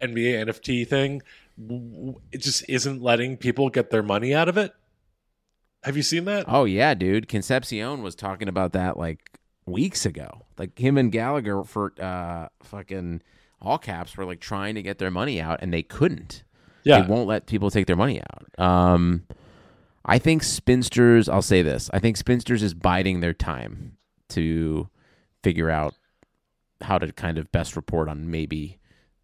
NBA 0.00 0.46
NFT 0.46 0.86
thing 0.86 1.22
it 2.30 2.38
just 2.38 2.64
isn't 2.68 3.02
letting 3.02 3.36
people 3.36 3.68
get 3.68 3.90
their 3.90 4.02
money 4.02 4.34
out 4.34 4.48
of 4.48 4.56
it. 4.56 4.72
Have 5.82 5.96
you 5.96 6.02
seen 6.02 6.24
that? 6.26 6.44
Oh 6.48 6.64
yeah, 6.64 6.94
dude. 6.94 7.28
Concepcion 7.28 8.02
was 8.02 8.14
talking 8.14 8.48
about 8.48 8.72
that 8.72 8.96
like 8.96 9.38
weeks 9.66 10.06
ago. 10.06 10.44
Like 10.56 10.78
him 10.78 10.98
and 10.98 11.10
Gallagher 11.10 11.64
for 11.64 11.92
uh 12.00 12.48
fucking 12.62 13.22
all 13.60 13.78
caps 13.78 14.16
were 14.16 14.24
like 14.24 14.40
trying 14.40 14.74
to 14.76 14.82
get 14.82 14.98
their 14.98 15.10
money 15.10 15.40
out 15.40 15.58
and 15.62 15.72
they 15.72 15.82
couldn't. 15.82 16.42
Yeah. 16.84 17.00
They 17.00 17.08
won't 17.08 17.28
let 17.28 17.46
people 17.46 17.70
take 17.70 17.86
their 17.86 17.96
money 17.96 18.20
out. 18.20 18.64
Um 18.64 19.24
I 20.04 20.18
think 20.18 20.42
spinsters, 20.42 21.28
I'll 21.28 21.42
say 21.42 21.62
this. 21.62 21.90
I 21.92 21.98
think 21.98 22.16
spinsters 22.16 22.62
is 22.62 22.72
biding 22.72 23.20
their 23.20 23.34
time 23.34 23.96
to 24.30 24.88
figure 25.42 25.70
out 25.70 25.94
how 26.80 26.98
to 26.98 27.12
kind 27.12 27.38
of 27.38 27.50
best 27.52 27.76
report 27.76 28.08
on 28.08 28.30
maybe 28.30 28.78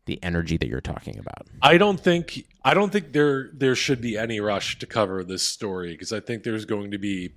the 0.06 0.22
energy 0.22 0.56
that 0.56 0.68
you're 0.68 0.80
talking 0.80 1.18
about. 1.18 1.46
I 1.62 1.78
don't 1.78 1.98
think 1.98 2.46
I 2.64 2.74
don't 2.74 2.92
think 2.92 3.12
there 3.12 3.50
there 3.54 3.74
should 3.74 4.00
be 4.00 4.18
any 4.18 4.40
rush 4.40 4.78
to 4.80 4.86
cover 4.86 5.24
this 5.24 5.42
story 5.42 5.92
because 5.92 6.12
I 6.12 6.20
think 6.20 6.42
there's 6.42 6.64
going 6.64 6.90
to 6.90 6.98
be 6.98 7.34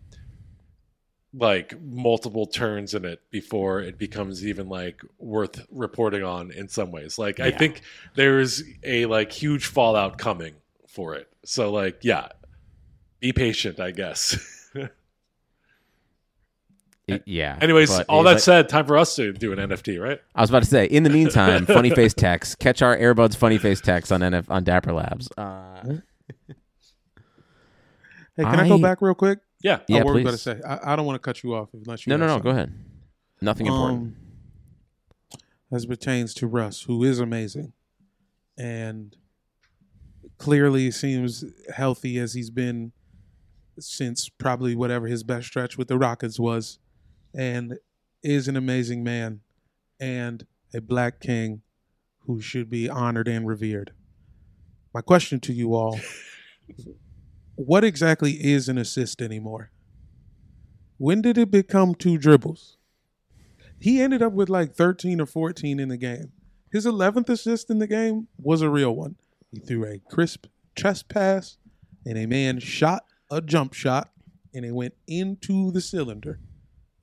like 1.33 1.79
multiple 1.81 2.47
turns 2.47 2.93
in 2.93 3.05
it 3.05 3.21
before 3.29 3.81
it 3.81 3.97
becomes 3.97 4.45
even 4.45 4.67
like 4.69 5.01
worth 5.19 5.65
reporting 5.71 6.23
on 6.23 6.51
in 6.51 6.67
some 6.67 6.91
ways. 6.91 7.17
Like 7.17 7.39
I 7.39 7.51
think 7.51 7.81
there's 8.15 8.63
a 8.83 9.05
like 9.05 9.31
huge 9.31 9.67
fallout 9.67 10.17
coming 10.17 10.55
for 10.87 11.15
it. 11.15 11.29
So 11.45 11.71
like 11.71 11.99
yeah, 12.01 12.29
be 13.19 13.33
patient, 13.33 13.79
I 13.79 13.91
guess. 13.91 14.37
It- 17.07 17.23
yeah. 17.25 17.57
Anyways, 17.61 17.89
but- 17.89 18.05
all 18.09 18.23
that 18.23 18.33
but- 18.35 18.41
said, 18.41 18.69
time 18.69 18.85
for 18.85 18.97
us 18.97 19.15
to 19.15 19.31
do 19.33 19.51
an 19.53 19.59
NFT, 19.59 20.01
right? 20.01 20.19
I 20.35 20.41
was 20.41 20.49
about 20.49 20.63
to 20.63 20.69
say. 20.69 20.85
In 20.85 21.03
the 21.03 21.09
meantime, 21.09 21.65
funny 21.67 21.89
face 21.89 22.13
text. 22.13 22.59
Catch 22.59 22.81
our 22.81 22.97
Airbuds 22.97 23.35
funny 23.35 23.57
face 23.57 23.79
text 23.81 24.11
on 24.11 24.21
NF 24.21 24.49
on 24.49 24.63
Dapper 24.63 24.93
Labs. 24.93 25.29
Uh, 25.37 25.97
Hey, 28.37 28.43
can 28.43 28.59
I, 28.59 28.67
go 28.67 28.77
back 28.77 29.01
real 29.01 29.15
quick? 29.15 29.39
Yeah. 29.63 29.79
Yeah, 29.87 29.97
oh, 29.97 29.99
what 29.99 30.05
were 30.07 30.13
we 30.13 30.21
please. 30.21 30.45
going 30.45 30.57
to 30.57 30.61
say? 30.61 30.67
I, 30.67 30.93
I 30.93 30.95
don't 30.95 31.07
want 31.07 31.15
to 31.15 31.19
cut 31.25 31.41
you 31.41 31.55
off 31.55 31.69
unless 31.73 32.05
you. 32.05 32.11
no, 32.11 32.17
no, 32.17 32.27
have 32.27 32.37
no. 32.37 32.43
Go 32.43 32.49
ahead. 32.51 32.71
Nothing 33.41 33.65
important. 33.65 33.99
Um, 33.99 34.15
as 35.71 35.87
pertains 35.87 36.35
to 36.35 36.45
Russ, 36.47 36.83
who 36.83 37.03
is 37.03 37.19
amazing, 37.19 37.73
and 38.57 39.15
clearly 40.37 40.91
seems 40.91 41.43
healthy 41.75 42.19
as 42.19 42.33
he's 42.33 42.51
been 42.51 42.91
since 43.79 44.29
probably 44.29 44.75
whatever 44.75 45.07
his 45.07 45.23
best 45.23 45.47
stretch 45.47 45.77
with 45.77 45.87
the 45.87 45.97
Rockets 45.97 46.39
was, 46.39 46.77
and 47.37 47.77
is 48.23 48.47
an 48.47 48.57
amazing 48.57 49.03
man 49.03 49.41
and 49.99 50.45
a 50.73 50.81
black 50.81 51.21
king 51.21 51.61
who 52.25 52.41
should 52.41 52.69
be 52.69 52.89
honored 52.89 53.27
and 53.27 53.47
revered. 53.47 53.91
My 54.93 55.01
question 55.01 55.39
to 55.41 55.53
you 55.53 55.75
all 55.75 55.99
what 57.55 57.83
exactly 57.83 58.31
is 58.31 58.67
an 58.67 58.77
assist 58.77 59.21
anymore? 59.21 59.71
When 60.97 61.21
did 61.21 61.37
it 61.37 61.51
become 61.51 61.93
two 61.93 62.17
dribbles? 62.17 62.77
He 63.79 64.01
ended 64.01 64.23
up 64.23 64.33
with 64.33 64.49
like 64.49 64.73
13 64.73 65.21
or 65.21 65.27
14 65.27 65.79
in 65.79 65.89
the 65.89 65.97
game. 65.97 66.31
His 66.71 66.85
11th 66.85 67.29
assist 67.29 67.69
in 67.69 67.77
the 67.77 67.87
game 67.87 68.27
was 68.37 68.61
a 68.61 68.69
real 68.69 68.95
one. 68.95 69.15
He 69.51 69.59
threw 69.59 69.85
a 69.85 69.99
crisp 70.09 70.47
chest 70.75 71.07
pass, 71.07 71.57
and 72.05 72.17
a 72.17 72.25
man 72.25 72.59
shot 72.59 73.03
a 73.29 73.41
jump 73.41 73.73
shot, 73.73 74.09
and 74.53 74.65
it 74.65 74.73
went 74.73 74.95
into 75.07 75.71
the 75.71 75.81
cylinder. 75.81 76.39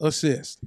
Assist. 0.04 0.60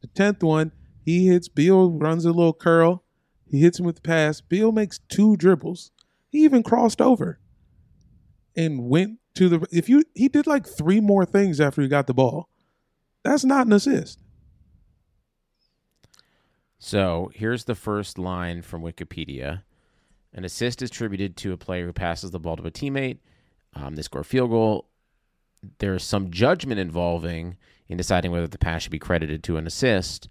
The 0.00 0.08
10th 0.08 0.42
one, 0.42 0.72
he 1.04 1.26
hits 1.26 1.48
Bill, 1.48 1.90
runs 1.90 2.24
a 2.24 2.30
little 2.30 2.52
curl. 2.52 3.02
He 3.48 3.60
hits 3.60 3.78
him 3.78 3.86
with 3.86 3.96
the 3.96 4.02
pass. 4.02 4.40
Bill 4.40 4.72
makes 4.72 5.00
two 5.08 5.36
dribbles. 5.36 5.90
He 6.30 6.44
even 6.44 6.62
crossed 6.62 7.00
over 7.00 7.40
and 8.56 8.88
went 8.88 9.18
to 9.34 9.48
the. 9.48 9.66
If 9.70 9.88
you, 9.88 10.04
he 10.14 10.28
did 10.28 10.46
like 10.46 10.66
three 10.66 11.00
more 11.00 11.24
things 11.24 11.60
after 11.60 11.82
he 11.82 11.88
got 11.88 12.06
the 12.06 12.14
ball. 12.14 12.48
That's 13.22 13.44
not 13.44 13.66
an 13.66 13.72
assist. 13.72 14.20
So 16.78 17.30
here's 17.34 17.64
the 17.64 17.74
first 17.74 18.18
line 18.18 18.62
from 18.62 18.82
Wikipedia. 18.82 19.62
An 20.32 20.44
assist 20.44 20.82
is 20.82 20.90
attributed 20.90 21.36
to 21.38 21.52
a 21.52 21.56
player 21.56 21.86
who 21.86 21.92
passes 21.92 22.30
the 22.30 22.38
ball 22.38 22.56
to 22.56 22.66
a 22.66 22.70
teammate. 22.70 23.18
Um, 23.74 23.94
they 23.94 24.02
score 24.02 24.20
a 24.20 24.24
field 24.24 24.50
goal. 24.50 24.88
There's 25.78 26.04
some 26.04 26.30
judgment 26.30 26.78
involving 26.78 27.56
in 27.88 27.96
deciding 27.96 28.30
whether 28.32 28.46
the 28.46 28.58
pass 28.58 28.82
should 28.82 28.92
be 28.92 28.98
credited 28.98 29.42
to 29.44 29.56
an 29.56 29.66
assist, 29.66 30.28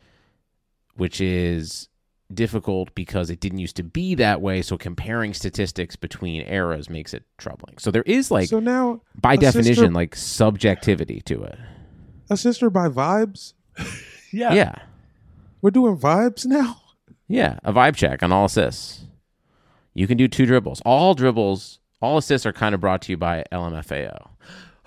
which 0.96 1.22
is 1.22 1.90
difficult 2.34 2.94
because 2.96 3.30
it 3.30 3.40
didn't 3.40 3.60
used 3.60 3.76
to 3.76 3.84
be 3.84 4.16
that 4.16 4.42
way. 4.42 4.62
So 4.62 4.78
comparing 4.78 5.34
statistics 5.34 5.96
between 5.96 6.42
eras 6.48 6.90
makes 6.90 7.14
it 7.14 7.24
troubling. 7.38 7.78
So 7.78 7.92
there 7.92 8.04
is 8.04 8.32
like, 8.32 8.50
so 8.50 8.60
now, 8.60 9.02
by 9.20 9.34
assist 9.36 9.56
or- 9.56 9.60
definition, 9.62 9.94
like 9.94 10.16
subjectivity 10.16 11.22
to 11.22 11.44
it. 11.44 11.58
assist 12.30 12.64
or 12.64 12.70
by 12.70 12.88
vibes. 12.90 13.54
Yeah. 14.32 14.54
Yeah. 14.54 14.76
We're 15.62 15.72
doing 15.72 15.98
vibes 15.98 16.46
now. 16.46 16.82
Yeah, 17.30 17.58
a 17.64 17.72
vibe 17.72 17.96
check 17.96 18.22
on 18.22 18.34
all 18.34 18.46
assists. 18.46 19.06
You 19.94 20.08
can 20.08 20.18
do 20.18 20.28
two 20.28 20.46
dribbles. 20.46 20.82
All 20.86 21.14
dribbles, 21.14 21.80
all 22.02 22.18
assists 22.18 22.46
are 22.46 22.52
kind 22.52 22.76
of 22.76 22.82
brought 22.82 23.02
to 23.04 23.14
you 23.14 23.18
by 23.18 23.46
LMFAO. 23.54 24.28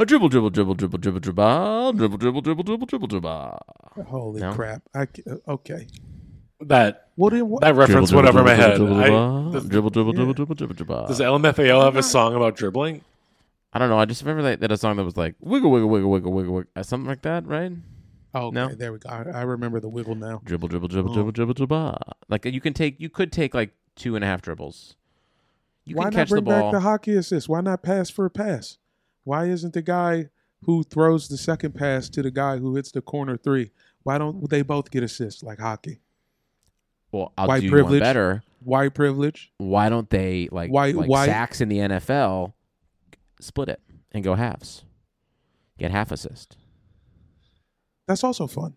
A 0.00 0.06
dribble, 0.06 0.28
dribble, 0.28 0.50
dribble, 0.50 0.74
dribble, 0.74 0.98
dribble, 0.98 1.20
dribble, 1.20 1.92
dribble, 1.92 2.18
dribble, 2.18 2.40
dribble, 2.42 2.62
dribble, 2.62 2.86
dribble, 2.86 3.06
dribble. 3.08 3.58
Holy 4.06 4.40
No? 4.40 4.52
crap! 4.52 4.82
I 4.94 5.02
uh, 5.28 5.36
okay. 5.48 5.88
That 6.60 7.08
Well 7.16 7.30
then, 7.30 7.48
what? 7.48 7.62
that 7.62 7.74
reference 7.74 8.10
Dribble, 8.10 8.24
went 8.24 8.36
over 8.36 8.44
my 8.44 8.54
head. 8.54 8.76
dribble, 8.76 8.96
I- 9.00 9.06
dribble, 9.08 9.68
dribble, 9.68 9.90
dribble, 9.90 10.12
yeah. 10.12 10.14
dribble, 10.14 10.34
dribble, 10.34 10.54
dribble, 10.54 10.74
dribble. 10.74 11.06
Does 11.08 11.20
LMFAO 11.20 11.84
have 11.84 11.96
a 11.96 12.02
song 12.02 12.34
about 12.36 12.56
dribbling? 12.56 13.02
I 13.72 13.78
don't 13.78 13.88
know. 13.90 13.98
I 13.98 14.04
just 14.06 14.22
remember 14.22 14.42
that, 14.42 14.60
that 14.60 14.72
a 14.72 14.76
song 14.76 14.96
that 14.96 15.04
was 15.04 15.16
like 15.16 15.34
wiggle, 15.40 15.70
wiggle, 15.70 15.88
wiggle, 15.88 16.10
wiggle, 16.10 16.32
wiggle, 16.32 16.54
wiggle, 16.54 16.70
uh, 16.76 16.82
something 16.82 17.08
like 17.08 17.22
that, 17.22 17.46
right? 17.46 17.72
Oh, 18.34 18.46
okay, 18.48 18.54
No? 18.54 18.68
there 18.74 18.92
we 18.92 18.98
go. 18.98 19.08
I, 19.08 19.22
I 19.34 19.42
remember 19.42 19.78
the 19.80 19.88
wiggle 19.88 20.14
now. 20.14 20.40
Dribble, 20.44 20.68
dribble, 20.68 20.88
dribble, 20.88 21.10
Oh. 21.10 21.14
dribble, 21.14 21.32
dribble, 21.32 21.54
dribble. 21.54 21.98
Like 22.28 22.44
you 22.44 22.60
can 22.60 22.72
take, 22.72 23.00
you 23.00 23.08
could 23.10 23.32
take 23.32 23.52
like 23.54 23.72
two 23.96 24.14
and 24.14 24.24
a 24.24 24.26
half 24.28 24.42
dribbles. 24.42 24.94
You 25.84 25.96
Why 25.96 26.04
can 26.04 26.12
not 26.14 26.18
catch 26.20 26.28
the 26.30 26.42
bring 26.42 26.44
back 26.44 26.72
the 26.72 26.80
hockey 26.80 27.14
assist? 27.16 27.48
Why 27.48 27.60
not 27.60 27.82
pass 27.82 28.10
for 28.10 28.24
a 28.26 28.30
pass? 28.30 28.78
Why 29.28 29.44
isn't 29.44 29.74
the 29.74 29.82
guy 29.82 30.30
who 30.64 30.82
throws 30.82 31.28
the 31.28 31.36
second 31.36 31.72
pass 31.74 32.08
to 32.08 32.22
the 32.22 32.30
guy 32.30 32.56
who 32.56 32.74
hits 32.76 32.90
the 32.92 33.02
corner 33.02 33.36
three? 33.36 33.72
Why 34.02 34.16
don't 34.16 34.48
they 34.48 34.62
both 34.62 34.90
get 34.90 35.02
assists 35.02 35.42
like 35.42 35.58
hockey? 35.58 36.00
well, 37.12 37.34
I'll 37.36 37.46
white 37.46 37.60
do 37.60 37.66
you 37.66 37.72
one 37.72 37.80
privilege. 37.82 38.00
better. 38.00 38.42
White 38.60 38.94
privilege. 38.94 39.52
why 39.58 39.90
don't 39.90 40.08
they 40.08 40.48
like 40.50 40.70
Why- 40.70 40.92
like 40.92 41.10
why- 41.10 41.26
sacks 41.26 41.60
in 41.60 41.68
the 41.68 41.76
NFL 41.78 42.54
split 43.38 43.68
it 43.68 43.82
and 44.12 44.24
go 44.24 44.34
halves? 44.34 44.82
Get 45.78 45.90
half 45.90 46.10
assist. 46.10 46.56
That's 48.06 48.24
also 48.24 48.46
fun. 48.46 48.76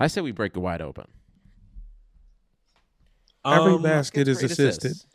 I 0.00 0.06
say 0.06 0.22
we 0.22 0.32
break 0.32 0.56
it 0.56 0.60
wide 0.60 0.80
open. 0.80 1.04
Every 3.44 3.74
Um, 3.74 3.82
basket 3.82 4.26
is 4.26 4.42
assisted. 4.42 4.90
assists. 4.92 5.06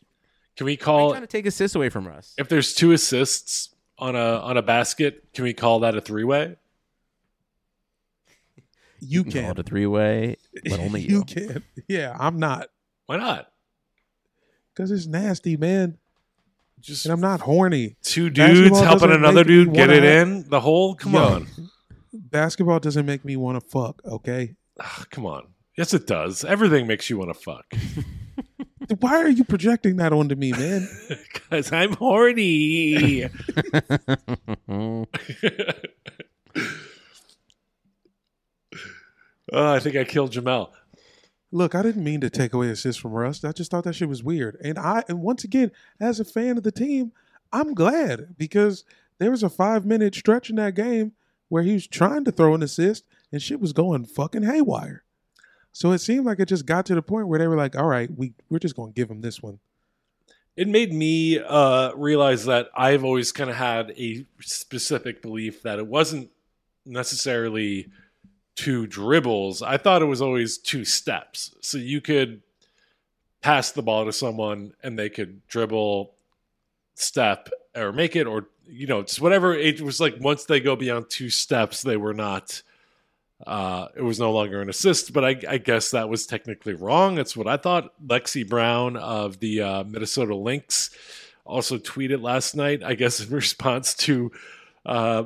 Can 0.57 0.65
we 0.65 0.73
Why 0.73 0.77
call 0.77 1.05
you 1.07 1.11
trying 1.13 1.21
to 1.21 1.27
take 1.27 1.45
assists 1.45 1.75
away 1.75 1.89
from 1.89 2.07
us? 2.07 2.33
if 2.37 2.49
there's 2.49 2.73
two 2.73 2.91
assists 2.91 3.73
on 3.97 4.15
a 4.15 4.19
on 4.39 4.57
a 4.57 4.61
basket? 4.61 5.23
Can 5.33 5.43
we 5.45 5.53
call 5.53 5.79
that 5.81 5.95
a 5.95 6.01
three 6.01 6.23
way? 6.23 6.55
You 8.99 9.23
can 9.23 9.31
Call 9.31 9.41
can. 9.41 9.51
it 9.51 9.59
a 9.59 9.63
three 9.63 9.85
way, 9.87 10.35
but 10.63 10.79
only 10.79 11.01
you. 11.07 11.17
you 11.19 11.23
can. 11.25 11.63
Yeah, 11.87 12.15
I'm 12.19 12.37
not 12.39 12.67
Why 13.07 13.17
not? 13.17 13.47
because 14.73 14.91
it's 14.91 15.07
nasty, 15.07 15.57
man. 15.57 15.97
Just 16.79 17.05
And 17.05 17.13
I'm 17.13 17.19
not 17.21 17.41
horny. 17.41 17.95
two 18.03 18.29
dudes 18.29 18.79
helping 18.79 19.11
another 19.11 19.43
dude 19.43 19.73
get 19.73 19.89
wanna 19.89 19.93
it 19.93 20.03
have- 20.03 20.27
in. 20.27 20.49
The 20.49 20.59
whole 20.59 20.95
come 20.95 21.13
Yo. 21.13 21.19
on, 21.23 21.47
Basketball 22.13 22.79
doesn't 22.79 23.05
make 23.05 23.23
me 23.25 23.35
want 23.37 23.59
to 23.61 23.67
fuck. 23.69 24.01
Okay. 24.05 24.55
Ah, 24.79 25.05
come 25.09 25.25
on. 25.25 25.47
Yes, 25.77 25.93
it 25.93 26.05
does. 26.07 26.43
Everything 26.43 26.85
makes 26.87 27.09
you 27.09 27.17
want 27.17 27.33
to 27.33 27.39
fuck. 27.39 27.65
Why 28.99 29.21
are 29.21 29.29
you 29.29 29.43
projecting 29.43 29.97
that 29.97 30.13
onto 30.13 30.35
me, 30.35 30.51
man? 30.51 30.87
Because 31.33 31.71
I'm 31.73 31.93
horny. 31.93 33.25
oh, 33.25 35.05
I 39.51 39.79
think 39.79 39.95
I 39.97 40.05
killed 40.05 40.31
Jamel. 40.31 40.69
Look, 41.51 41.75
I 41.75 41.81
didn't 41.81 42.05
mean 42.05 42.21
to 42.21 42.29
take 42.29 42.53
away 42.53 42.69
assists 42.69 43.01
from 43.01 43.11
Russ. 43.11 43.43
I 43.43 43.51
just 43.51 43.69
thought 43.69 43.83
that 43.83 43.95
shit 43.95 44.07
was 44.07 44.23
weird. 44.23 44.57
And 44.63 44.79
I 44.79 45.03
and 45.09 45.21
once 45.21 45.43
again, 45.43 45.71
as 45.99 46.21
a 46.21 46.25
fan 46.25 46.57
of 46.57 46.63
the 46.63 46.71
team, 46.71 47.11
I'm 47.51 47.73
glad 47.73 48.37
because 48.37 48.85
there 49.19 49.31
was 49.31 49.43
a 49.43 49.49
five 49.49 49.85
minute 49.85 50.15
stretch 50.15 50.49
in 50.49 50.55
that 50.55 50.75
game 50.75 51.11
where 51.49 51.63
he 51.63 51.73
was 51.73 51.87
trying 51.87 52.23
to 52.25 52.31
throw 52.31 52.55
an 52.55 52.63
assist 52.63 53.05
and 53.31 53.41
shit 53.41 53.59
was 53.59 53.73
going 53.73 54.05
fucking 54.05 54.43
haywire. 54.43 55.03
So 55.73 55.91
it 55.91 55.99
seemed 55.99 56.25
like 56.25 56.39
it 56.39 56.47
just 56.47 56.65
got 56.65 56.85
to 56.87 56.95
the 56.95 57.01
point 57.01 57.27
where 57.27 57.39
they 57.39 57.47
were 57.47 57.55
like, 57.55 57.77
all 57.77 57.87
right, 57.87 58.09
we, 58.15 58.33
we're 58.49 58.59
just 58.59 58.75
gonna 58.75 58.91
give 58.91 59.09
him 59.09 59.21
this 59.21 59.41
one. 59.41 59.59
It 60.57 60.67
made 60.67 60.93
me 60.93 61.39
uh, 61.39 61.93
realize 61.95 62.45
that 62.45 62.69
I've 62.75 63.05
always 63.05 63.31
kind 63.31 63.49
of 63.49 63.55
had 63.55 63.91
a 63.91 64.25
specific 64.41 65.21
belief 65.21 65.63
that 65.63 65.79
it 65.79 65.87
wasn't 65.87 66.29
necessarily 66.85 67.87
two 68.55 68.85
dribbles. 68.85 69.61
I 69.61 69.77
thought 69.77 70.01
it 70.01 70.05
was 70.05 70.21
always 70.21 70.57
two 70.57 70.83
steps. 70.83 71.55
So 71.61 71.77
you 71.77 72.01
could 72.01 72.41
pass 73.41 73.71
the 73.71 73.81
ball 73.81 74.05
to 74.05 74.11
someone 74.13 74.73
and 74.83 74.99
they 74.99 75.09
could 75.09 75.47
dribble, 75.47 76.13
step, 76.95 77.49
or 77.75 77.93
make 77.93 78.15
it, 78.15 78.27
or, 78.27 78.49
you 78.67 78.87
know, 78.87 79.03
just 79.03 79.21
whatever. 79.21 79.55
It 79.55 79.81
was 79.81 80.01
like 80.01 80.15
once 80.19 80.43
they 80.43 80.59
go 80.59 80.75
beyond 80.75 81.09
two 81.09 81.29
steps, 81.29 81.81
they 81.81 81.97
were 81.97 82.13
not. 82.13 82.61
Uh, 83.45 83.87
it 83.95 84.01
was 84.01 84.19
no 84.19 84.31
longer 84.31 84.61
an 84.61 84.69
assist, 84.69 85.13
but 85.13 85.25
I, 85.25 85.35
I 85.47 85.57
guess 85.57 85.91
that 85.91 86.09
was 86.09 86.25
technically 86.25 86.73
wrong. 86.73 87.15
That's 87.15 87.35
what 87.35 87.47
I 87.47 87.57
thought. 87.57 87.93
Lexie 88.05 88.47
Brown 88.47 88.97
of 88.97 89.39
the 89.39 89.61
uh, 89.61 89.83
Minnesota 89.83 90.35
Lynx 90.35 90.91
also 91.45 91.77
tweeted 91.77 92.21
last 92.21 92.55
night, 92.55 92.83
I 92.83 92.93
guess 92.93 93.19
in 93.25 93.33
response 93.33 93.93
to 93.95 94.31
uh, 94.85 95.23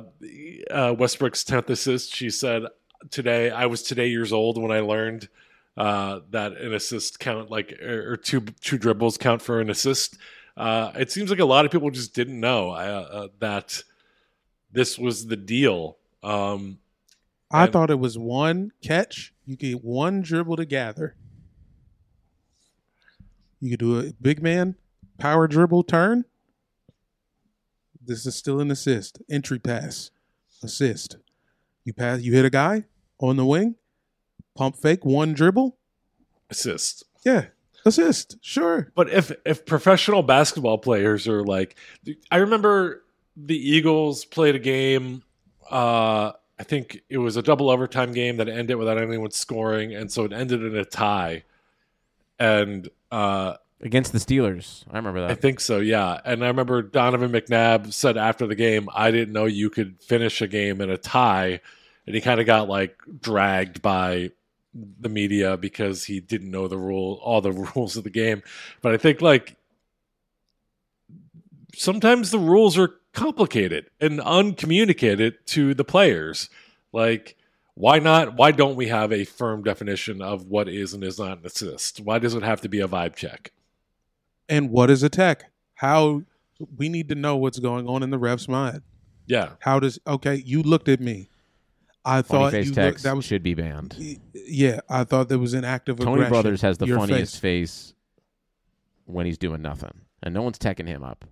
uh, 0.70 0.94
Westbrook's 0.98 1.44
10th 1.44 1.70
assist. 1.70 2.14
She 2.14 2.30
said, 2.30 2.64
Today, 3.10 3.50
I 3.50 3.66
was 3.66 3.82
today 3.82 4.08
years 4.08 4.32
old 4.32 4.60
when 4.60 4.72
I 4.72 4.80
learned 4.80 5.28
uh, 5.76 6.20
that 6.30 6.52
an 6.52 6.72
assist 6.72 7.20
count 7.20 7.50
like 7.50 7.78
or 7.80 8.12
or 8.12 8.16
two 8.16 8.40
two 8.40 8.78
dribbles 8.78 9.16
count 9.18 9.42
for 9.42 9.60
an 9.60 9.70
assist. 9.70 10.16
Uh, 10.56 10.90
it 10.96 11.12
seems 11.12 11.30
like 11.30 11.38
a 11.38 11.44
lot 11.44 11.66
of 11.66 11.70
people 11.70 11.90
just 11.90 12.14
didn't 12.14 12.40
know 12.40 13.28
that 13.38 13.82
this 14.72 14.98
was 14.98 15.26
the 15.26 15.36
deal. 15.36 15.98
Um, 16.22 16.78
I 17.50 17.64
And- 17.64 17.72
thought 17.72 17.90
it 17.90 17.98
was 17.98 18.18
one 18.18 18.72
catch. 18.82 19.32
You 19.44 19.56
get 19.56 19.84
one 19.84 20.20
dribble 20.22 20.56
to 20.56 20.64
gather. 20.64 21.16
You 23.60 23.70
could 23.70 23.78
do 23.80 23.98
a 23.98 24.12
big 24.20 24.42
man 24.42 24.76
power 25.18 25.48
dribble 25.48 25.84
turn. 25.84 26.24
This 28.04 28.26
is 28.26 28.34
still 28.36 28.60
an 28.60 28.70
assist. 28.70 29.20
Entry 29.30 29.58
pass. 29.58 30.10
Assist. 30.62 31.16
You 31.84 31.92
pass 31.92 32.20
you 32.22 32.32
hit 32.34 32.44
a 32.44 32.50
guy 32.50 32.84
on 33.20 33.36
the 33.36 33.44
wing. 33.46 33.76
Pump 34.54 34.76
fake, 34.76 35.04
one 35.04 35.32
dribble. 35.32 35.76
assist. 36.50 37.04
Yeah. 37.24 37.46
Assist. 37.84 38.36
Sure. 38.40 38.90
But 38.94 39.10
if 39.10 39.32
if 39.44 39.64
professional 39.66 40.22
basketball 40.22 40.78
players 40.78 41.26
are 41.28 41.44
like, 41.44 41.76
I 42.30 42.38
remember 42.38 43.04
the 43.36 43.56
Eagles 43.56 44.24
played 44.24 44.54
a 44.54 44.58
game. 44.58 45.22
Uh, 45.70 46.32
I 46.58 46.62
think 46.62 47.02
it 47.08 47.18
was 47.18 47.36
a 47.36 47.42
double 47.42 47.70
overtime 47.70 48.12
game 48.12 48.38
that 48.38 48.48
ended 48.48 48.76
without 48.76 48.98
anyone 48.98 49.30
scoring, 49.30 49.94
and 49.94 50.10
so 50.10 50.24
it 50.24 50.32
ended 50.32 50.62
in 50.62 50.74
a 50.76 50.84
tie. 50.84 51.44
And 52.38 52.88
uh, 53.10 53.54
against 53.80 54.12
the 54.12 54.18
Steelers. 54.18 54.84
I 54.90 54.96
remember 54.96 55.20
that. 55.22 55.30
I 55.30 55.34
think 55.34 55.60
so, 55.60 55.78
yeah. 55.78 56.20
And 56.24 56.44
I 56.44 56.48
remember 56.48 56.82
Donovan 56.82 57.32
McNabb 57.32 57.92
said 57.92 58.16
after 58.16 58.46
the 58.46 58.54
game, 58.54 58.88
"I 58.94 59.10
didn't 59.10 59.32
know 59.32 59.44
you 59.44 59.70
could 59.70 60.00
finish 60.00 60.40
a 60.40 60.48
game 60.48 60.80
in 60.80 60.90
a 60.90 60.96
tie," 60.96 61.60
and 62.06 62.14
he 62.14 62.20
kind 62.20 62.40
of 62.40 62.46
got 62.46 62.68
like 62.68 62.96
dragged 63.20 63.82
by 63.82 64.30
the 65.00 65.08
media 65.08 65.56
because 65.56 66.04
he 66.04 66.20
didn't 66.20 66.50
know 66.50 66.68
the 66.68 66.78
rule, 66.78 67.20
all 67.22 67.40
the 67.40 67.52
rules 67.74 67.96
of 67.96 68.04
the 68.04 68.10
game. 68.10 68.42
But 68.80 68.92
I 68.92 68.96
think 68.96 69.20
like 69.20 69.56
sometimes 71.76 72.30
the 72.30 72.38
rules 72.38 72.76
are 72.78 72.94
complicated 73.12 73.86
and 74.00 74.20
uncommunicated 74.20 75.46
to 75.46 75.74
the 75.74 75.84
players. 75.84 76.48
Like, 76.92 77.36
why 77.74 77.98
not? 77.98 78.36
Why 78.36 78.50
don't 78.52 78.76
we 78.76 78.88
have 78.88 79.12
a 79.12 79.24
firm 79.24 79.62
definition 79.62 80.22
of 80.22 80.46
what 80.46 80.68
is 80.68 80.94
and 80.94 81.04
is 81.04 81.18
not 81.18 81.38
an 81.38 81.46
assist? 81.46 82.00
Why 82.00 82.18
does 82.18 82.34
it 82.34 82.42
have 82.42 82.60
to 82.62 82.68
be 82.68 82.80
a 82.80 82.88
vibe 82.88 83.16
check? 83.16 83.52
And 84.48 84.70
what 84.70 84.90
is 84.90 85.02
a 85.02 85.08
tech? 85.08 85.50
How 85.74 86.22
we 86.76 86.88
need 86.88 87.08
to 87.10 87.14
know 87.14 87.36
what's 87.36 87.58
going 87.58 87.86
on 87.86 88.02
in 88.02 88.10
the 88.10 88.18
ref's 88.18 88.48
mind. 88.48 88.82
Yeah. 89.26 89.50
How 89.60 89.78
does 89.80 89.98
okay? 90.06 90.36
You 90.36 90.62
looked 90.62 90.88
at 90.88 91.00
me. 91.00 91.28
I 92.04 92.22
thought 92.22 92.52
face 92.52 92.68
you 92.68 92.72
text 92.72 92.98
looked, 92.98 93.02
that 93.02 93.16
was 93.16 93.24
should 93.24 93.42
be 93.42 93.54
banned. 93.54 93.96
yeah. 94.32 94.80
I 94.88 95.02
thought 95.04 95.28
there 95.28 95.40
was 95.40 95.54
an 95.54 95.64
act 95.64 95.88
of 95.88 95.98
Tony 95.98 96.12
aggression. 96.12 96.30
Brothers 96.30 96.62
has 96.62 96.78
the 96.78 96.86
Your 96.86 96.98
funniest 97.00 97.40
face. 97.40 97.90
face. 97.90 97.94
when 99.06 99.26
he's 99.26 99.38
doing 99.38 99.60
nothing, 99.60 100.02
and 100.22 100.32
no 100.32 100.42
one's 100.42 100.58
teching 100.58 100.86
him 100.86 101.02
up. 101.02 101.24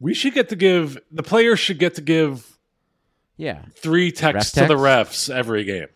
We 0.00 0.14
should 0.14 0.34
get 0.34 0.48
to 0.48 0.56
give 0.56 0.98
the 1.12 1.22
players 1.22 1.58
should 1.60 1.78
get 1.78 1.94
to 1.96 2.00
give 2.00 2.58
Yeah, 3.36 3.64
three 3.76 4.10
texts 4.10 4.56
Ref 4.56 4.66
to 4.68 4.74
the 4.74 4.78
refs 4.80 5.32
every 5.34 5.64
game. 5.64 5.88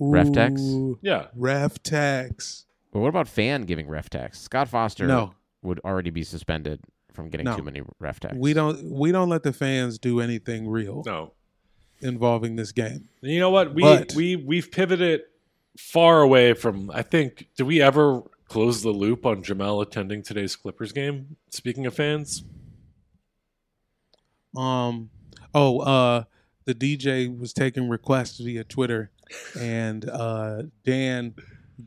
Ref 0.00 0.32
text? 0.32 0.64
Ooh, 0.64 0.98
Yeah. 1.02 1.26
Ref 1.36 1.82
tax. 1.82 2.64
but 2.92 3.00
what 3.00 3.08
about 3.08 3.28
fan 3.28 3.62
giving 3.62 3.86
ref 3.88 4.10
text? 4.10 4.42
Scott 4.42 4.68
Foster 4.68 5.06
No. 5.06 5.34
would 5.62 5.80
already 5.84 6.10
be 6.10 6.24
suspended 6.24 6.80
from 7.12 7.28
getting 7.28 7.44
No. 7.44 7.56
too 7.56 7.62
many 7.62 7.82
ref 8.00 8.18
texts. 8.20 8.38
We 8.40 8.52
don't 8.54 8.90
we 8.90 9.12
don't 9.12 9.28
let 9.28 9.42
the 9.44 9.52
fans 9.52 9.98
do 9.98 10.20
anything 10.20 10.66
real 10.68 11.02
No. 11.06 11.32
involving 12.00 12.56
this 12.56 12.72
game. 12.72 13.08
And 13.22 13.30
you 13.30 13.38
know 13.38 13.50
what? 13.50 13.74
We 13.74 13.82
But- 13.82 14.14
we 14.14 14.34
we've 14.36 14.70
pivoted 14.70 15.22
far 15.78 16.22
away 16.22 16.54
from 16.54 16.90
I 16.90 17.02
think 17.02 17.48
Do 17.56 17.64
we 17.66 17.80
ever 17.82 18.22
close 18.48 18.82
the 18.82 18.90
loop 18.90 19.24
on 19.26 19.42
Jamel 19.42 19.80
attending 19.82 20.22
today's 20.22 20.56
Clippers 20.56 20.92
game? 20.92 21.36
Speaking 21.50 21.86
of 21.86 21.94
fans? 21.94 22.44
Um 24.56 25.10
oh 25.54 25.80
uh 25.80 26.24
the 26.64 26.74
DJ 26.74 27.36
was 27.38 27.52
taking 27.52 27.88
requests 27.88 28.38
via 28.38 28.64
Twitter 28.64 29.10
and 29.58 30.08
uh 30.08 30.62
Dan 30.84 31.34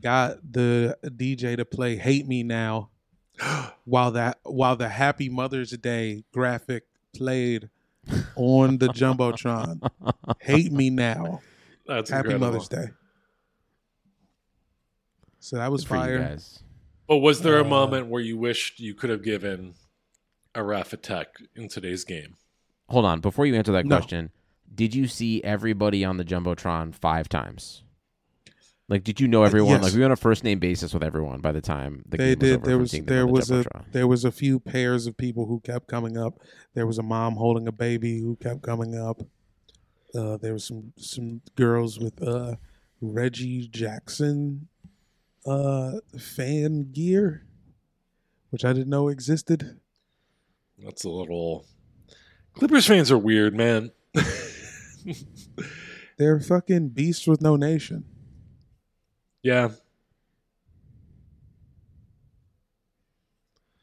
got 0.00 0.36
the 0.52 0.96
DJ 1.04 1.56
to 1.56 1.64
play 1.64 1.96
Hate 1.96 2.26
Me 2.26 2.42
Now 2.42 2.90
while 3.84 4.10
that 4.12 4.38
while 4.44 4.76
the 4.76 4.88
Happy 4.88 5.28
Mother's 5.28 5.70
Day 5.70 6.24
graphic 6.32 6.84
played 7.16 7.70
on 8.36 8.78
the 8.78 8.88
Jumbotron. 8.88 9.80
Hate 10.40 10.72
Me 10.72 10.90
Now. 10.90 11.40
That's 11.86 12.10
Happy 12.10 12.30
incredible. 12.30 12.46
Mother's 12.52 12.68
Day. 12.68 12.86
So 15.40 15.56
that 15.56 15.70
was 15.70 15.84
Good 15.84 15.94
you 15.94 16.00
fire. 16.00 16.18
guys. 16.18 16.58
But 17.06 17.18
was 17.18 17.40
there 17.42 17.58
a 17.58 17.64
Uh, 17.64 17.68
moment 17.68 18.08
where 18.08 18.20
you 18.22 18.36
wished 18.36 18.80
you 18.80 18.94
could 18.94 19.10
have 19.10 19.22
given 19.22 19.74
a 20.54 20.62
ref 20.62 20.92
a 20.92 20.96
tech 20.96 21.28
in 21.56 21.68
today's 21.68 22.04
game? 22.04 22.36
Hold 22.88 23.04
on, 23.04 23.20
before 23.20 23.46
you 23.46 23.54
answer 23.54 23.72
that 23.72 23.86
No. 23.86 23.96
question, 23.96 24.30
did 24.74 24.94
you 24.94 25.06
see 25.06 25.42
everybody 25.44 26.04
on 26.04 26.16
the 26.16 26.24
jumbotron 26.24 26.94
five 26.94 27.28
times? 27.28 27.82
Like, 28.88 29.04
did 29.04 29.20
you 29.20 29.28
know 29.28 29.42
everyone? 29.44 29.72
yes. 29.72 29.82
Like, 29.82 29.92
we 29.92 29.98
were 30.00 30.06
on 30.06 30.12
a 30.12 30.16
first 30.16 30.44
name 30.44 30.58
basis 30.58 30.94
with 30.94 31.02
everyone 31.02 31.40
by 31.40 31.52
the 31.52 31.60
time 31.60 32.02
the 32.08 32.16
they 32.16 32.34
game 32.34 32.38
was 32.38 32.48
did. 32.48 32.56
over 32.56 32.64
There 32.66 32.74
from 32.74 32.80
was 32.80 32.90
there 32.92 33.20
on 33.20 33.26
the 33.26 33.32
was 33.32 33.50
a 33.50 33.64
there 33.92 34.06
was 34.06 34.24
a 34.24 34.32
few 34.32 34.58
pairs 34.58 35.06
of 35.06 35.16
people 35.18 35.44
who 35.46 35.60
kept 35.60 35.88
coming 35.88 36.16
up. 36.16 36.38
There 36.74 36.86
was 36.86 36.96
a 36.96 37.02
mom 37.02 37.34
holding 37.36 37.68
a 37.68 37.72
baby 37.72 38.18
who 38.20 38.36
kept 38.36 38.62
coming 38.62 38.96
up. 38.98 39.20
Uh, 40.14 40.38
there 40.38 40.54
was 40.54 40.64
some 40.64 40.94
some 40.96 41.42
girls 41.54 41.98
with 41.98 42.22
uh, 42.26 42.56
Reggie 43.02 43.68
Jackson 43.68 44.68
uh, 45.44 45.96
fan 46.18 46.90
gear, 46.90 47.46
which 48.48 48.64
I 48.64 48.72
didn't 48.72 48.88
know 48.88 49.08
existed. 49.08 49.80
That's 50.78 51.04
a 51.04 51.10
little 51.10 51.66
Clippers 52.58 52.86
fans 52.86 53.10
are 53.12 53.18
weird, 53.18 53.56
man. 53.56 53.92
They're 56.18 56.40
fucking 56.40 56.88
beasts 56.88 57.26
with 57.26 57.40
no 57.40 57.56
nation. 57.56 58.04
yeah. 59.42 59.68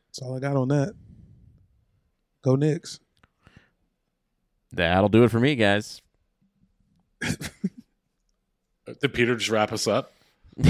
That's 0.08 0.22
all 0.22 0.36
I 0.36 0.40
got 0.40 0.56
on 0.56 0.70
that. 0.70 0.94
Go 2.42 2.56
Knicks. 2.56 3.00
That'll 4.72 5.10
do 5.10 5.24
it 5.24 5.32
for 5.32 5.40
me, 5.40 5.56
guys. 5.56 6.02
Did 7.22 9.14
Peter 9.14 9.36
just 9.36 9.50
wrap 9.50 9.74
us 9.74 9.88
up? 9.88 10.14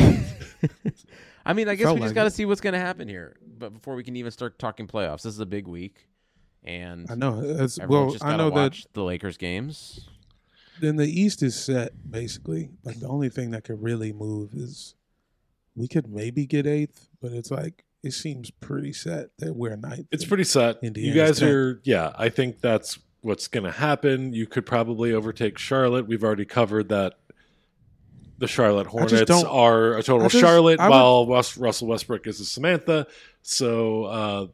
I 1.46 1.54
mean, 1.54 1.68
I 1.70 1.76
guess 1.76 1.86
Felt 1.86 1.96
we 1.96 2.02
just 2.02 2.10
like 2.10 2.16
got 2.16 2.24
to 2.24 2.32
see 2.32 2.46
what's 2.46 2.62
going 2.62 2.74
to 2.74 2.80
happen 2.80 3.08
here. 3.08 3.36
But 3.58 3.74
before 3.74 3.94
we 3.96 4.04
can 4.04 4.16
even 4.16 4.32
start 4.32 4.58
talking 4.58 4.88
playoffs, 4.88 5.24
this 5.24 5.34
is 5.34 5.40
a 5.40 5.46
big 5.46 5.68
week, 5.68 6.08
and 6.66 7.10
I 7.10 7.16
know. 7.16 7.42
It's, 7.44 7.80
everyone's 7.80 7.90
well, 8.06 8.12
just 8.12 8.24
I 8.24 8.32
got 8.32 8.38
to 8.38 8.44
know 8.44 8.50
that 8.50 8.78
the 8.94 9.04
Lakers 9.04 9.38
games. 9.38 10.08
then 10.82 10.96
the 10.98 11.08
East 11.08 11.42
is 11.44 11.56
set 11.56 11.92
basically. 12.10 12.70
Like 12.84 13.00
the 13.00 13.08
only 13.08 13.30
thing 13.30 13.52
that 13.52 13.64
could 13.64 13.82
really 13.82 14.12
move 14.14 14.54
is 14.54 14.96
we 15.76 15.88
could 15.88 16.08
maybe 16.10 16.46
get 16.46 16.66
eighth, 16.68 17.08
but 17.22 17.32
it's 17.32 17.52
like 17.52 17.84
it 18.04 18.12
seems 18.12 18.52
pretty 18.52 18.94
set 18.94 19.30
that 19.40 19.56
we're 19.56 19.76
ninth. 19.76 20.08
It's 20.12 20.26
pretty 20.26 20.44
set. 20.44 20.78
Indiana's 20.84 21.16
you 21.16 21.22
guys 21.22 21.40
tenth. 21.40 21.52
are, 21.52 21.82
yeah. 21.84 22.14
I 22.18 22.30
think 22.30 22.62
that's 22.62 23.00
what's 23.22 23.48
going 23.48 23.64
to 23.64 23.72
happen. 23.72 24.32
You 24.34 24.46
could 24.46 24.66
probably 24.66 25.12
overtake 25.14 25.58
Charlotte. 25.58 26.08
We've 26.08 26.24
already 26.24 26.46
covered 26.46 26.90
that. 26.90 27.16
The 28.38 28.48
Charlotte 28.48 28.88
I 28.94 29.06
just 29.08 29.30
Hornets 29.30 29.44
are 29.46 29.98
a 29.98 30.04
total 30.04 30.28
just- 30.28 30.42
Charlotte, 30.42 30.80
I 30.82 30.90
would- 30.90 30.92
while 30.94 31.26
Wes- 31.26 31.58
Russell 31.58 31.88
Westbrook 31.88 32.28
is 32.28 32.42
a 32.42 32.46
Samantha. 32.46 33.08
So 33.42 34.04
uh, 34.04 34.48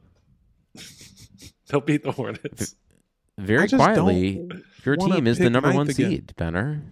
they'll 1.72 1.82
beat 1.82 2.04
the 2.04 2.12
Hornets. 2.12 2.76
Very 3.38 3.68
quietly, 3.70 4.48
your 4.86 4.98
team 4.98 5.26
is 5.26 5.38
the 5.40 5.50
number 5.50 5.72
one 5.72 5.90
again. 5.90 6.10
seed, 6.12 6.34
Benner. 6.38 6.84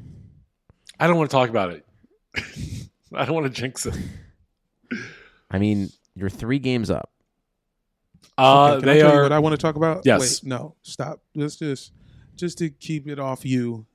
I 1.00 1.06
don't 1.08 1.18
want 1.18 1.30
to 1.30 1.36
talk 1.36 1.50
about 1.50 1.72
it. 1.72 1.86
I 3.14 3.26
don't 3.26 3.36
want 3.36 3.46
to 3.46 3.62
jinx 3.62 3.86
it. 3.86 3.96
I 5.52 5.60
mean, 5.60 5.90
you're 6.16 6.30
three 6.30 6.60
games 6.60 6.90
up. 6.90 7.12
Uh, 8.38 8.74
Okay, 8.78 8.80
can 8.82 8.90
I 8.90 8.94
they 8.94 9.00
tell 9.02 9.12
you 9.14 9.20
are. 9.20 9.24
what 9.24 9.32
I 9.32 9.40
want 9.40 9.54
to 9.54 9.58
talk 9.58 9.76
about? 9.76 10.04
Yes. 10.06 10.42
Wait, 10.44 10.50
no, 10.50 10.76
stop. 10.82 11.22
Let's 11.36 11.58
just 11.58 11.92
just 12.36 12.58
to 12.60 12.70
keep 12.70 13.08
it 13.08 13.20
off 13.20 13.46
you, 13.46 13.86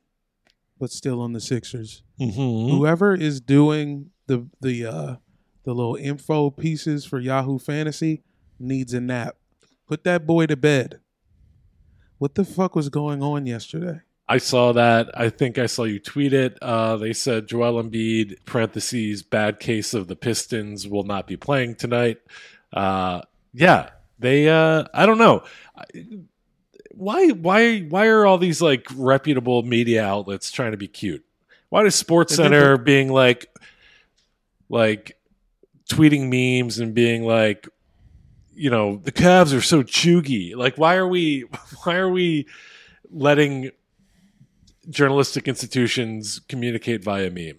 but 0.79 0.91
still 0.91 1.21
on 1.21 1.33
the 1.33 1.41
Sixers. 1.41 2.03
Mhm. 2.21 2.71
Whoever 2.71 3.15
is 3.15 3.41
doing 3.41 4.11
the 4.27 4.47
the 4.61 4.85
uh 4.87 5.17
the 5.65 5.75
little 5.75 5.97
info 5.97 6.51
pieces 6.51 7.05
for 7.07 7.19
Yahoo 7.21 7.59
Fantasy 7.59 8.23
needs 8.59 8.93
a 8.93 9.01
nap. 9.01 9.37
Put 9.87 10.05
that 10.05 10.27
boy 10.27 10.47
to 10.47 10.57
bed. 10.57 11.01
What 12.19 12.35
the 12.35 12.45
fuck 12.45 12.75
was 12.75 12.89
going 12.89 13.23
on 13.23 13.47
yesterday? 13.47 14.01
I 14.27 14.39
saw 14.39 14.73
that. 14.73 15.11
I 15.19 15.29
think 15.29 15.59
I 15.59 15.67
saw 15.67 15.85
you 15.85 15.99
tweet 15.99 16.33
it. 16.33 16.57
Uh, 16.63 16.97
they 16.97 17.13
said 17.13 17.47
Joel 17.47 17.83
Embiid 17.83 18.39
(parentheses 18.47 19.23
bad 19.23 19.61
case 19.61 19.93
of 19.93 20.09
the 20.09 20.17
Pistons) 20.17 20.89
will 20.89 21.03
not 21.03 21.27
be 21.27 21.37
playing 21.37 21.75
tonight. 21.75 22.23
Uh, 22.73 23.21
yeah, 23.53 23.91
they. 24.19 24.49
Uh, 24.49 24.85
I 24.95 25.05
don't 25.05 25.19
know. 25.19 25.45
Why? 26.93 27.29
Why? 27.29 27.81
Why 27.81 28.07
are 28.07 28.25
all 28.25 28.39
these 28.39 28.63
like 28.63 28.87
reputable 28.97 29.63
media 29.63 30.03
outlets 30.05 30.51
trying 30.51 30.71
to 30.71 30.79
be 30.79 30.89
cute? 30.89 31.25
Why 31.69 31.83
does 31.83 31.95
Sports 31.95 32.35
Center 32.35 32.79
being 32.79 33.13
like, 33.13 33.55
like 34.71 35.19
tweeting 35.91 36.31
memes 36.31 36.79
and 36.79 36.95
being 36.95 37.25
like, 37.25 37.69
you 38.57 38.71
know, 38.71 38.97
the 38.97 39.13
Cavs 39.13 39.57
are 39.57 39.61
so 39.61 39.83
chuggy. 39.83 40.55
Like, 40.57 40.77
why 40.79 40.97
are 40.97 41.09
we, 41.09 41.45
why 41.85 41.97
are 41.97 42.09
we 42.11 42.47
letting 43.11 43.71
journalistic 44.89 45.49
institutions 45.49 46.41
communicate 46.49 47.03
via 47.03 47.31
meme? 47.31 47.59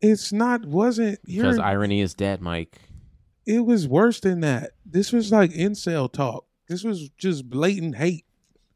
It's 0.00 0.32
not 0.32 0.66
wasn't 0.66 1.20
Because 1.24 1.56
you're- 1.56 1.64
irony 1.64 2.00
is 2.00 2.14
dead, 2.14 2.40
Mike. 2.40 2.80
it 3.46 3.60
was 3.64 3.86
worse 3.86 4.20
than 4.20 4.40
that. 4.40 4.72
This 4.84 5.12
was 5.12 5.30
like 5.32 5.52
incel 5.52 6.12
talk. 6.12 6.44
This 6.68 6.82
was 6.84 7.10
just 7.10 7.48
blatant 7.48 7.96
hate. 7.96 8.24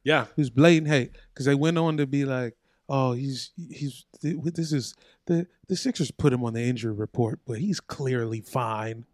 Yeah. 0.05 0.23
It 0.25 0.37
was 0.37 0.51
blatant 0.51 0.89
hate 0.89 1.13
because 1.33 1.47
they 1.47 1.55
went 1.55 1.79
on 1.79 1.97
to 1.97 2.07
be 2.07 2.25
like, 2.25 2.57
"Oh, 2.89 3.13
he's 3.13 3.51
he's 3.57 4.05
this 4.23 4.73
is 4.73 4.95
the 5.27 5.47
the 5.69 5.77
Sixers 5.77 6.11
put 6.13 6.33
him 6.33 6.45
on 6.45 6.53
the 6.53 6.63
injury 6.63 6.93
report, 6.93 7.41
but 7.47 7.59
he's 7.59 7.81
clearly 7.81 8.41
fine 8.41 9.05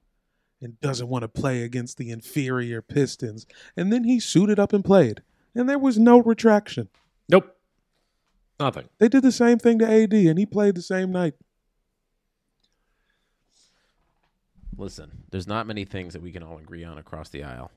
and 0.63 0.81
doesn't 0.81 1.09
want 1.09 1.23
to 1.23 1.29
play 1.29 1.63
against 1.63 1.99
the 1.99 2.11
inferior 2.11 2.81
Pistons." 2.81 3.47
And 3.77 3.93
then 3.93 4.05
he 4.05 4.19
suited 4.19 4.59
up 4.59 4.73
and 4.73 4.85
played, 4.85 5.23
and 5.55 5.69
there 5.69 5.79
was 5.79 5.99
no 5.99 6.23
retraction. 6.23 6.89
Nope. 7.29 7.57
Nothing. 8.59 8.89
They 8.99 9.09
did 9.09 9.23
the 9.23 9.33
same 9.33 9.59
thing 9.59 9.79
to 9.81 9.91
AD, 9.91 10.15
and 10.15 10.39
he 10.39 10.47
played 10.47 10.77
the 10.77 10.83
same 10.83 11.11
night. 11.13 11.35
Listen, 14.77 15.25
there's 15.31 15.47
not 15.47 15.67
many 15.67 15.85
things 15.85 16.13
that 16.13 16.23
we 16.23 16.33
can 16.33 16.43
all 16.43 16.59
agree 16.59 16.85
on 16.85 16.99
across 16.99 17.29
the 17.29 17.45
aisle, 17.45 17.71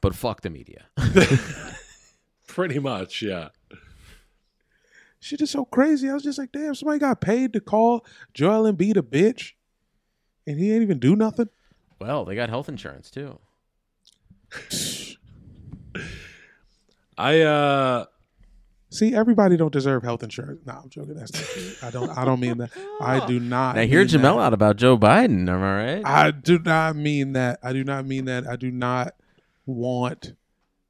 but 0.00 0.14
fuck 0.14 0.40
the 0.40 0.50
media. 0.50 0.86
Pretty 2.46 2.78
much, 2.78 3.22
yeah. 3.22 3.48
Shit 5.20 5.42
is 5.42 5.50
so 5.50 5.64
crazy. 5.66 6.08
I 6.08 6.14
was 6.14 6.22
just 6.22 6.38
like, 6.38 6.50
damn, 6.50 6.74
somebody 6.74 6.98
got 6.98 7.20
paid 7.20 7.52
to 7.52 7.60
call 7.60 8.06
Joel 8.32 8.72
Embiid 8.72 8.96
a 8.96 9.02
bitch, 9.02 9.52
and 10.46 10.58
he 10.58 10.72
ain't 10.72 10.82
even 10.82 10.98
do 10.98 11.14
nothing. 11.14 11.50
Well, 12.00 12.24
they 12.24 12.34
got 12.34 12.48
health 12.48 12.68
insurance 12.68 13.10
too. 13.10 13.38
I 17.18 17.40
uh 17.40 18.04
See, 18.92 19.14
everybody 19.14 19.56
don't 19.56 19.72
deserve 19.72 20.02
health 20.02 20.24
insurance. 20.24 20.62
No, 20.66 20.72
I'm 20.82 20.90
joking. 20.90 21.14
That's 21.14 21.32
not 21.32 21.42
true. 21.44 21.70
I 21.80 21.90
don't. 21.92 22.18
I 22.18 22.24
don't 22.24 22.40
mean 22.40 22.58
that. 22.58 22.70
I 23.00 23.24
do 23.24 23.38
not. 23.40 23.76
Now 23.76 23.82
hear 23.82 24.00
mean 24.00 24.08
Jamel 24.08 24.20
that. 24.38 24.40
out 24.40 24.52
about 24.52 24.76
Joe 24.78 24.98
Biden. 24.98 25.48
Am 25.48 25.62
I 25.62 25.94
right? 25.94 26.02
I 26.04 26.32
do 26.32 26.58
not 26.58 26.96
mean 26.96 27.34
that. 27.34 27.60
I 27.62 27.72
do 27.72 27.84
not 27.84 28.04
mean 28.04 28.24
that. 28.24 28.48
I 28.48 28.56
do 28.56 28.72
not 28.72 29.14
want 29.64 30.32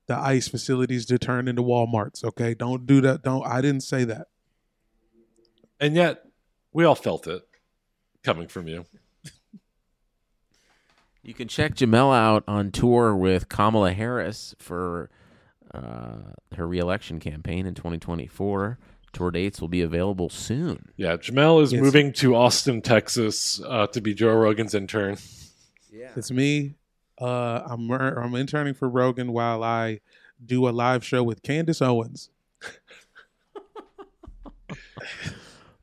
the 0.07 0.17
ICE 0.17 0.49
facilities 0.49 1.05
to 1.07 1.19
turn 1.19 1.47
into 1.47 1.63
WalMarts. 1.63 2.25
Okay, 2.25 2.55
don't 2.55 2.87
do 2.87 3.03
that. 3.03 3.23
Don't. 3.23 3.47
I 3.47 3.61
didn't 3.61 3.83
say 3.83 4.05
that. 4.05 4.29
and 5.79 5.95
yet 5.95 6.23
we 6.73 6.87
all 6.87 6.95
felt 6.95 7.27
it 7.27 7.43
coming 8.23 8.49
from 8.49 8.67
you. 8.67 8.87
You 11.23 11.35
can 11.35 11.49
check 11.49 11.75
Jamel 11.75 12.17
out 12.17 12.45
on 12.49 12.71
tour 12.71 13.15
with 13.15 13.49
Kamala 13.49 13.93
Harris 13.93 14.55
for 14.59 15.11
uh, 15.75 16.33
her 16.57 16.67
reelection 16.67 17.21
campaign 17.21 17.67
in 17.67 17.75
2024. 17.75 18.79
Tour 19.13 19.31
dates 19.31 19.61
will 19.61 19.69
be 19.69 19.83
available 19.83 20.29
soon. 20.31 20.89
Yeah, 20.97 21.17
Jamel 21.17 21.63
is 21.63 21.73
Yes. 21.73 21.83
moving 21.83 22.13
to 22.15 22.35
Austin, 22.37 22.81
Texas, 22.81 23.61
uh, 23.67 23.87
to 23.89 24.01
be 24.01 24.15
Joe 24.15 24.35
Rogan's 24.35 24.75
intern. 24.75 25.19
Yeah, 25.93 26.11
It's 26.17 26.31
me. 26.31 26.77
Uh, 27.21 27.63
I'm 27.67 27.91
I'm 27.91 28.35
interning 28.35 28.73
for 28.73 28.89
Rogan 28.89 29.33
while 29.33 29.63
I 29.63 30.01
do 30.45 30.67
a 30.67 30.71
live 30.71 31.05
show 31.05 31.23
with 31.23 31.43
Candace 31.43 31.83
Owens. 31.83 32.31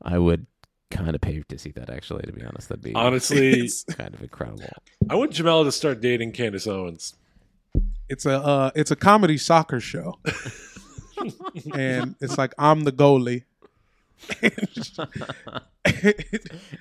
I 0.01 0.17
would 0.17 0.47
kind 0.91 1.13
of 1.15 1.21
pay 1.21 1.43
to 1.47 1.57
see 1.57 1.71
that, 1.71 1.89
actually, 1.89 2.23
to 2.23 2.31
be 2.31 2.43
honest. 2.43 2.69
That'd 2.69 2.83
be 2.83 2.93
Honestly, 2.93 3.69
kind 3.91 4.13
of 4.13 4.21
incredible. 4.21 4.63
I 5.09 5.15
want 5.15 5.31
Jamel 5.31 5.63
to 5.65 5.71
start 5.71 6.01
dating 6.01 6.31
Candace 6.33 6.67
Owens. 6.67 7.15
It's 8.09 8.25
a 8.25 8.39
uh, 8.39 8.71
it's 8.75 8.89
a 8.91 8.95
comedy 8.95 9.37
soccer 9.37 9.79
show, 9.81 10.17
and 11.75 12.15
it's 12.21 12.37
like 12.37 12.53
I'm 12.57 12.81
the 12.85 12.91
goalie. 12.91 13.43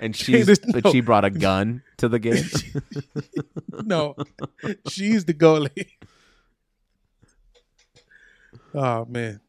And 0.00 0.14
she's, 0.16 0.46
Candace- 0.46 0.58
but 0.72 0.84
no. 0.84 0.92
she 0.92 1.00
brought 1.00 1.24
a 1.24 1.30
gun 1.30 1.82
to 1.98 2.08
the 2.08 2.18
game. 2.18 2.44
no, 3.84 4.16
she's 4.88 5.24
the 5.24 5.34
goalie. 5.34 5.88
Oh 8.74 9.04
man, 9.06 9.40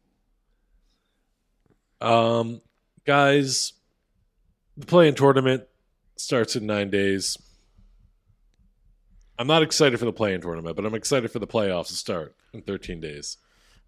Um, 2.00 2.62
guys, 3.06 3.74
the 4.78 4.86
play-in 4.86 5.16
tournament 5.16 5.64
starts 6.16 6.56
in 6.56 6.66
nine 6.66 6.90
days. 6.90 7.38
I'm 9.40 9.48
not 9.48 9.62
excited 9.62 10.00
for 10.00 10.06
the 10.06 10.14
play-in 10.14 10.42
tournament, 10.42 10.76
but 10.76 10.86
I'm 10.86 10.96
excited 10.96 11.32
for 11.32 11.40
the 11.40 11.48
playoffs 11.48 11.88
to 11.88 11.94
start 11.94 12.36
in 12.54 12.62
13 12.62 13.00
days. 13.00 13.38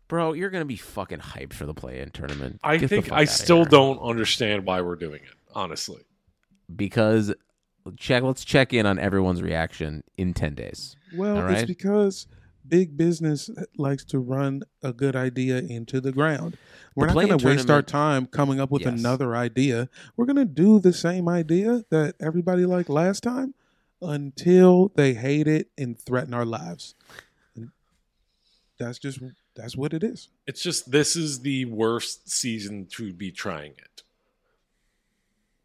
Bro, 0.07 0.33
you're 0.33 0.49
going 0.49 0.61
to 0.61 0.65
be 0.65 0.75
fucking 0.75 1.19
hyped 1.19 1.53
for 1.53 1.65
the 1.65 1.73
play 1.73 1.99
in 1.99 2.09
tournament. 2.11 2.59
I 2.63 2.77
Get 2.77 2.89
think 2.89 3.11
I 3.11 3.25
still 3.25 3.57
here. 3.57 3.65
don't 3.65 3.99
understand 3.99 4.65
why 4.65 4.81
we're 4.81 4.95
doing 4.95 5.21
it. 5.23 5.35
Honestly, 5.55 6.01
Because 6.75 7.33
check 7.97 8.21
let's 8.23 8.45
check 8.45 8.73
in 8.73 8.85
on 8.85 8.99
everyone's 8.99 9.41
reaction 9.41 10.03
in 10.17 10.33
10 10.33 10.53
days. 10.55 10.95
well, 11.15 11.37
All 11.37 11.47
it's 11.47 11.59
right. 11.61 11.67
because 11.67 12.27
big 12.69 12.95
business 12.97 13.49
likes 13.77 14.03
to 14.05 14.19
run 14.19 14.63
a 14.83 14.93
good 14.93 15.15
idea 15.15 15.57
into 15.59 15.99
the 15.99 16.11
ground. 16.11 16.57
We're 16.95 17.07
not 17.07 17.15
going 17.15 17.37
to 17.37 17.45
waste 17.45 17.69
our 17.69 17.81
time 17.81 18.25
coming 18.25 18.59
up 18.59 18.71
with 18.71 18.81
Yes. 18.83 18.99
another 18.99 19.35
idea. 19.35 19.89
We're 20.15 20.25
going 20.25 20.35
to 20.37 20.45
do 20.45 20.79
the 20.79 20.93
same 20.93 21.27
idea 21.29 21.85
that 21.89 22.15
everybody 22.19 22.65
liked 22.65 22.89
last 22.89 23.23
time 23.23 23.53
until 24.01 24.91
they 24.95 25.13
hate 25.13 25.47
it 25.47 25.69
and 25.77 25.97
threaten 25.99 26.33
our 26.33 26.45
lives. 26.45 26.95
And 27.55 27.71
that's 28.77 28.99
just 28.99 29.19
that's 29.55 29.75
what 29.75 29.93
it 29.93 30.03
is. 30.03 30.29
it's 30.47 30.61
just 30.61 30.89
this 30.91 31.15
is 31.15 31.41
the 31.41 31.65
worst 31.65 32.29
season 32.29 32.85
to 32.91 33.11
be 33.13 33.31
trying 33.31 33.73
it. 33.73 34.03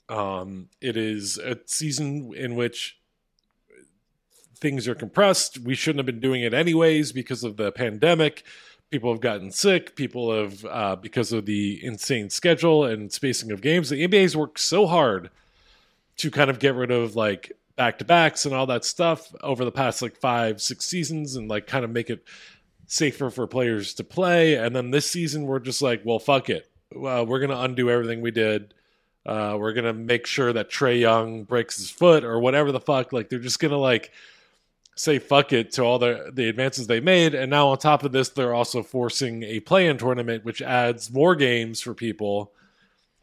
Um, 0.08 0.68
it 0.80 0.96
is 0.96 1.38
a 1.38 1.58
season 1.66 2.32
in 2.34 2.56
which 2.56 2.98
things 4.64 4.88
are 4.88 4.94
compressed. 4.94 5.58
We 5.58 5.74
shouldn't 5.74 5.98
have 5.98 6.06
been 6.06 6.20
doing 6.20 6.40
it 6.40 6.54
anyways 6.54 7.12
because 7.12 7.44
of 7.44 7.58
the 7.58 7.70
pandemic. 7.70 8.44
People 8.90 9.12
have 9.12 9.20
gotten 9.20 9.50
sick. 9.50 9.94
People 9.94 10.34
have, 10.34 10.64
uh, 10.64 10.96
because 10.96 11.34
of 11.34 11.44
the 11.44 11.84
insane 11.84 12.30
schedule 12.30 12.82
and 12.86 13.12
spacing 13.12 13.52
of 13.52 13.60
games, 13.60 13.90
the 13.90 14.08
NBA's 14.08 14.34
worked 14.34 14.58
so 14.58 14.86
hard 14.86 15.28
to 16.16 16.30
kind 16.30 16.48
of 16.48 16.60
get 16.60 16.74
rid 16.74 16.90
of 16.90 17.14
like 17.14 17.52
back 17.76 17.98
to 17.98 18.06
backs 18.06 18.46
and 18.46 18.54
all 18.54 18.64
that 18.64 18.86
stuff 18.86 19.34
over 19.42 19.66
the 19.66 19.70
past 19.70 20.00
like 20.00 20.16
five, 20.16 20.62
six 20.62 20.86
seasons 20.86 21.36
and 21.36 21.46
like 21.46 21.66
kind 21.66 21.84
of 21.84 21.90
make 21.90 22.08
it 22.08 22.24
safer 22.86 23.28
for 23.28 23.46
players 23.46 23.92
to 23.92 24.02
play. 24.02 24.54
And 24.54 24.74
then 24.74 24.90
this 24.90 25.10
season, 25.10 25.44
we're 25.44 25.58
just 25.58 25.82
like, 25.82 26.00
well, 26.06 26.18
fuck 26.18 26.48
it. 26.48 26.70
Uh, 26.90 27.22
we're 27.28 27.40
going 27.40 27.50
to 27.50 27.60
undo 27.60 27.90
everything 27.90 28.22
we 28.22 28.30
did. 28.30 28.72
Uh, 29.26 29.58
we're 29.60 29.74
going 29.74 29.84
to 29.84 29.92
make 29.92 30.24
sure 30.24 30.54
that 30.54 30.70
Trae 30.70 31.00
Young 31.00 31.44
breaks 31.44 31.76
his 31.76 31.90
foot 31.90 32.24
or 32.24 32.40
whatever 32.40 32.72
the 32.72 32.80
fuck. 32.80 33.12
Like, 33.12 33.28
they're 33.28 33.38
just 33.38 33.58
going 33.58 33.72
to 33.72 33.76
like 33.76 34.10
say 34.94 35.18
fuck 35.18 35.52
it 35.52 35.72
to 35.72 35.82
all 35.82 35.98
the, 35.98 36.30
the 36.32 36.48
advances 36.48 36.86
they 36.86 37.00
made. 37.00 37.34
And 37.34 37.50
now, 37.50 37.68
on 37.68 37.78
top 37.78 38.04
of 38.04 38.12
this, 38.12 38.28
they're 38.28 38.54
also 38.54 38.82
forcing 38.82 39.42
a 39.42 39.60
play 39.60 39.86
in 39.86 39.98
tournament, 39.98 40.44
which 40.44 40.62
adds 40.62 41.12
more 41.12 41.34
games 41.34 41.80
for 41.80 41.94
people. 41.94 42.52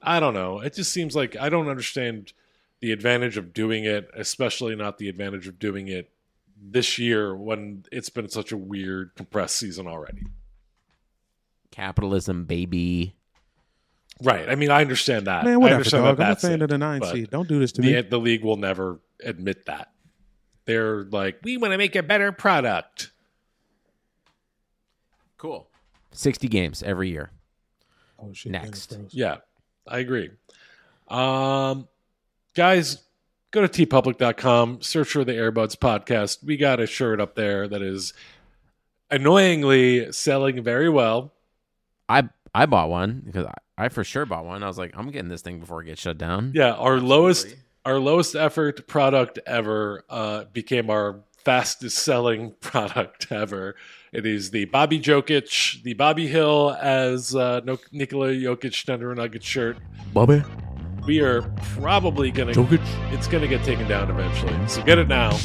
I 0.01 0.19
don't 0.19 0.34
know. 0.34 0.59
It 0.59 0.74
just 0.74 0.91
seems 0.91 1.15
like 1.15 1.36
I 1.36 1.49
don't 1.49 1.69
understand 1.69 2.34
the 2.80 2.91
advantage 2.91 3.38
of 3.38 3.53
doing 3.53 3.86
it, 3.86 4.09
especially 4.15 4.76
not 4.76 4.97
the 4.97 5.07
advantage 5.07 5.47
of 5.47 5.59
doing 5.59 5.88
it 5.88 6.09
this 6.61 6.97
year 6.97 7.36
when 7.36 7.86
it's 7.91 8.09
been 8.09 8.30
such 8.30 8.51
a 8.51 8.57
weird 8.57 9.11
compressed 9.15 9.55
season 9.55 9.88
already. 9.88 10.24
Capitalism, 11.72 12.45
baby. 12.45 13.15
Right. 14.22 14.49
I 14.49 14.55
mean, 14.55 14.72
I 14.72 14.82
understand 14.82 15.28
that. 15.28 15.45
Man, 15.45 15.53
I 15.53 15.57
whatever, 15.57 15.78
understand 15.78 16.03
dog. 16.05 16.17
that 16.17 16.26
I'm 16.26 16.32
a 16.34 16.36
fan 16.36 16.51
it, 16.53 16.61
of 16.63 16.69
the 16.69 16.78
nine 16.78 16.99
but 16.99 17.13
seed. 17.13 17.30
Don't 17.30 17.47
do 17.47 17.59
this 17.59 17.72
to 17.74 17.82
the, 17.82 17.93
me. 17.93 18.01
The 18.01 18.19
league 18.19 18.43
will 18.43 18.57
never 18.57 18.99
admit 19.24 19.65
that. 19.65 19.90
They're 20.66 21.03
like, 21.05 21.39
we 21.43 21.57
want 21.57 21.72
to 21.74 21.78
make 21.78 21.95
a 21.95 22.03
better 22.03 22.32
product. 22.32 23.12
Cool. 25.38 25.68
60 26.12 26.47
games 26.47 26.84
every 26.84 27.09
year. 27.09 27.32
Oh 28.20 28.32
shit! 28.34 28.51
Next. 28.51 28.95
Yeah, 29.09 29.38
I 29.88 29.99
agree. 29.99 30.30
Um, 31.07 31.88
guys, 32.53 33.03
go 33.49 33.66
to 33.66 33.68
teepublic.com, 33.68 34.82
search 34.82 35.09
for 35.09 35.24
the 35.24 35.34
Airbuds 35.34 35.76
podcast. 35.76 36.43
We 36.43 36.57
got 36.57 36.80
a 36.80 36.86
shirt 36.86 37.20
up 37.20 37.36
there 37.36 37.68
that 37.68 37.82
is 37.82 38.14
annoyingly 39.09 40.12
selling 40.12 40.64
very 40.64 40.89
well. 40.89 41.34
I 42.07 42.30
I 42.53 42.66
bought 42.66 42.89
one 42.89 43.24
because 43.26 43.45
I, 43.45 43.86
I 43.86 43.89
for 43.89 44.03
sure 44.03 44.26
bought 44.26 44.45
one. 44.45 44.64
I 44.64 44.68
was 44.68 44.78
like, 44.78 44.91
I'm 44.95 45.09
getting 45.09 45.30
this 45.30 45.41
thing 45.41 45.59
before 45.59 45.82
it 45.82 45.86
gets 45.86 46.01
shut 46.01 46.18
down. 46.18 46.51
Yeah, 46.53 46.74
our 46.74 46.99
lowest 46.99 47.55
our 47.86 47.99
lowest 47.99 48.36
effort 48.36 48.88
product 48.88 49.39
ever 49.45 50.03
uh, 50.09 50.45
became 50.53 50.89
our 50.89 51.21
fastest 51.43 51.97
selling 51.99 52.51
product 52.61 53.32
ever. 53.32 53.75
It 54.11 54.25
is 54.25 54.51
the 54.51 54.65
Bobby 54.65 54.99
Jokic, 54.99 55.82
the 55.84 55.93
Bobby 55.93 56.27
Hill 56.27 56.77
as 56.82 57.36
uh, 57.36 57.61
no, 57.63 57.77
Nikola 57.91 58.29
Jokic 58.29 58.84
Thunder 58.86 59.13
Nugget 59.15 59.43
shirt. 59.43 59.77
Bobby. 60.13 60.43
we 61.07 61.21
are 61.21 61.41
probably 61.75 62.29
gonna 62.32 62.51
Jokic. 62.51 62.82
it's 63.13 63.27
gonna 63.27 63.47
get 63.47 63.63
taken 63.63 63.88
down 63.88 64.09
eventually. 64.09 64.55
So 64.67 64.84
get 64.84 64.97
it 64.97 65.07
now. 65.07 65.38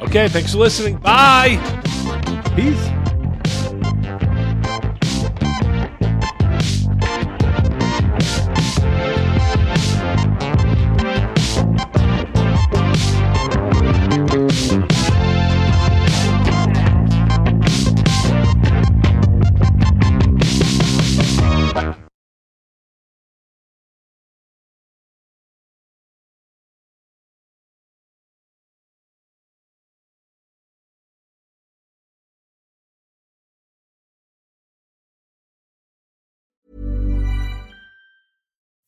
Okay, 0.00 0.28
thanks 0.28 0.52
for 0.52 0.58
listening. 0.58 0.96
Bye. 0.98 1.56
Peace. 2.56 2.99